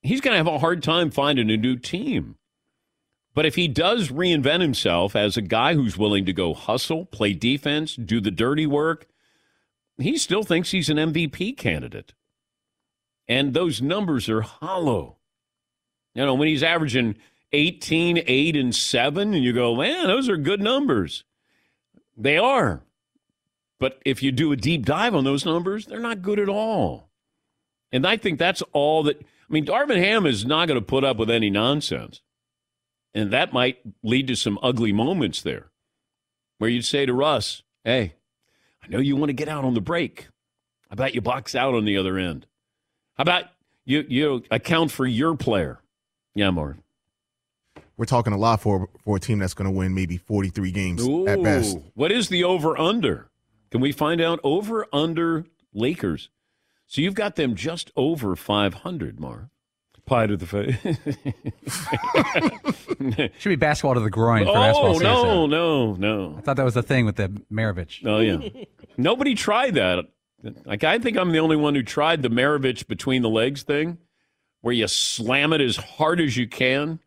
he's 0.00 0.20
going 0.20 0.34
to 0.34 0.38
have 0.38 0.46
a 0.46 0.60
hard 0.60 0.80
time 0.80 1.10
finding 1.10 1.50
a 1.50 1.56
new 1.56 1.76
team. 1.76 2.36
But 3.34 3.46
if 3.46 3.54
he 3.54 3.66
does 3.66 4.10
reinvent 4.10 4.60
himself 4.60 5.16
as 5.16 5.36
a 5.36 5.42
guy 5.42 5.74
who's 5.74 5.96
willing 5.96 6.26
to 6.26 6.32
go 6.32 6.52
hustle, 6.52 7.06
play 7.06 7.32
defense, 7.32 7.96
do 7.96 8.20
the 8.20 8.30
dirty 8.30 8.66
work, 8.66 9.06
he 9.98 10.18
still 10.18 10.42
thinks 10.42 10.70
he's 10.70 10.90
an 10.90 10.98
MVP 10.98 11.56
candidate. 11.56 12.12
And 13.26 13.54
those 13.54 13.80
numbers 13.80 14.28
are 14.28 14.42
hollow. 14.42 15.16
You 16.14 16.26
know, 16.26 16.34
when 16.34 16.48
he's 16.48 16.62
averaging 16.62 17.16
18, 17.52 18.22
8, 18.26 18.56
and 18.56 18.74
7, 18.74 19.34
and 19.34 19.44
you 19.44 19.52
go, 19.52 19.76
man, 19.76 20.06
those 20.06 20.28
are 20.28 20.36
good 20.36 20.60
numbers. 20.60 21.24
They 22.16 22.36
are. 22.36 22.82
But 23.78 24.00
if 24.04 24.22
you 24.22 24.30
do 24.30 24.52
a 24.52 24.56
deep 24.56 24.84
dive 24.84 25.14
on 25.14 25.24
those 25.24 25.46
numbers, 25.46 25.86
they're 25.86 25.98
not 25.98 26.22
good 26.22 26.38
at 26.38 26.48
all. 26.48 27.08
And 27.90 28.06
I 28.06 28.16
think 28.16 28.38
that's 28.38 28.62
all 28.72 29.02
that. 29.04 29.18
I 29.18 29.52
mean, 29.52 29.66
Darvin 29.66 29.98
Ham 29.98 30.26
is 30.26 30.44
not 30.44 30.68
going 30.68 30.80
to 30.80 30.86
put 30.86 31.04
up 31.04 31.16
with 31.16 31.30
any 31.30 31.50
nonsense. 31.50 32.20
And 33.14 33.30
that 33.30 33.52
might 33.52 33.78
lead 34.02 34.26
to 34.28 34.36
some 34.36 34.58
ugly 34.62 34.92
moments 34.92 35.42
there 35.42 35.70
where 36.58 36.70
you'd 36.70 36.84
say 36.84 37.04
to 37.06 37.12
Russ, 37.12 37.62
hey, 37.84 38.14
I 38.82 38.88
know 38.88 38.98
you 38.98 39.16
want 39.16 39.28
to 39.30 39.34
get 39.34 39.48
out 39.48 39.64
on 39.64 39.74
the 39.74 39.80
break. 39.80 40.28
How 40.88 40.94
about 40.94 41.14
you 41.14 41.20
box 41.20 41.54
out 41.54 41.74
on 41.74 41.84
the 41.84 41.96
other 41.96 42.18
end? 42.18 42.46
How 43.14 43.22
about 43.22 43.44
you, 43.84 44.04
you 44.08 44.44
account 44.50 44.90
for 44.90 45.06
your 45.06 45.36
player? 45.36 45.80
Yeah, 46.34 46.50
Marv. 46.50 46.76
We're 47.96 48.06
talking 48.06 48.32
a 48.32 48.38
lot 48.38 48.60
for 48.60 48.88
for 49.04 49.16
a 49.16 49.20
team 49.20 49.38
that's 49.38 49.54
going 49.54 49.70
to 49.70 49.76
win 49.76 49.94
maybe 49.94 50.16
43 50.16 50.72
games 50.72 51.06
at 51.28 51.42
best. 51.42 51.78
What 51.94 52.10
is 52.10 52.28
the 52.28 52.42
over 52.44 52.78
under? 52.78 53.28
Can 53.70 53.80
we 53.80 53.92
find 53.92 54.20
out 54.20 54.40
over 54.42 54.86
under 54.92 55.44
Lakers? 55.72 56.30
So 56.86 57.00
you've 57.00 57.14
got 57.14 57.36
them 57.36 57.54
just 57.54 57.90
over 57.96 58.34
500, 58.34 59.20
Marv. 59.20 59.48
Pie 60.04 60.26
to 60.26 60.36
the 60.36 60.46
face. 60.46 60.76
Should 63.38 63.48
be 63.48 63.56
basketball 63.56 63.94
to 63.94 64.00
the 64.00 64.10
groin 64.10 64.44
for 64.44 64.50
oh, 64.50 64.54
basketball 64.54 64.98
no, 64.98 65.46
no, 65.46 65.94
no. 65.94 66.34
I 66.38 66.40
thought 66.40 66.56
that 66.56 66.64
was 66.64 66.74
the 66.74 66.82
thing 66.82 67.06
with 67.06 67.16
the 67.16 67.28
Maravich. 67.52 68.04
Oh, 68.04 68.18
yeah. 68.18 68.64
Nobody 68.96 69.34
tried 69.34 69.74
that. 69.74 70.06
Like, 70.64 70.82
I 70.82 70.98
think 70.98 71.16
I'm 71.16 71.30
the 71.30 71.38
only 71.38 71.56
one 71.56 71.76
who 71.76 71.84
tried 71.84 72.22
the 72.22 72.30
Maravich 72.30 72.88
between 72.88 73.22
the 73.22 73.28
legs 73.28 73.62
thing, 73.62 73.98
where 74.60 74.74
you 74.74 74.88
slam 74.88 75.52
it 75.52 75.60
as 75.60 75.76
hard 75.76 76.20
as 76.20 76.36
you 76.36 76.48
can 76.48 76.98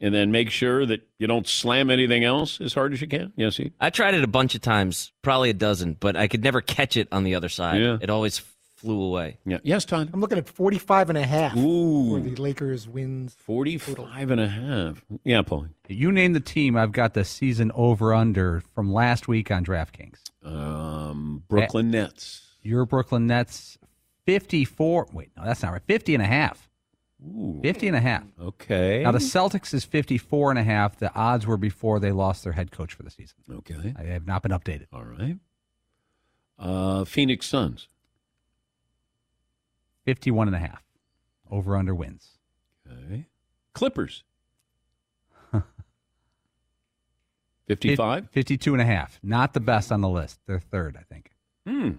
and 0.00 0.14
then 0.14 0.30
make 0.30 0.50
sure 0.50 0.86
that 0.86 1.06
you 1.18 1.26
don't 1.26 1.46
slam 1.46 1.90
anything 1.90 2.24
else 2.24 2.60
as 2.60 2.72
hard 2.72 2.92
as 2.92 3.00
you 3.00 3.08
can. 3.08 3.32
Yes, 3.36 3.56
he. 3.56 3.72
I 3.80 3.90
tried 3.90 4.14
it 4.14 4.22
a 4.22 4.28
bunch 4.28 4.54
of 4.54 4.60
times, 4.60 5.12
probably 5.22 5.50
a 5.50 5.54
dozen, 5.54 5.96
but 5.98 6.16
I 6.16 6.28
could 6.28 6.44
never 6.44 6.60
catch 6.60 6.96
it 6.96 7.08
on 7.10 7.24
the 7.24 7.34
other 7.34 7.48
side. 7.48 7.80
Yeah. 7.80 7.98
It 8.00 8.10
always 8.10 8.40
flew 8.78 9.02
away. 9.02 9.38
Yeah. 9.44 9.58
Yes, 9.62 9.84
Todd. 9.84 10.10
I'm 10.12 10.20
looking 10.20 10.38
at 10.38 10.48
45 10.48 11.10
and 11.10 11.18
a 11.18 11.26
half 11.26 11.56
Ooh. 11.56 12.14
for 12.14 12.20
the 12.20 12.40
Lakers 12.40 12.88
wins. 12.88 13.36
45 13.40 14.30
and 14.30 14.40
a 14.40 14.48
half. 14.48 15.04
Yeah, 15.24 15.42
Paul. 15.42 15.66
You 15.88 16.12
name 16.12 16.32
the 16.32 16.40
team. 16.40 16.76
I've 16.76 16.92
got 16.92 17.14
the 17.14 17.24
season 17.24 17.72
over 17.74 18.14
under 18.14 18.62
from 18.74 18.92
last 18.92 19.26
week 19.26 19.50
on 19.50 19.64
DraftKings. 19.64 20.18
Um, 20.44 21.42
Brooklyn 21.48 21.90
Nets. 21.90 22.46
Your 22.62 22.86
Brooklyn 22.86 23.26
Nets 23.26 23.78
54. 24.26 25.08
Wait, 25.12 25.30
no, 25.36 25.44
that's 25.44 25.62
not 25.62 25.72
right. 25.72 25.82
50 25.86 26.14
and 26.14 26.22
a 26.22 26.26
half. 26.26 26.68
Ooh. 27.20 27.58
50 27.62 27.88
and 27.88 27.96
a 27.96 28.00
half. 28.00 28.24
Okay. 28.40 29.02
Now 29.02 29.10
the 29.10 29.18
Celtics 29.18 29.74
is 29.74 29.84
54 29.84 30.50
and 30.50 30.58
a 30.58 30.62
half. 30.62 30.98
The 30.98 31.12
odds 31.14 31.46
were 31.46 31.56
before 31.56 31.98
they 31.98 32.12
lost 32.12 32.44
their 32.44 32.52
head 32.52 32.70
coach 32.70 32.94
for 32.94 33.02
the 33.02 33.10
season. 33.10 33.36
Okay. 33.52 33.94
I 33.98 34.04
have 34.04 34.26
not 34.26 34.42
been 34.42 34.52
updated. 34.52 34.86
All 34.92 35.02
right. 35.02 35.36
Uh, 36.58 37.04
Phoenix 37.04 37.46
Suns. 37.46 37.88
51 40.08 40.48
and 40.48 40.56
a 40.56 40.58
half. 40.58 40.82
Over 41.50 41.76
under 41.76 41.94
wins. 41.94 42.38
Okay. 42.90 43.26
Clippers. 43.74 44.24
55? 47.68 48.30
52 48.30 48.72
and 48.72 48.80
a 48.80 48.86
half. 48.86 49.20
Not 49.22 49.52
the 49.52 49.60
best 49.60 49.92
on 49.92 50.00
the 50.00 50.08
list. 50.08 50.40
They're 50.46 50.60
third, 50.60 50.96
I 50.98 51.02
think. 51.12 51.32
Hmm. 51.66 51.88
Who 51.88 51.98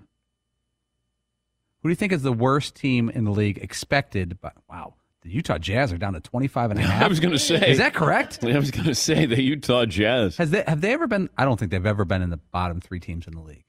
do 1.83 1.89
you 1.89 1.95
think 1.95 2.11
is 2.11 2.23
the 2.23 2.33
worst 2.33 2.73
team 2.73 3.11
in 3.11 3.25
the 3.25 3.31
league 3.31 3.59
expected? 3.59 4.39
But 4.41 4.53
wow, 4.67 4.95
the 5.21 5.29
Utah 5.29 5.59
Jazz 5.59 5.93
are 5.93 5.99
down 5.99 6.13
to 6.13 6.19
25 6.19 6.71
and 6.71 6.79
a 6.79 6.83
half. 6.87 7.03
I 7.05 7.07
was 7.07 7.19
going 7.19 7.33
to 7.33 7.37
say. 7.37 7.69
Is 7.69 7.77
that 7.77 7.93
correct? 7.93 8.43
I 8.43 8.57
was 8.57 8.71
going 8.71 8.87
to 8.87 8.95
say 8.95 9.27
the 9.27 9.39
Utah 9.39 9.85
Jazz. 9.85 10.37
Has 10.37 10.49
they 10.49 10.63
have 10.65 10.81
they 10.81 10.93
ever 10.93 11.05
been 11.05 11.29
I 11.37 11.45
don't 11.45 11.59
think 11.59 11.69
they've 11.69 11.85
ever 11.85 12.05
been 12.05 12.23
in 12.23 12.31
the 12.31 12.39
bottom 12.51 12.81
3 12.81 12.99
teams 12.99 13.27
in 13.27 13.35
the 13.35 13.41
league. 13.41 13.65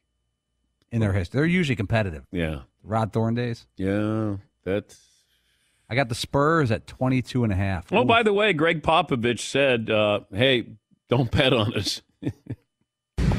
In 0.92 1.00
their 1.00 1.12
history. 1.12 1.38
They're 1.38 1.46
usually 1.46 1.76
competitive. 1.76 2.24
Yeah. 2.32 2.60
Rod 2.82 3.12
Thorn 3.12 3.34
days. 3.34 3.66
Yeah, 3.76 4.36
that's. 4.64 4.98
I 5.88 5.94
got 5.94 6.08
the 6.08 6.14
Spurs 6.14 6.70
at 6.70 6.86
22 6.86 7.44
and 7.44 7.52
a 7.52 7.56
half. 7.56 7.92
Oh, 7.92 8.02
Ooh. 8.02 8.04
by 8.04 8.22
the 8.22 8.32
way, 8.32 8.52
Gregg 8.52 8.82
Popovich 8.82 9.40
said, 9.40 9.90
uh, 9.90 10.20
hey, 10.32 10.66
don't 11.08 11.30
bet 11.30 11.52
on 11.52 11.74
us. 11.74 12.02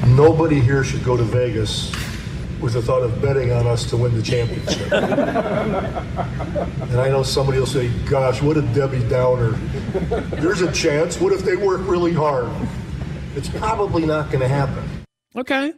Nobody 0.06 0.60
here 0.60 0.84
should 0.84 1.02
go 1.02 1.16
to 1.16 1.22
Vegas 1.22 1.90
with 2.60 2.74
the 2.74 2.82
thought 2.82 3.02
of 3.02 3.20
betting 3.20 3.50
on 3.52 3.66
us 3.66 3.88
to 3.90 3.96
win 3.96 4.14
the 4.14 4.22
championship. 4.22 4.92
and 4.92 7.00
I 7.00 7.08
know 7.08 7.22
somebody 7.22 7.58
will 7.58 7.66
say, 7.66 7.88
gosh, 8.08 8.40
what 8.42 8.56
a 8.56 8.62
Debbie 8.62 9.06
Downer. 9.08 9.50
There's 10.40 10.60
a 10.60 10.70
chance. 10.72 11.20
What 11.20 11.32
if 11.32 11.40
they 11.42 11.56
work 11.56 11.80
really 11.84 12.12
hard? 12.12 12.50
It's 13.34 13.48
probably 13.48 14.06
not 14.06 14.28
going 14.30 14.40
to 14.40 14.48
happen. 14.48 14.88
Okay. 15.34 15.72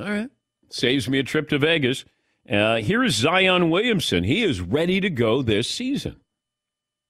All 0.00 0.10
right. 0.10 0.30
Saves 0.70 1.08
me 1.08 1.18
a 1.18 1.22
trip 1.22 1.48
to 1.50 1.58
Vegas. 1.58 2.04
Uh, 2.50 2.76
here 2.76 3.04
is 3.04 3.14
Zion 3.14 3.70
Williamson. 3.70 4.24
He 4.24 4.42
is 4.42 4.60
ready 4.60 5.00
to 5.00 5.10
go 5.10 5.42
this 5.42 5.68
season. 5.68 6.16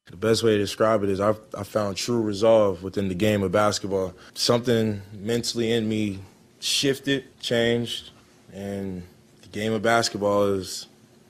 The 0.07 0.17
best 0.17 0.43
way 0.43 0.53
to 0.53 0.59
describe 0.59 1.05
it 1.05 1.09
is 1.09 1.21
I've, 1.21 1.39
I 1.57 1.63
found 1.63 1.97
true 1.97 2.21
resolve 2.21 2.83
within 2.83 3.09
the 3.09 3.15
game 3.15 3.43
of 3.45 3.53
basketball. 3.53 4.15
Something 4.35 5.03
mentally 5.13 5.71
in 5.71 5.89
me 5.89 6.19
shifted, 6.59 7.25
changed, 7.41 8.11
and 8.53 9.05
the 9.43 9.49
game 9.49 9.73
of 9.73 9.83
basketball 9.83 10.47
is 10.55 10.89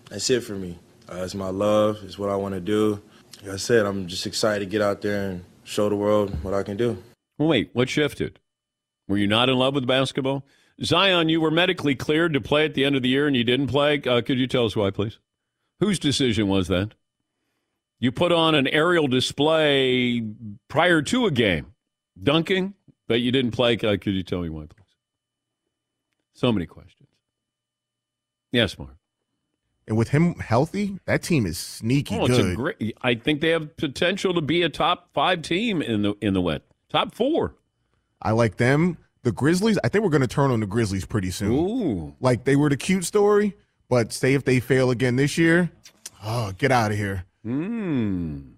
that's 0.09 0.31
it 0.31 0.41
for 0.41 0.55
me. 0.55 0.79
Uh, 1.13 1.17
it's 1.17 1.35
my 1.35 1.51
love. 1.51 1.99
It's 2.05 2.19
what 2.19 2.31
I 2.31 2.37
want 2.37 2.55
to 2.55 2.61
do. 2.61 3.03
Like 3.43 3.55
I 3.55 3.57
said, 3.57 3.85
I'm 3.85 4.07
just 4.07 4.27
excited 4.27 4.61
to 4.61 4.71
get 4.71 4.81
out 4.81 5.03
there 5.03 5.31
and 5.31 5.45
show 5.65 5.89
the 5.89 5.97
world 5.97 6.43
what 6.43 6.55
I 6.55 6.63
can 6.63 6.77
do. 6.77 7.03
Wait, 7.39 7.71
what 7.75 7.89
shifted? 7.89 8.39
Were 9.09 9.19
you 9.19 9.27
not 9.27 9.49
in 9.49 9.57
love 9.57 9.75
with 9.75 9.87
basketball? 9.87 10.45
Zion, 10.83 11.29
you 11.29 11.41
were 11.41 11.51
medically 11.51 11.95
cleared 11.95 12.33
to 12.35 12.41
play 12.41 12.65
at 12.65 12.75
the 12.75 12.85
end 12.85 12.97
of 12.97 13.03
the 13.03 13.09
year 13.09 13.27
and 13.27 13.37
you 13.37 13.45
didn't 13.45 13.67
play. 13.67 14.01
Uh, 14.03 14.23
could 14.23 14.39
you 14.39 14.47
tell 14.47 14.65
us 14.67 14.75
why, 14.77 14.91
please? 14.91 15.19
Whose 15.81 15.99
decision 15.99 16.49
was 16.49 16.69
that? 16.69 16.95
You 17.99 18.11
put 18.13 18.33
on 18.33 18.55
an 18.55 18.67
aerial 18.69 19.07
display 19.07 20.23
prior 20.69 21.03
to 21.03 21.27
a 21.27 21.31
game, 21.31 21.75
dunking, 22.23 22.75
but 23.09 23.21
you 23.21 23.31
didn't 23.31 23.51
play. 23.51 23.75
Uh, 23.77 23.97
could 24.01 24.15
you 24.15 24.23
tell 24.23 24.41
me 24.41 24.49
why, 24.49 24.63
please? 24.63 24.77
So 26.33 26.51
many 26.51 26.65
questions. 26.67 27.09
Yes, 28.53 28.79
Mark. 28.79 28.97
And 29.87 29.99
with 29.99 30.11
him 30.11 30.35
healthy, 30.37 30.99
that 31.05 31.23
team 31.23 31.45
is 31.47 31.59
sneaky 31.59 32.17
Oh, 32.17 32.25
it's 32.27 32.37
good. 32.37 32.53
a 32.53 32.55
great. 32.55 32.97
I 33.03 33.15
think 33.17 33.41
they 33.41 33.49
have 33.51 33.77
potential 33.77 34.33
to 34.35 34.41
be 34.41 34.63
a 34.63 34.69
top 34.69 35.11
five 35.13 35.43
team 35.43 35.83
in 35.83 36.03
the 36.03 36.15
in 36.21 36.33
the 36.33 36.41
West. 36.41 36.63
Top 36.89 37.15
four. 37.15 37.57
I 38.23 38.31
like 38.33 38.57
them. 38.57 38.99
The 39.23 39.33
Grizzlies, 39.33 39.79
I 39.85 39.89
think 39.89 40.03
we're 40.03 40.11
going 40.11 40.23
to 40.23 40.29
turn 40.29 40.51
on 40.51 40.61
the 40.61 40.67
Grizzlies 40.67 41.05
pretty 41.05 41.31
soon. 41.31 41.53
Ooh. 41.53 42.17
Like 42.21 42.45
they 42.45 42.57
were 42.57 42.71
the 42.71 42.77
cute 42.77 43.05
story, 43.05 43.55
but 43.89 44.13
say 44.13 44.35
if 44.35 44.45
they 44.45 44.61
fail 44.61 44.91
again 44.91 45.17
this 45.17 45.37
year, 45.37 45.71
oh, 46.25 46.53
get 46.57 46.73
out 46.73 46.91
of 46.91 46.97
here. 46.97 47.25
Mm. 47.45 48.53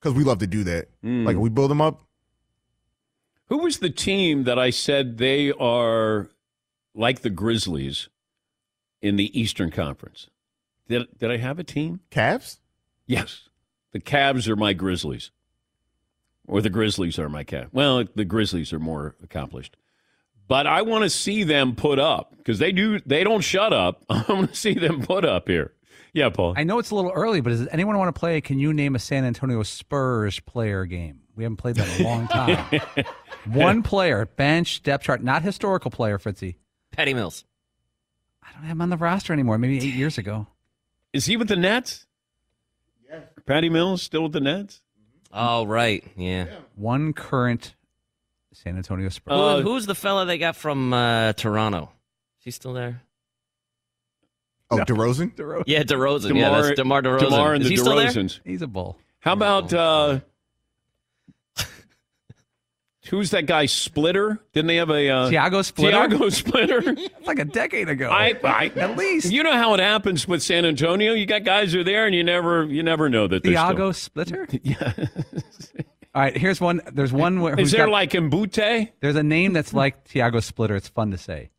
Because 0.00 0.16
we 0.16 0.24
love 0.24 0.38
to 0.38 0.46
do 0.46 0.64
that. 0.64 0.88
Mm. 1.04 1.24
Like 1.24 1.36
we 1.36 1.50
build 1.50 1.70
them 1.70 1.80
up. 1.80 2.02
Who 3.46 3.58
was 3.58 3.78
the 3.78 3.90
team 3.90 4.44
that 4.44 4.58
I 4.58 4.70
said 4.70 5.18
they 5.18 5.52
are 5.52 6.28
like 6.94 7.22
the 7.22 7.30
Grizzlies 7.30 8.08
in 9.00 9.16
the 9.16 9.38
Eastern 9.38 9.70
Conference? 9.70 10.28
Did 10.88 11.06
did 11.18 11.30
I 11.30 11.36
have 11.36 11.58
a 11.58 11.64
team? 11.64 12.00
Cavs? 12.10 12.58
Yes. 13.06 13.48
The 13.92 14.00
Cavs 14.00 14.48
are 14.48 14.56
my 14.56 14.72
Grizzlies. 14.74 15.30
Or 16.46 16.60
the 16.60 16.70
Grizzlies 16.70 17.18
are 17.18 17.28
my 17.28 17.44
Cavs. 17.44 17.68
Well, 17.72 18.04
the 18.14 18.24
Grizzlies 18.24 18.72
are 18.72 18.78
more 18.78 19.14
accomplished. 19.22 19.76
But 20.48 20.66
I 20.66 20.82
want 20.82 21.04
to 21.04 21.10
see 21.10 21.44
them 21.44 21.76
put 21.76 21.98
up 21.98 22.34
because 22.38 22.58
they 22.58 22.72
do 22.72 22.98
they 23.00 23.22
don't 23.22 23.42
shut 23.42 23.72
up. 23.72 24.04
I 24.10 24.24
want 24.28 24.50
to 24.50 24.56
see 24.56 24.74
them 24.74 25.02
put 25.02 25.24
up 25.24 25.46
here. 25.48 25.74
Yeah, 26.14 26.30
Paul. 26.30 26.54
I 26.56 26.64
know 26.64 26.78
it's 26.78 26.90
a 26.90 26.94
little 26.94 27.12
early, 27.12 27.40
but 27.42 27.50
does 27.50 27.68
anyone 27.68 27.96
want 27.98 28.14
to 28.14 28.18
play? 28.18 28.40
Can 28.40 28.58
you 28.58 28.72
name 28.72 28.94
a 28.96 28.98
San 28.98 29.24
Antonio 29.24 29.62
Spurs 29.62 30.40
player 30.40 30.86
game? 30.86 31.20
We 31.36 31.44
haven't 31.44 31.58
played 31.58 31.76
that 31.76 32.00
in 32.00 32.04
a 32.06 32.08
long 32.08 32.26
time. 32.28 32.80
One 33.44 33.82
player, 33.82 34.26
bench, 34.26 34.82
depth 34.82 35.04
chart, 35.04 35.22
not 35.22 35.42
historical 35.42 35.90
player, 35.90 36.18
Fritzy. 36.18 36.56
Patty 36.90 37.14
Mills. 37.14 37.44
I 38.42 38.52
don't 38.54 38.62
have 38.62 38.72
him 38.72 38.82
on 38.82 38.88
the 38.90 38.96
roster 38.96 39.32
anymore. 39.34 39.58
Maybe 39.58 39.76
eight 39.78 39.94
years 39.94 40.18
ago. 40.18 40.46
Is 41.12 41.26
he 41.26 41.36
with 41.36 41.48
the 41.48 41.56
Nets? 41.56 42.06
Yeah. 43.08 43.20
Patty 43.46 43.68
Mills 43.68 44.02
still 44.02 44.24
with 44.24 44.32
the 44.32 44.40
Nets? 44.40 44.80
Oh, 45.32 45.66
right. 45.66 46.02
Yeah. 46.16 46.46
One 46.74 47.12
current 47.12 47.74
San 48.52 48.76
Antonio 48.76 49.08
Spurs. 49.08 49.62
Who- 49.62 49.70
who's 49.70 49.86
the 49.86 49.94
fella 49.94 50.26
they 50.26 50.38
got 50.38 50.56
from 50.56 50.92
uh, 50.92 51.32
Toronto? 51.34 51.90
Is 52.40 52.44
he 52.44 52.50
still 52.50 52.72
there? 52.72 53.02
Oh, 54.70 54.76
DeRozan? 54.78 55.34
DeRozan. 55.36 55.64
Yeah, 55.66 55.82
DeRozan. 55.82 56.36
yeah, 56.36 56.50
that's 56.60 56.76
DeMar 56.76 57.02
DeRozan. 57.02 57.20
DeMar 57.20 57.54
and 57.54 57.62
Is 57.62 57.68
the 57.68 57.74
he 57.74 57.76
still 57.78 57.96
there? 57.96 58.08
DeRozans. 58.08 58.40
He's 58.44 58.62
a 58.62 58.66
bull. 58.66 58.98
How 59.20 59.32
about 59.32 59.72
uh, 59.72 60.20
who's 63.08 63.30
that 63.30 63.46
guy? 63.46 63.66
Splitter? 63.66 64.38
Didn't 64.52 64.66
they 64.68 64.76
have 64.76 64.90
a 64.90 65.08
uh, 65.08 65.30
Tiago 65.30 65.62
Splitter? 65.62 65.90
Tiago 66.08 66.28
Splitter. 66.28 66.96
Like 67.24 67.38
a 67.38 67.44
decade 67.44 67.88
ago. 67.88 68.10
I, 68.10 68.38
I, 68.44 68.66
At 68.76 68.96
least. 68.96 69.32
You 69.32 69.42
know 69.42 69.54
how 69.54 69.74
it 69.74 69.80
happens 69.80 70.28
with 70.28 70.42
San 70.42 70.64
Antonio. 70.64 71.14
You 71.14 71.26
got 71.26 71.44
guys 71.44 71.72
who 71.72 71.80
are 71.80 71.84
there, 71.84 72.06
and 72.06 72.14
you 72.14 72.22
never, 72.22 72.64
you 72.64 72.82
never 72.82 73.08
know 73.08 73.26
that 73.26 73.42
they're 73.42 73.52
Tiago 73.52 73.92
Splitter? 73.92 74.46
Yeah. 74.62 74.92
All 76.18 76.24
right, 76.24 76.36
here's 76.36 76.60
one. 76.60 76.80
There's 76.92 77.12
one 77.12 77.42
where. 77.42 77.60
Is 77.60 77.70
there 77.70 77.86
got- 77.86 77.92
like 77.92 78.10
Mbute? 78.10 78.88
There's 78.98 79.14
a 79.14 79.22
name 79.22 79.52
that's 79.52 79.72
like 79.72 80.02
Tiago 80.02 80.40
Splitter. 80.40 80.74
It's 80.74 80.88
fun 80.88 81.12
to 81.12 81.16
say. 81.16 81.50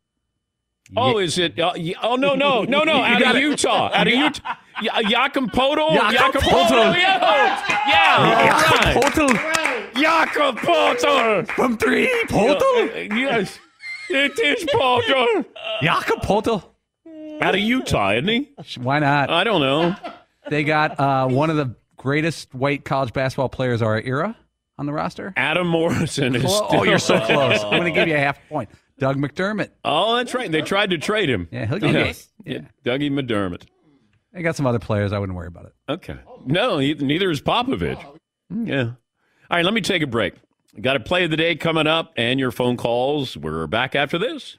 Oh, 0.94 1.16
is 1.16 1.38
it? 1.38 1.58
Uh, 1.58 1.72
oh 2.02 2.16
no, 2.16 2.34
no, 2.34 2.64
no, 2.64 2.84
no! 2.84 2.92
Out 3.02 3.36
of. 3.36 3.40
Utah, 3.40 3.90
out 3.94 4.06
of 4.06 4.12
Utah. 4.12 4.56
Y-? 4.82 5.02
Jakob 5.08 5.46
Podol, 5.46 5.94
Podol. 6.42 6.94
Yeah, 6.94 8.84
right. 8.84 9.02
Portal 9.02 9.28
from 11.54 11.78
three. 11.78 12.10
Portal. 12.28 12.86
Yes, 13.16 13.58
it 14.10 14.38
is 14.38 14.66
Podol. 14.66 15.46
Jakob 15.80 16.20
Poeltl. 16.20 16.64
Out 17.40 17.54
of 17.54 17.60
Utah, 17.62 18.12
isn't 18.12 18.28
he? 18.28 18.50
Why 18.76 18.98
not? 18.98 19.30
I 19.30 19.42
don't 19.42 19.62
know. 19.62 19.96
They 20.50 20.64
got 20.64 21.00
uh, 21.00 21.28
one 21.28 21.48
of 21.48 21.56
the 21.56 21.74
greatest 21.96 22.54
white 22.54 22.84
college 22.84 23.14
basketball 23.14 23.48
players 23.48 23.80
of 23.80 23.86
our 23.86 24.02
era 24.02 24.36
on 24.80 24.86
the 24.86 24.92
roster. 24.92 25.32
Adam 25.36 25.68
Morrison 25.68 26.34
is. 26.34 26.42
Clo- 26.42 26.60
oh, 26.62 26.68
still- 26.68 26.80
oh, 26.80 26.84
you're 26.84 26.98
so 26.98 27.20
close. 27.20 27.62
I'm 27.62 27.70
going 27.70 27.84
to 27.84 27.90
give 27.92 28.08
you 28.08 28.16
a 28.16 28.18
half 28.18 28.40
point. 28.48 28.70
Doug 28.98 29.16
McDermott. 29.18 29.70
Oh, 29.84 30.16
that's 30.16 30.34
right. 30.34 30.50
They 30.50 30.62
tried 30.62 30.90
to 30.90 30.98
trade 30.98 31.28
him. 31.30 31.48
Yeah, 31.52 31.66
he'll 31.66 31.78
get 31.78 31.92
yeah. 31.94 32.00
it. 32.00 32.28
yeah. 32.44 32.60
Dougie 32.84 33.10
McDermott. 33.10 33.62
They 34.32 34.42
got 34.42 34.56
some 34.56 34.66
other 34.66 34.78
players. 34.78 35.12
I 35.12 35.18
wouldn't 35.18 35.36
worry 35.36 35.48
about 35.48 35.66
it. 35.66 35.74
Okay. 35.88 36.18
No, 36.46 36.78
neither 36.78 37.30
is 37.30 37.40
Popovich. 37.40 38.02
Mm, 38.52 38.68
yeah. 38.68 38.82
All 38.82 39.56
right, 39.56 39.64
let 39.64 39.74
me 39.74 39.80
take 39.80 40.02
a 40.02 40.06
break. 40.06 40.34
Got 40.80 40.96
a 40.96 41.00
play 41.00 41.24
of 41.24 41.30
the 41.30 41.36
day 41.36 41.56
coming 41.56 41.86
up 41.86 42.12
and 42.16 42.38
your 42.38 42.50
phone 42.50 42.76
calls. 42.76 43.36
We're 43.36 43.66
back 43.66 43.94
after 43.94 44.18
this. 44.18 44.58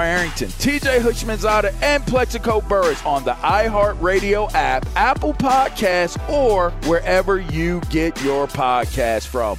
Arrington, 0.00 0.48
TJ 0.48 1.00
Houshmandzadeh, 1.00 1.74
and 1.82 2.06
Plaxico 2.06 2.60
Burress 2.60 3.04
on 3.04 3.24
the 3.24 3.32
iHeartRadio 3.32 4.52
app, 4.54 4.86
Apple 4.96 5.34
Podcasts, 5.34 6.16
or 6.28 6.70
wherever 6.88 7.40
you 7.40 7.80
get 7.90 8.22
your 8.22 8.46
podcast 8.46 9.26
from. 9.26 9.58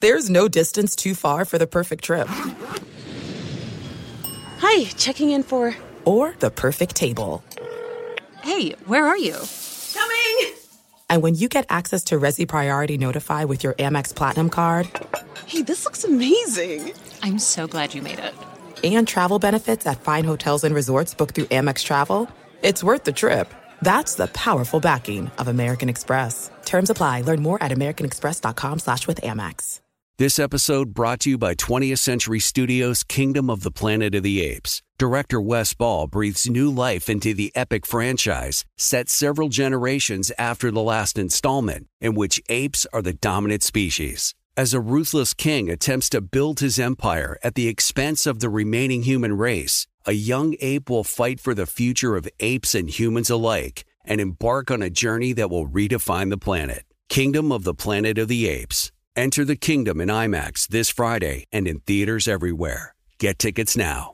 There's 0.00 0.28
no 0.28 0.48
distance 0.48 0.94
too 0.94 1.14
far 1.14 1.44
for 1.44 1.58
the 1.58 1.66
perfect 1.66 2.04
trip. 2.04 2.28
Hi, 4.58 4.84
checking 4.96 5.30
in 5.30 5.42
for. 5.42 5.74
Or 6.04 6.34
the 6.40 6.50
perfect 6.50 6.94
table. 6.94 7.42
Hey, 8.42 8.72
where 8.86 9.06
are 9.06 9.16
you? 9.16 9.36
Coming! 9.94 10.54
And 11.08 11.22
when 11.22 11.34
you 11.34 11.48
get 11.48 11.64
access 11.70 12.04
to 12.04 12.16
Resy 12.16 12.46
Priority 12.46 12.98
Notify 12.98 13.44
with 13.44 13.64
your 13.64 13.72
Amex 13.74 14.14
Platinum 14.14 14.50
card. 14.50 14.88
Hey, 15.46 15.62
this 15.62 15.84
looks 15.84 16.04
amazing! 16.04 16.92
I'm 17.22 17.38
so 17.38 17.66
glad 17.66 17.94
you 17.94 18.02
made 18.02 18.18
it. 18.18 18.34
And 18.84 19.08
travel 19.08 19.38
benefits 19.38 19.86
at 19.86 20.02
fine 20.02 20.24
hotels 20.24 20.62
and 20.62 20.74
resorts 20.74 21.14
booked 21.14 21.34
through 21.34 21.46
Amex 21.46 21.84
Travel. 21.84 22.28
It's 22.62 22.84
worth 22.84 23.04
the 23.04 23.14
trip. 23.14 23.48
That's 23.80 24.16
the 24.16 24.26
powerful 24.26 24.78
backing 24.78 25.30
of 25.38 25.48
American 25.48 25.88
Express. 25.88 26.50
Terms 26.66 26.90
apply. 26.90 27.22
Learn 27.22 27.40
more 27.40 27.62
at 27.62 27.70
americanexpress.com 27.70 28.80
slash 28.80 29.06
with 29.06 29.22
Amex. 29.22 29.80
This 30.18 30.38
episode 30.38 30.92
brought 30.92 31.20
to 31.20 31.30
you 31.30 31.38
by 31.38 31.54
20th 31.54 31.98
Century 31.98 32.40
Studios' 32.40 33.02
Kingdom 33.02 33.48
of 33.48 33.62
the 33.62 33.70
Planet 33.70 34.14
of 34.14 34.22
the 34.22 34.42
Apes. 34.42 34.82
Director 34.98 35.40
Wes 35.40 35.72
Ball 35.72 36.06
breathes 36.06 36.48
new 36.48 36.70
life 36.70 37.08
into 37.08 37.32
the 37.32 37.50
epic 37.56 37.86
franchise, 37.86 38.66
set 38.76 39.08
several 39.08 39.48
generations 39.48 40.30
after 40.38 40.70
the 40.70 40.82
last 40.82 41.18
installment, 41.18 41.86
in 42.02 42.14
which 42.14 42.40
apes 42.48 42.86
are 42.92 43.02
the 43.02 43.14
dominant 43.14 43.62
species. 43.64 44.34
As 44.56 44.72
a 44.72 44.78
ruthless 44.78 45.34
king 45.34 45.68
attempts 45.68 46.08
to 46.10 46.20
build 46.20 46.60
his 46.60 46.78
empire 46.78 47.36
at 47.42 47.56
the 47.56 47.66
expense 47.66 48.24
of 48.24 48.38
the 48.38 48.48
remaining 48.48 49.02
human 49.02 49.36
race, 49.36 49.88
a 50.06 50.12
young 50.12 50.54
ape 50.60 50.88
will 50.88 51.02
fight 51.02 51.40
for 51.40 51.54
the 51.54 51.66
future 51.66 52.14
of 52.14 52.28
apes 52.38 52.72
and 52.72 52.88
humans 52.88 53.30
alike 53.30 53.84
and 54.04 54.20
embark 54.20 54.70
on 54.70 54.80
a 54.80 54.90
journey 54.90 55.32
that 55.32 55.50
will 55.50 55.66
redefine 55.66 56.30
the 56.30 56.38
planet. 56.38 56.84
Kingdom 57.08 57.50
of 57.50 57.64
the 57.64 57.74
Planet 57.74 58.16
of 58.16 58.28
the 58.28 58.46
Apes. 58.46 58.92
Enter 59.16 59.44
the 59.44 59.56
kingdom 59.56 60.00
in 60.00 60.08
IMAX 60.08 60.68
this 60.68 60.88
Friday 60.88 61.46
and 61.50 61.66
in 61.66 61.80
theaters 61.80 62.28
everywhere. 62.28 62.94
Get 63.18 63.40
tickets 63.40 63.76
now. 63.76 64.13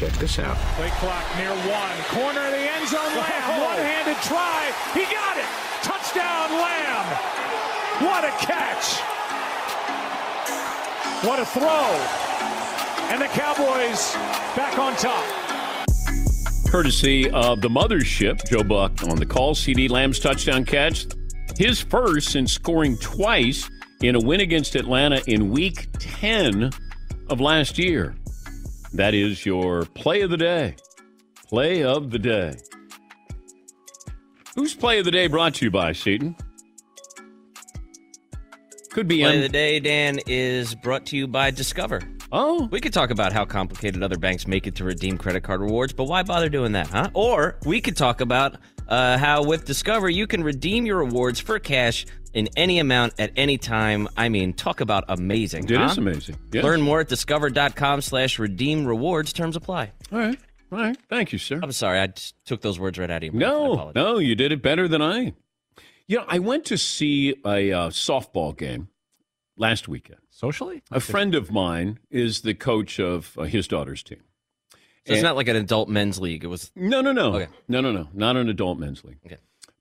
Check 0.00 0.12
this 0.14 0.38
out. 0.38 0.56
Play 0.76 0.88
clock 0.96 1.26
near 1.36 1.50
one. 1.50 1.96
Corner 2.08 2.40
of 2.40 2.52
the 2.52 2.72
end 2.72 2.88
zone. 2.88 3.04
Lamb. 3.04 3.60
One-handed 3.60 4.16
try. 4.22 4.72
He 4.94 5.04
got 5.12 5.36
it. 5.36 5.44
Touchdown, 5.82 6.52
Lamb. 6.52 7.04
What 8.00 8.24
a 8.24 8.30
catch. 8.42 8.96
What 11.22 11.38
a 11.38 11.44
throw. 11.44 11.84
And 13.12 13.20
the 13.20 13.26
Cowboys 13.26 14.14
back 14.56 14.78
on 14.78 14.96
top. 14.96 15.22
Courtesy 16.70 17.28
of 17.28 17.60
the 17.60 17.68
mothership, 17.68 18.42
Joe 18.48 18.64
Buck 18.64 19.02
on 19.06 19.18
the 19.18 19.26
call, 19.26 19.54
CeeDee 19.54 19.90
Lamb's 19.90 20.18
touchdown 20.18 20.64
catch. 20.64 21.08
His 21.58 21.78
first 21.78 22.30
since 22.30 22.54
scoring 22.54 22.96
twice 22.96 23.68
in 24.00 24.14
a 24.14 24.18
win 24.18 24.40
against 24.40 24.76
Atlanta 24.76 25.20
in 25.26 25.50
week 25.50 25.88
10 25.98 26.70
of 27.28 27.38
last 27.38 27.78
year. 27.78 28.14
That 28.92 29.14
is 29.14 29.46
your 29.46 29.84
play 29.84 30.22
of 30.22 30.30
the 30.30 30.36
day. 30.36 30.76
Play 31.48 31.82
of 31.84 32.10
the 32.10 32.18
day. 32.18 32.54
Whose 34.56 34.74
play 34.74 34.98
of 34.98 35.04
the 35.04 35.10
day 35.10 35.26
brought 35.28 35.54
to 35.54 35.66
you 35.66 35.70
by 35.70 35.92
Seton? 35.92 36.36
Could 38.90 39.06
be 39.06 39.22
Play 39.22 39.36
of 39.36 39.42
the 39.42 39.48
day, 39.48 39.78
Dan, 39.78 40.18
is 40.26 40.74
brought 40.74 41.06
to 41.06 41.16
you 41.16 41.28
by 41.28 41.52
Discover. 41.52 42.00
Oh. 42.32 42.68
We 42.72 42.80
could 42.80 42.92
talk 42.92 43.10
about 43.10 43.32
how 43.32 43.44
complicated 43.44 44.02
other 44.02 44.18
banks 44.18 44.46
make 44.46 44.66
it 44.66 44.74
to 44.76 44.84
redeem 44.84 45.18
credit 45.18 45.42
card 45.42 45.60
rewards, 45.60 45.92
but 45.92 46.04
why 46.04 46.24
bother 46.24 46.48
doing 46.48 46.72
that, 46.72 46.88
huh? 46.88 47.10
Or 47.14 47.58
we 47.64 47.80
could 47.80 47.96
talk 47.96 48.20
about 48.20 48.56
uh, 48.88 49.18
how 49.18 49.44
with 49.44 49.64
Discover 49.64 50.10
you 50.10 50.26
can 50.26 50.42
redeem 50.42 50.86
your 50.86 50.98
rewards 50.98 51.38
for 51.38 51.58
cash 51.60 52.06
in 52.34 52.48
any 52.56 52.78
amount 52.78 53.14
at 53.18 53.32
any 53.36 53.58
time. 53.58 54.08
I 54.16 54.28
mean, 54.28 54.52
talk 54.52 54.80
about 54.80 55.04
amazing. 55.08 55.68
It 55.70 55.76
huh? 55.76 55.86
is 55.86 55.98
amazing. 55.98 56.36
Yes. 56.52 56.64
Learn 56.64 56.80
more 56.82 57.00
at 57.00 57.08
discover.com 57.08 58.00
slash 58.00 58.38
redeem 58.38 58.86
rewards. 58.86 59.32
Terms 59.32 59.56
apply. 59.56 59.92
All 60.12 60.18
right. 60.18 60.38
All 60.72 60.78
right. 60.78 60.96
Thank 61.08 61.32
you, 61.32 61.38
sir. 61.38 61.60
I'm 61.62 61.72
sorry. 61.72 61.98
I 61.98 62.06
just 62.08 62.34
took 62.44 62.60
those 62.60 62.78
words 62.78 62.98
right 62.98 63.10
out 63.10 63.18
of 63.18 63.22
your 63.24 63.32
mouth. 63.32 63.94
No, 63.94 64.12
no, 64.12 64.18
you 64.18 64.34
did 64.34 64.52
it 64.52 64.62
better 64.62 64.86
than 64.86 65.02
I. 65.02 65.34
You 66.06 66.18
know, 66.18 66.24
I 66.28 66.38
went 66.38 66.64
to 66.66 66.78
see 66.78 67.34
a 67.44 67.72
uh, 67.72 67.90
softball 67.90 68.56
game 68.56 68.88
last 69.56 69.88
weekend. 69.88 70.20
Socially? 70.30 70.82
A 70.90 71.00
friend 71.00 71.34
of 71.34 71.50
mine 71.52 71.98
is 72.10 72.40
the 72.40 72.54
coach 72.54 72.98
of 72.98 73.36
uh, 73.38 73.42
his 73.42 73.68
daughter's 73.68 74.02
team. 74.02 74.22
So 74.72 74.78
it's 75.06 75.18
And- 75.18 75.22
not 75.22 75.36
like 75.36 75.48
an 75.48 75.56
adult 75.56 75.88
men's 75.88 76.18
league. 76.18 76.44
It 76.44 76.48
was 76.48 76.70
No, 76.74 77.00
no, 77.00 77.12
no. 77.12 77.34
Okay. 77.34 77.48
No, 77.68 77.80
no, 77.80 77.92
no. 77.92 78.08
Not 78.12 78.36
an 78.36 78.48
adult 78.48 78.78
men's 78.78 79.04
league. 79.04 79.18
Okay. 79.26 79.36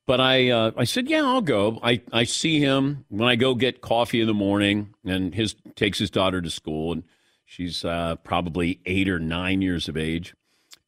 But 0.09 0.19
I, 0.19 0.49
uh, 0.49 0.71
I 0.75 0.85
said, 0.85 1.07
yeah, 1.07 1.21
I'll 1.23 1.39
go. 1.39 1.79
I, 1.83 2.01
I 2.11 2.23
see 2.23 2.59
him 2.59 3.05
when 3.09 3.29
I 3.29 3.35
go 3.35 3.53
get 3.53 3.79
coffee 3.79 4.21
in 4.21 4.25
the 4.25 4.33
morning, 4.33 4.95
and 5.05 5.35
his 5.35 5.55
takes 5.75 5.99
his 5.99 6.09
daughter 6.09 6.41
to 6.41 6.49
school, 6.49 6.93
and 6.93 7.03
she's 7.45 7.85
uh, 7.85 8.15
probably 8.23 8.79
eight 8.87 9.07
or 9.07 9.19
nine 9.19 9.61
years 9.61 9.87
of 9.87 9.95
age. 9.95 10.33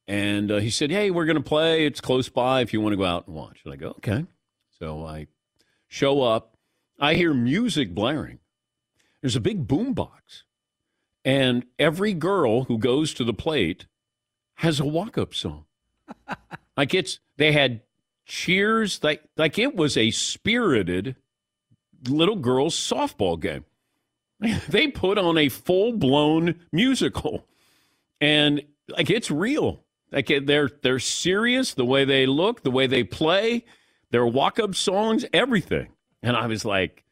And 0.08 0.52
uh, 0.52 0.58
he 0.58 0.72
said, 0.72 0.90
hey, 0.90 1.12
we're 1.12 1.26
going 1.26 1.38
to 1.38 1.44
play. 1.44 1.86
It's 1.86 2.02
close 2.02 2.30
by 2.30 2.62
if 2.62 2.74
you 2.74 2.82
want 2.82 2.94
to 2.94 2.98
go 2.98 3.06
out 3.06 3.28
and 3.28 3.36
watch. 3.36 3.62
And 3.64 3.72
I 3.72 3.78
go, 3.78 3.90
okay. 3.90 4.26
So 4.80 5.06
I 5.06 5.28
show 5.88 6.24
up. 6.24 6.58
I 7.00 7.14
hear 7.14 7.32
music 7.32 7.94
blaring. 7.94 8.40
There's 9.22 9.36
a 9.36 9.40
big 9.40 9.68
boom 9.68 9.94
box, 9.94 10.46
and 11.24 11.68
every 11.78 12.16
girl 12.16 12.64
who 12.64 12.80
goes 12.80 13.14
to 13.14 13.24
the 13.24 13.36
plate 13.36 13.86
has 14.56 14.80
a 14.80 14.86
walk-up 14.86 15.36
song. 15.36 15.66
like 16.76 16.96
it's 16.96 17.20
they 17.38 17.52
had 17.52 17.82
cheers 18.26 19.04
like 19.04 19.24
like 19.38 19.58
it 19.58 19.76
was 19.76 19.98
a 19.98 20.12
spirited 20.12 21.16
little 22.08 22.36
girls 22.36 22.76
softball 22.76 23.40
game. 23.40 23.66
They 24.70 24.88
put 24.88 25.20
on 25.20 25.38
a 25.38 25.50
full-blown 25.50 26.56
musical. 26.72 27.46
And 28.20 28.64
like 28.90 29.12
it's 29.12 29.30
real. 29.30 29.84
Like 30.12 30.32
they're 30.46 30.70
they're 30.82 31.00
serious 31.00 31.74
the 31.74 31.86
way 31.86 32.06
they 32.06 32.26
look, 32.26 32.64
the 32.64 32.72
way 32.72 32.88
they 32.88 33.04
play, 33.04 33.66
their 34.10 34.26
walk-up 34.26 34.76
songs, 34.76 35.26
everything. 35.32 35.90
And 36.24 36.36
I 36.36 36.48
was 36.48 36.66
like, 36.66 37.04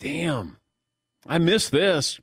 "Damn. 0.00 0.56
I 1.26 1.38
miss 1.38 1.68
this." 1.68 2.20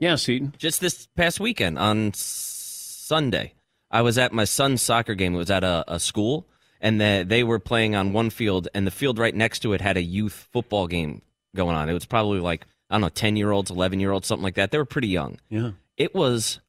Yeah, 0.00 0.16
Seton. 0.16 0.54
Just 0.56 0.80
this 0.80 1.06
past 1.16 1.40
weekend 1.40 1.78
on 1.78 2.12
Sunday, 2.14 3.54
I 3.90 4.02
was 4.02 4.18
at 4.18 4.32
my 4.32 4.44
son's 4.44 4.82
soccer 4.82 5.14
game. 5.14 5.34
It 5.34 5.38
was 5.38 5.50
at 5.50 5.62
a, 5.62 5.84
a 5.86 6.00
school, 6.00 6.48
and 6.84 7.00
the, 7.00 7.24
they 7.26 7.42
were 7.42 7.58
playing 7.58 7.96
on 7.96 8.12
one 8.12 8.28
field, 8.28 8.68
and 8.74 8.86
the 8.86 8.90
field 8.90 9.18
right 9.18 9.34
next 9.34 9.60
to 9.60 9.72
it 9.72 9.80
had 9.80 9.96
a 9.96 10.02
youth 10.02 10.48
football 10.52 10.86
game 10.86 11.22
going 11.56 11.74
on. 11.74 11.88
It 11.88 11.94
was 11.94 12.04
probably 12.04 12.40
like, 12.40 12.66
I 12.90 12.94
don't 12.96 13.00
know, 13.00 13.08
10 13.08 13.36
year 13.36 13.50
olds, 13.50 13.70
11 13.70 14.00
year 14.00 14.12
olds, 14.12 14.28
something 14.28 14.44
like 14.44 14.56
that. 14.56 14.70
They 14.70 14.76
were 14.76 14.84
pretty 14.84 15.08
young. 15.08 15.38
Yeah. 15.48 15.70
It 15.96 16.14
was 16.14 16.60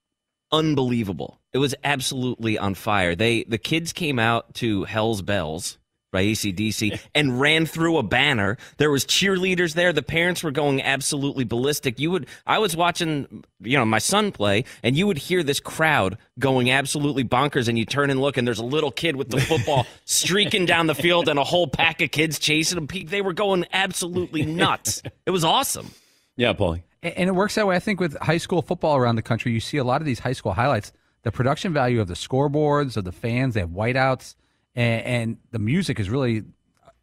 unbelievable. 0.53 1.41
It 1.51 1.57
was 1.57 1.76
absolutely 1.84 2.57
on 2.57 2.76
fire. 2.76 3.13
They 3.13 3.43
The 3.43 3.57
kids 3.57 3.91
came 3.91 4.18
out 4.18 4.53
to 4.55 4.86
Hell's 4.86 5.22
Bells 5.22 5.78
by 6.16 6.24
ACDC 6.24 6.97
and 7.13 7.41
ran 7.41 7.66
through 7.66 7.97
a 7.97 8.03
banner. 8.03 8.57
There 8.78 8.89
was 8.89 9.05
cheerleaders 9.05 9.74
there. 9.74 9.91
The 9.91 10.01
parents 10.01 10.43
were 10.43 10.51
going 10.51 10.82
absolutely 10.82 11.43
ballistic. 11.43 11.99
You 11.99 12.11
would 12.11 12.28
I 12.47 12.59
was 12.59 12.74
watching, 12.74 13.43
you 13.59 13.78
know, 13.78 13.84
my 13.84 13.99
son 13.99 14.32
play 14.32 14.63
and 14.82 14.95
you 14.95 15.07
would 15.07 15.18
hear 15.18 15.43
this 15.43 15.59
crowd 15.59 16.18
going 16.39 16.72
absolutely 16.72 17.26
bonkers 17.26 17.68
and 17.68 17.78
you 17.78 17.86
turn 17.86 18.09
and 18.09 18.22
look 18.22 18.38
and 18.38 18.47
there's 18.47 18.59
a 18.59 18.66
little 18.66 18.91
kid 18.91 19.18
with 19.18 19.30
the 19.30 19.41
football 19.41 19.86
streaking 20.05 20.66
down 20.66 20.88
the 20.88 20.95
field 20.95 21.28
and 21.28 21.38
a 21.38 21.43
whole 21.43 21.68
pack 21.68 22.01
of 22.01 22.11
kids 22.11 22.39
chasing 22.39 22.78
him. 22.78 22.88
They 23.07 23.22
were 23.22 23.34
going 23.34 23.66
absolutely 23.74 24.45
nuts. 24.45 25.01
It 25.26 25.32
was 25.32 25.43
awesome. 25.43 25.91
Yeah, 26.38 26.53
Paulie. 26.53 26.84
And 27.03 27.28
it 27.28 27.36
works 27.36 27.55
that 27.55 27.68
way. 27.68 27.76
I 27.76 27.80
think 27.80 27.99
with 27.99 28.18
high 28.22 28.38
school 28.38 28.61
football 28.61 28.95
around 28.95 29.18
the 29.18 29.22
country, 29.22 29.51
you 29.51 29.59
see 29.59 29.78
a 29.78 29.84
lot 29.84 30.01
of 30.01 30.05
these 30.05 30.20
high 30.20 30.34
school 30.34 30.53
highlights. 30.53 30.93
The 31.24 31.32
production 31.32 31.74
value 31.74 31.99
of 31.99 32.07
the 32.07 32.13
scoreboards, 32.13 32.95
of 32.95 33.03
the 33.03 33.11
fans, 33.11 33.53
they 33.55 33.59
have 33.59 33.70
whiteouts, 33.70 34.36
and, 34.76 35.05
and 35.05 35.38
the 35.51 35.59
music 35.59 35.99
is 35.99 36.09
really 36.09 36.43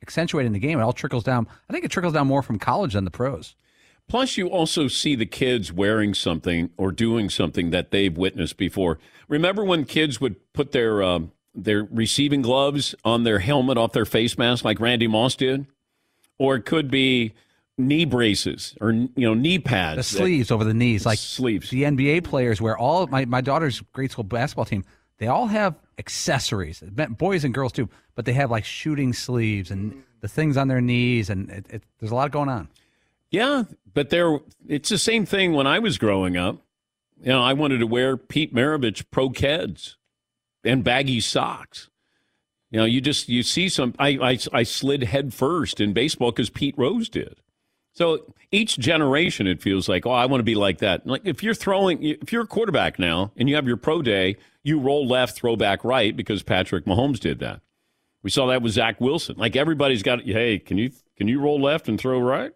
accentuating 0.02 0.52
the 0.52 0.58
game. 0.58 0.78
It 0.78 0.82
all 0.82 0.92
trickles 0.92 1.24
down. 1.24 1.46
I 1.68 1.72
think 1.72 1.84
it 1.84 1.90
trickles 1.90 2.14
down 2.14 2.26
more 2.26 2.42
from 2.42 2.58
college 2.58 2.94
than 2.94 3.04
the 3.04 3.10
pros. 3.10 3.54
Plus, 4.08 4.36
you 4.36 4.48
also 4.48 4.88
see 4.88 5.14
the 5.14 5.26
kids 5.26 5.72
wearing 5.72 6.12
something 6.12 6.70
or 6.76 6.92
doing 6.92 7.30
something 7.30 7.70
that 7.70 7.92
they've 7.92 8.16
witnessed 8.16 8.56
before. 8.56 8.98
Remember 9.28 9.64
when 9.64 9.84
kids 9.84 10.20
would 10.20 10.36
put 10.52 10.72
their 10.72 11.02
um, 11.02 11.32
their 11.54 11.84
receiving 11.90 12.42
gloves 12.42 12.94
on 13.04 13.22
their 13.22 13.38
helmet 13.38 13.78
off 13.78 13.92
their 13.92 14.04
face 14.04 14.36
mask, 14.36 14.64
like 14.64 14.80
Randy 14.80 15.06
Moss 15.06 15.36
did, 15.36 15.66
or 16.38 16.56
it 16.56 16.66
could 16.66 16.90
be 16.90 17.32
knee 17.78 18.04
braces 18.04 18.76
or 18.80 18.92
you 18.92 19.10
know 19.16 19.34
knee 19.34 19.58
pads. 19.58 19.96
The 19.96 20.18
sleeves 20.18 20.50
over 20.50 20.64
the 20.64 20.74
knees, 20.74 21.06
like 21.06 21.18
sleeves. 21.18 21.70
The 21.70 21.84
NBA 21.84 22.24
players 22.24 22.60
wear 22.60 22.76
all. 22.76 23.06
My 23.06 23.24
my 23.24 23.40
daughter's 23.40 23.80
grade 23.92 24.10
school 24.10 24.24
basketball 24.24 24.64
team. 24.64 24.84
They 25.18 25.28
all 25.28 25.46
have 25.46 25.76
accessories, 26.02 26.82
boys 27.10 27.44
and 27.44 27.54
girls 27.54 27.70
too. 27.70 27.88
But 28.16 28.24
they 28.24 28.32
have 28.32 28.50
like 28.50 28.64
shooting 28.64 29.12
sleeves 29.12 29.70
and 29.70 30.02
the 30.20 30.26
things 30.26 30.56
on 30.56 30.66
their 30.66 30.80
knees, 30.80 31.30
and 31.30 31.48
it, 31.48 31.66
it, 31.70 31.82
there's 32.00 32.10
a 32.10 32.14
lot 32.16 32.32
going 32.32 32.48
on. 32.48 32.68
Yeah, 33.30 33.64
but 33.94 34.10
there 34.10 34.40
it's 34.66 34.88
the 34.88 34.98
same 34.98 35.24
thing 35.24 35.52
when 35.52 35.68
I 35.68 35.78
was 35.78 35.98
growing 35.98 36.36
up. 36.36 36.58
You 37.20 37.28
know, 37.28 37.42
I 37.42 37.52
wanted 37.52 37.78
to 37.78 37.86
wear 37.86 38.16
Pete 38.16 38.52
Maravich 38.52 39.04
Pro 39.12 39.30
Keds 39.30 39.94
and 40.64 40.82
baggy 40.82 41.20
socks. 41.20 41.88
You 42.72 42.80
know, 42.80 42.84
you 42.84 43.00
just 43.00 43.28
you 43.28 43.44
see 43.44 43.68
some. 43.68 43.94
I 44.00 44.08
I, 44.08 44.38
I 44.52 44.62
slid 44.64 45.04
head 45.04 45.32
first 45.32 45.80
in 45.80 45.92
baseball 45.92 46.32
because 46.32 46.50
Pete 46.50 46.74
Rose 46.76 47.08
did. 47.08 47.36
So 47.94 48.34
each 48.50 48.78
generation, 48.78 49.46
it 49.46 49.62
feels 49.62 49.88
like, 49.88 50.06
oh, 50.06 50.12
I 50.12 50.26
want 50.26 50.40
to 50.40 50.44
be 50.44 50.54
like 50.54 50.78
that. 50.78 51.06
Like 51.06 51.22
if 51.24 51.42
you're 51.42 51.54
throwing, 51.54 52.02
if 52.02 52.32
you're 52.32 52.42
a 52.42 52.46
quarterback 52.46 52.98
now 52.98 53.32
and 53.36 53.48
you 53.48 53.54
have 53.54 53.66
your 53.66 53.76
pro 53.76 54.02
day, 54.02 54.36
you 54.64 54.78
roll 54.78 55.06
left, 55.06 55.36
throw 55.36 55.56
back 55.56 55.84
right 55.84 56.16
because 56.16 56.42
Patrick 56.42 56.84
Mahomes 56.84 57.18
did 57.20 57.38
that. 57.40 57.60
We 58.22 58.30
saw 58.30 58.46
that 58.46 58.62
with 58.62 58.72
Zach 58.72 59.00
Wilson. 59.00 59.36
Like 59.36 59.56
everybody's 59.56 60.02
got, 60.02 60.22
hey, 60.22 60.58
can 60.58 60.78
you 60.78 60.92
can 61.16 61.28
you 61.28 61.40
roll 61.40 61.60
left 61.60 61.88
and 61.88 61.98
throw 61.98 62.20
right? 62.20 62.52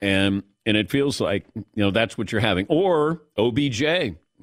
And 0.00 0.42
and 0.64 0.76
it 0.76 0.90
feels 0.90 1.20
like 1.20 1.46
you 1.54 1.64
know 1.74 1.90
that's 1.90 2.16
what 2.16 2.30
you're 2.32 2.40
having. 2.40 2.66
Or 2.68 3.22
OBJ, 3.36 3.82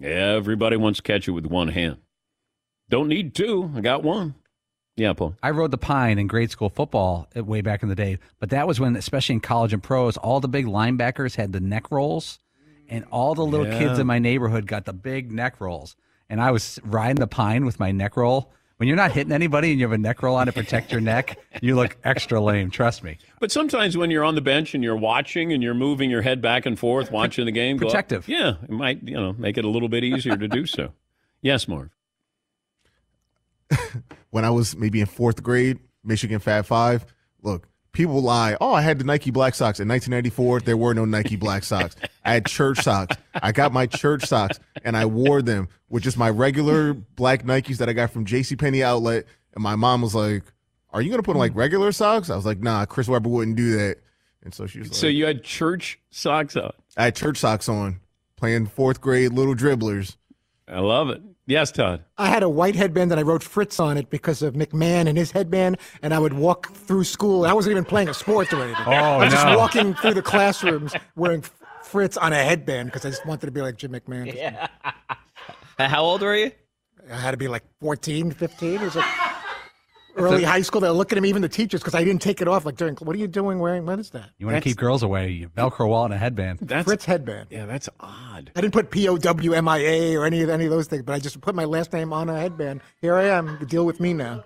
everybody 0.02 0.78
wants 0.78 0.98
to 0.98 1.04
catch 1.04 1.28
it 1.28 1.32
with 1.32 1.46
one 1.46 1.70
hand. 1.70 1.98
Don't 2.90 3.08
need 3.08 3.34
two. 3.36 3.72
I 3.76 3.82
got 3.82 4.04
one. 4.04 4.36
Yeah, 4.96 5.14
Paul. 5.14 5.36
I 5.42 5.50
rode 5.50 5.72
the 5.72 5.78
pine 5.80 6.20
in 6.20 6.28
grade 6.28 6.52
school 6.52 6.70
football 6.70 7.28
uh, 7.36 7.44
way 7.44 7.62
back 7.62 7.82
in 7.82 7.90
the 7.90 7.96
day, 7.96 8.20
but 8.40 8.52
that 8.52 8.68
was 8.68 8.80
when, 8.80 8.96
especially 8.96 9.34
in 9.36 9.42
college 9.42 9.74
and 9.74 9.82
pros, 9.82 10.18
all 10.18 10.40
the 10.40 10.48
big 10.48 10.68
linebackers 10.68 11.36
had 11.36 11.52
the 11.52 11.60
neck 11.60 11.90
rolls, 11.90 12.38
and 12.90 13.04
all 13.10 13.34
the 13.34 13.44
little 13.46 13.66
Yeah. 13.66 13.80
kids 13.80 13.98
in 13.98 14.06
my 14.06 14.20
neighborhood 14.20 14.68
got 14.68 14.86
the 14.86 14.94
big 14.94 15.32
neck 15.32 15.60
rolls. 15.60 15.96
And 16.34 16.42
I 16.42 16.50
was 16.50 16.80
riding 16.84 17.18
the 17.18 17.28
pine 17.28 17.64
with 17.64 17.80
my 17.80 17.92
neck 17.92 18.18
roll. 18.18 18.52
When 18.78 18.88
you're 18.88 18.98
not 18.98 19.12
hitting 19.12 19.32
anybody 19.32 19.70
and 19.70 19.80
you 19.80 19.86
have 19.86 19.92
a 19.92 20.00
neck 20.00 20.24
roll 20.24 20.36
on 20.36 20.48
to 20.48 20.52
protect 20.52 20.92
your 20.92 21.00
neck, 21.00 21.38
you 21.62 21.76
look 21.76 21.96
extra 22.04 22.42
lame. 22.42 22.72
Trust 22.72 23.04
me. 23.04 23.20
But 23.40 23.52
sometimes 23.52 23.96
when 23.98 24.10
you're 24.10 24.24
on 24.24 24.34
the 24.34 24.42
bench 24.42 24.74
and 24.74 24.84
you're 24.84 24.98
watching 24.98 25.54
and 25.54 25.62
you're 25.62 25.76
moving 25.76 26.10
your 26.10 26.24
head 26.24 26.42
back 26.42 26.66
and 26.66 26.78
forth, 26.78 27.12
watching 27.12 27.46
the 27.46 27.52
game, 27.52 27.78
go 27.78 27.86
Protective. 27.86 28.28
yeah, 28.28 28.56
it 28.64 28.72
might 28.72 29.08
you 29.08 29.14
know 29.14 29.34
make 29.34 29.60
it 29.60 29.64
a 29.64 29.70
little 29.70 29.90
bit 29.90 30.04
easier 30.04 30.36
to 30.36 30.48
do 30.48 30.66
so. 30.66 30.94
Yes, 31.44 31.68
Marv. 31.68 31.92
when 34.32 34.44
I 34.44 34.50
was 34.50 34.76
maybe 34.76 35.02
in 35.02 35.06
fourth 35.06 35.44
grade, 35.44 35.78
Michigan 36.04 36.40
Fab 36.40 36.66
Five. 36.66 37.06
Look, 37.44 37.68
people 37.94 38.22
lie. 38.22 38.58
Oh, 38.60 38.74
I 38.74 38.82
had 38.82 39.00
the 39.00 39.06
Nike 39.06 39.32
Black 39.32 39.56
Socks 39.56 39.80
in 39.80 39.88
1994. 39.88 40.62
There 40.62 40.76
were 40.76 40.94
no 40.94 41.06
Nike 41.06 41.36
Black 41.36 41.64
Socks. 41.64 41.96
I 42.26 42.34
had 42.34 42.46
church 42.46 42.80
socks. 42.80 43.16
I 43.34 43.52
got 43.52 43.72
my 43.72 43.86
church 43.86 44.26
socks 44.26 44.60
and 44.84 44.98
I 44.98 45.06
wore 45.06 45.41
them 45.41 45.70
with 45.89 46.04
just 46.04 46.18
my 46.18 46.30
regular 46.30 46.94
black 46.94 47.44
Nikes 47.44 47.78
that 47.78 47.88
I 47.88 47.94
got 47.94 48.12
from 48.12 48.26
J.C. 48.26 48.56
Penney 48.56 48.84
outlet. 48.84 49.26
And 49.54 49.64
my 49.64 49.76
mom 49.76 50.02
was 50.02 50.16
like, 50.16 50.44
"Are 50.91 51.02
you 51.02 51.10
gonna 51.12 51.24
put 51.24 51.36
on 51.36 51.39
like 51.39 51.56
regular 51.56 51.91
socks?" 51.91 52.30
I 52.30 52.36
was 52.36 52.46
like, 52.46 52.60
"Nah, 52.60 52.86
Chris 52.86 53.08
Webber 53.08 53.30
wouldn't 53.30 53.56
do 53.56 53.78
that." 53.78 53.98
And 54.44 54.54
so 54.54 54.68
she 54.68 54.80
was 54.80 54.89
like, 54.89 54.96
So 54.98 55.08
you 55.08 55.26
had 55.26 55.44
church 55.44 56.00
socks 56.10 56.56
on. 56.58 56.74
I 56.98 57.06
had 57.06 57.16
church 57.16 57.38
socks 57.38 57.70
on, 57.70 58.02
playing 58.36 58.68
fourth 58.68 59.00
grade 59.00 59.32
little 59.32 59.56
dribblers. 59.56 60.18
I 60.68 60.80
love 60.80 61.10
it. 61.10 61.22
Yes, 61.46 61.72
Todd. 61.72 62.04
I 62.18 62.28
had 62.28 62.41
a 62.41 62.50
white 62.50 62.76
headband 62.76 63.12
and 63.12 63.20
I 63.20 63.24
wrote 63.24 63.44
Fritz 63.44 63.80
on 63.80 63.98
it 63.98 64.10
because 64.10 64.41
of 64.41 64.54
McMahon 64.54 65.08
and 65.08 65.18
his 65.18 65.32
headband. 65.32 65.78
And 66.02 66.14
I 66.14 66.20
would 66.20 66.34
walk 66.34 66.72
through 66.74 67.04
school. 67.04 67.46
I 67.46 67.54
wasn't 67.54 67.72
even 67.72 67.86
playing 67.86 68.08
a 68.08 68.14
sport 68.14 68.54
or 68.54 68.64
anything. 68.64 68.86
Oh, 68.86 68.91
I 68.91 69.26
was 69.26 69.34
just 69.34 69.58
walking 69.58 69.94
through 69.96 70.14
the 70.14 70.22
classrooms 70.22 70.94
wearing 71.16 71.44
Fritz 71.84 72.16
on 72.16 72.32
a 72.32 72.44
headband 72.44 72.88
because 72.89 73.06
I 73.06 73.10
just 73.10 73.26
wanted 73.26 73.48
to 73.48 73.52
be 73.52 73.62
like 73.62 73.78
Jim 73.78 73.91
McMahon. 73.91 74.34
Yeah. 74.34 74.68
How 75.80 76.04
old 76.04 76.22
were 76.22 76.36
you? 76.36 76.52
I 77.12 77.18
had 77.18 77.32
to 77.32 77.38
be 77.38 77.50
like 77.50 77.64
14, 77.82 78.32
15. 78.32 78.74
It 78.76 78.82
was 78.82 78.96
like 78.96 79.06
early 80.16 80.43
high 80.43 80.61
school. 80.61 80.82
They're 80.82 80.91
looking 80.91 81.18
at 81.18 81.22
me, 81.22 81.30
even 81.30 81.41
the 81.41 81.49
teachers, 81.49 81.82
because 81.82 81.95
I 81.95 82.03
didn't 82.03 82.22
take 82.22 82.41
it 82.41 82.47
off. 82.47 82.66
Like 82.66 82.76
during, 82.76 82.95
what 82.97 83.16
are 83.16 83.20
you 83.20 83.28
doing 83.28 83.59
wearing? 83.59 83.86
What 83.86 83.99
is 83.99 84.09
that? 84.11 84.30
You 84.38 84.45
want 84.45 84.57
to 84.57 84.70
keep 84.70 84.78
girls 84.78 85.03
away. 85.03 85.30
You 85.30 85.49
Velcro 85.49 85.89
wall 85.89 86.05
and 86.05 86.14
a 86.14 86.18
headband. 86.18 86.59
That's 86.61 86.86
Fritz 86.86 87.05
headband. 87.05 87.47
Yeah, 87.49 87.66
that's 87.66 87.89
odd. 87.99 88.51
I 88.55 88.61
didn't 88.61 88.74
put 88.74 88.91
P 88.91 89.07
O 89.07 89.18
W 89.18 89.53
M 89.53 89.68
I 89.68 89.80
A 89.80 90.16
or 90.16 90.26
any 90.26 90.41
of 90.41 90.49
any 90.49 90.66
of 90.66 90.72
those 90.72 90.88
things, 90.88 91.03
but 91.03 91.14
I 91.14 91.20
just 91.20 91.39
put 91.41 91.55
my 91.55 91.66
last 91.66 91.93
name 91.93 92.14
on 92.14 92.30
a 92.30 92.39
headband. 92.39 92.82
Here 93.01 93.16
I 93.16 93.26
am. 93.26 93.66
Deal 93.68 93.86
with 93.86 93.99
me 93.99 94.14
now. 94.14 94.43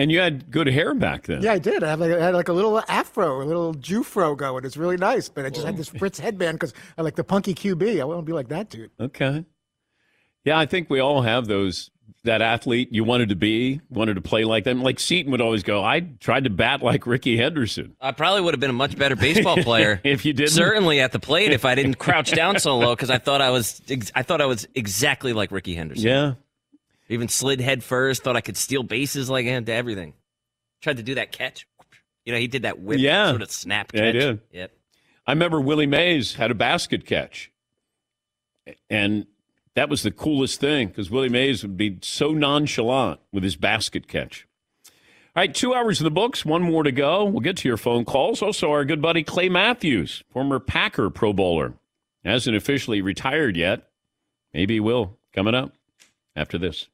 And 0.00 0.12
you 0.12 0.20
had 0.20 0.52
good 0.52 0.68
hair 0.68 0.94
back 0.94 1.26
then. 1.26 1.42
Yeah, 1.42 1.54
I 1.54 1.58
did. 1.58 1.82
I 1.82 1.90
had 1.90 1.98
like, 1.98 2.12
I 2.12 2.22
had 2.22 2.34
like 2.34 2.46
a 2.46 2.52
little 2.52 2.80
afro, 2.88 3.42
a 3.42 3.44
little 3.44 3.74
Jufro 3.74 4.36
going. 4.36 4.64
It's 4.64 4.76
really 4.76 4.96
nice. 4.96 5.28
But 5.28 5.44
I 5.44 5.50
just 5.50 5.66
had 5.66 5.76
this 5.76 5.88
Fritz 5.88 6.20
headband 6.20 6.56
because 6.56 6.72
I 6.96 7.02
like 7.02 7.16
the 7.16 7.24
punky 7.24 7.52
QB. 7.52 8.00
I 8.00 8.04
want 8.04 8.20
to 8.20 8.22
be 8.22 8.32
like 8.32 8.48
that 8.48 8.70
dude. 8.70 8.92
Okay. 9.00 9.44
Yeah, 10.44 10.56
I 10.56 10.66
think 10.66 10.88
we 10.88 11.00
all 11.00 11.22
have 11.22 11.46
those. 11.46 11.90
That 12.24 12.42
athlete 12.42 12.88
you 12.90 13.04
wanted 13.04 13.28
to 13.28 13.36
be, 13.36 13.80
wanted 13.88 14.14
to 14.14 14.20
play 14.20 14.44
like 14.44 14.64
them. 14.64 14.82
Like 14.82 14.98
Seton 14.98 15.30
would 15.30 15.40
always 15.40 15.62
go, 15.62 15.84
I 15.84 16.00
tried 16.00 16.44
to 16.44 16.50
bat 16.50 16.82
like 16.82 17.06
Rickey 17.06 17.36
Henderson. 17.36 17.94
I 18.00 18.10
probably 18.10 18.40
would 18.42 18.52
have 18.54 18.60
been 18.60 18.70
a 18.70 18.74
much 18.74 18.98
better 18.98 19.14
baseball 19.16 19.56
player 19.62 20.00
if 20.02 20.24
you 20.24 20.32
didn't. 20.32 20.50
Certainly 20.50 21.00
at 21.00 21.12
the 21.12 21.20
plate 21.20 21.52
if 21.52 21.64
I 21.64 21.74
didn't 21.76 21.94
crouch 21.98 22.32
down 22.32 22.58
so 22.58 22.76
low 22.76 22.94
because 22.94 23.08
I 23.08 23.18
thought 23.18 23.40
I 23.40 23.50
was 23.50 23.80
ex- 23.88 24.10
I 24.16 24.22
thought 24.24 24.40
I 24.40 24.46
was 24.46 24.66
exactly 24.74 25.32
like 25.32 25.52
Rickey 25.52 25.74
Henderson. 25.74 26.04
Yeah. 26.04 26.34
Even 27.08 27.28
slid 27.28 27.60
head 27.60 27.82
first. 27.84 28.24
Thought 28.24 28.36
I 28.36 28.40
could 28.42 28.56
steal 28.56 28.82
bases 28.82 29.30
like 29.30 29.46
him 29.46 29.64
to 29.66 29.72
everything. 29.72 30.12
Tried 30.82 30.96
to 30.98 31.02
do 31.04 31.14
that 31.14 31.30
catch. 31.32 31.66
You 32.24 32.32
know, 32.32 32.38
he 32.38 32.48
did 32.48 32.62
that 32.62 32.80
whip 32.80 32.98
Yeah. 32.98 33.30
sort 33.30 33.42
of 33.42 33.50
snap 33.52 33.92
catch. 33.92 34.02
Yeah, 34.02 34.08
I 34.08 34.12
did. 34.12 34.40
Yep. 34.52 34.72
I 35.26 35.32
remember 35.32 35.60
Willie 35.60 35.86
Mays 35.86 36.34
had 36.34 36.50
a 36.50 36.54
basket 36.54 37.06
catch. 37.06 37.50
And 38.90 39.26
that 39.78 39.88
was 39.88 40.02
the 40.02 40.10
coolest 40.10 40.58
thing 40.58 40.88
because 40.88 41.08
Willie 41.08 41.28
Mays 41.28 41.62
would 41.62 41.76
be 41.76 41.98
so 42.02 42.32
nonchalant 42.32 43.20
with 43.32 43.44
his 43.44 43.54
basket 43.54 44.08
catch. 44.08 44.44
All 44.84 45.42
right, 45.42 45.54
two 45.54 45.72
hours 45.72 46.00
of 46.00 46.04
the 46.04 46.10
books, 46.10 46.44
one 46.44 46.62
more 46.62 46.82
to 46.82 46.90
go. 46.90 47.24
We'll 47.24 47.38
get 47.38 47.58
to 47.58 47.68
your 47.68 47.76
phone 47.76 48.04
calls. 48.04 48.42
Also, 48.42 48.72
our 48.72 48.84
good 48.84 49.00
buddy 49.00 49.22
Clay 49.22 49.48
Matthews, 49.48 50.24
former 50.30 50.58
Packer 50.58 51.10
Pro 51.10 51.32
Bowler, 51.32 51.74
hasn't 52.24 52.56
officially 52.56 53.00
retired 53.00 53.56
yet. 53.56 53.88
Maybe 54.52 54.74
he 54.74 54.80
will. 54.80 55.16
Coming 55.32 55.54
up 55.54 55.72
after 56.34 56.58
this. 56.58 56.88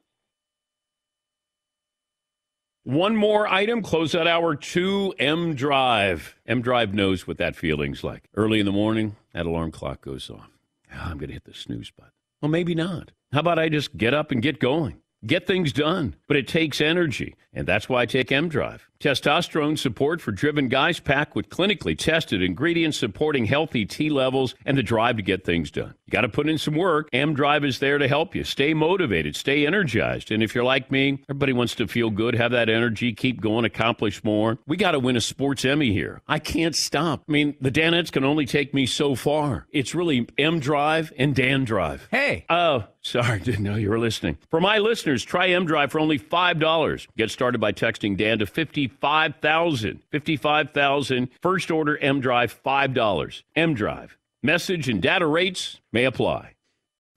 One 2.83 3.17
more 3.17 3.49
item, 3.49 3.81
close 3.81 4.15
out 4.15 4.27
hour 4.27 4.55
two, 4.57 5.15
M 5.19 5.55
Drive. 5.55 6.37
M 6.47 6.61
Drive 6.61 6.93
knows 6.93 7.27
what 7.27 7.39
that 7.39 7.57
feeling's 7.57 8.05
like. 8.05 8.25
Early 8.35 8.61
in 8.61 8.67
the 8.67 8.73
morning, 8.73 9.17
that 9.33 9.47
alarm 9.47 9.71
clock 9.71 10.03
goes 10.03 10.29
off. 10.29 10.51
Ah, 10.93 11.09
I'm 11.09 11.17
going 11.17 11.29
to 11.29 11.35
hit 11.35 11.45
the 11.45 11.55
snooze 11.55 11.91
button. 11.91 12.11
Well, 12.45 12.51
maybe 12.51 12.75
not. 12.75 13.11
How 13.33 13.41
about 13.41 13.59
I 13.59 13.71
just 13.71 13.97
get 13.97 14.13
up 14.13 14.31
and 14.31 14.43
get 14.43 14.61
going? 14.61 15.01
Get 15.27 15.47
things 15.47 15.73
done. 15.73 16.17
But 16.27 16.37
it 16.37 16.49
takes 16.49 16.81
energy, 16.81 17.35
and 17.53 17.67
that's 17.67 17.89
why 17.89 18.03
I 18.03 18.07
take 18.07 18.33
M 18.33 18.49
Drive. 18.49 18.89
Testosterone 19.01 19.79
support 19.79 20.23
for 20.23 20.33
driven 20.33 20.69
guys 20.69 20.99
packed 20.99 21.35
with 21.35 21.51
clinically 21.51 21.99
tested 21.99 22.43
ingredients 22.43 22.97
supporting 22.97 23.45
healthy 23.45 23.85
T 23.85 24.09
levels 24.09 24.55
and 24.65 24.79
the 24.79 24.83
drive 24.83 25.17
to 25.17 25.23
get 25.23 25.45
things 25.45 25.71
done. 25.71 25.95
You 26.07 26.11
got 26.11 26.23
to 26.23 26.29
put 26.31 26.49
in 26.49 26.57
some 26.57 26.75
work. 26.75 27.11
M 27.13 27.35
Drive 27.35 27.65
is 27.65 27.81
there 27.81 27.99
to 27.99 28.09
help 28.09 28.35
you. 28.35 28.45
Stay 28.45 28.73
motivated, 28.73 29.37
stay 29.37 29.67
energized. 29.67 30.31
And 30.31 30.43
if 30.43 30.55
you're 30.55 30.65
like 30.65 30.91
me, 30.91 31.19
everybody 31.29 31.53
wants 31.53 31.75
to 31.77 31.87
feel 31.87 32.09
good, 32.11 32.35
have 32.35 32.53
that 32.53 32.71
energy, 32.71 33.13
keep 33.13 33.41
going, 33.43 33.65
accomplish 33.67 34.25
more. 34.25 34.59
We 34.67 34.79
got 34.79 34.93
to 34.93 34.99
win 34.99 35.17
a 35.17 35.21
sports 35.21 35.65
Emmy 35.65 35.93
here. 35.93 36.23
I 36.27 36.39
can't 36.39 36.75
stop. 36.75 37.25
I 37.29 37.33
mean, 37.33 37.57
the 37.61 37.71
Danettes 37.71 38.11
can 38.11 38.25
only 38.25 38.47
take 38.47 38.73
me 38.73 38.87
so 38.87 39.15
far. 39.15 39.67
It's 39.71 39.95
really 39.95 40.29
M 40.39 40.61
Drive 40.61 41.13
and 41.19 41.35
Dan 41.35 41.65
Drive. 41.65 42.09
Hey. 42.11 42.47
Oh, 42.49 42.85
sorry, 43.05 43.39
didn't 43.45 43.63
know 43.63 43.77
you 43.77 43.91
were 43.91 43.99
listening. 43.99 44.39
For 44.51 44.61
my 44.61 44.79
listeners, 44.79 45.23
try 45.23 45.49
M 45.49 45.67
Drive 45.67 45.93
for 45.93 46.01
only 46.01 46.19
$5. 46.19 47.07
Get 47.17 47.31
started 47.31 47.61
by 47.61 47.73
texting 47.73 48.17
Dan 48.17 48.41
to 48.41 48.47
55,000. 48.47 50.03
55,000. 50.11 51.29
First 51.41 51.71
order 51.71 51.97
M 51.99 52.21
Drive, 52.21 52.61
$5. 52.65 53.43
M 53.55 53.75
Drive. 53.75 54.19
Message 54.43 54.89
and 54.89 55.01
data 55.01 55.27
rates 55.27 55.81
may 55.93 56.05
apply. 56.05 56.54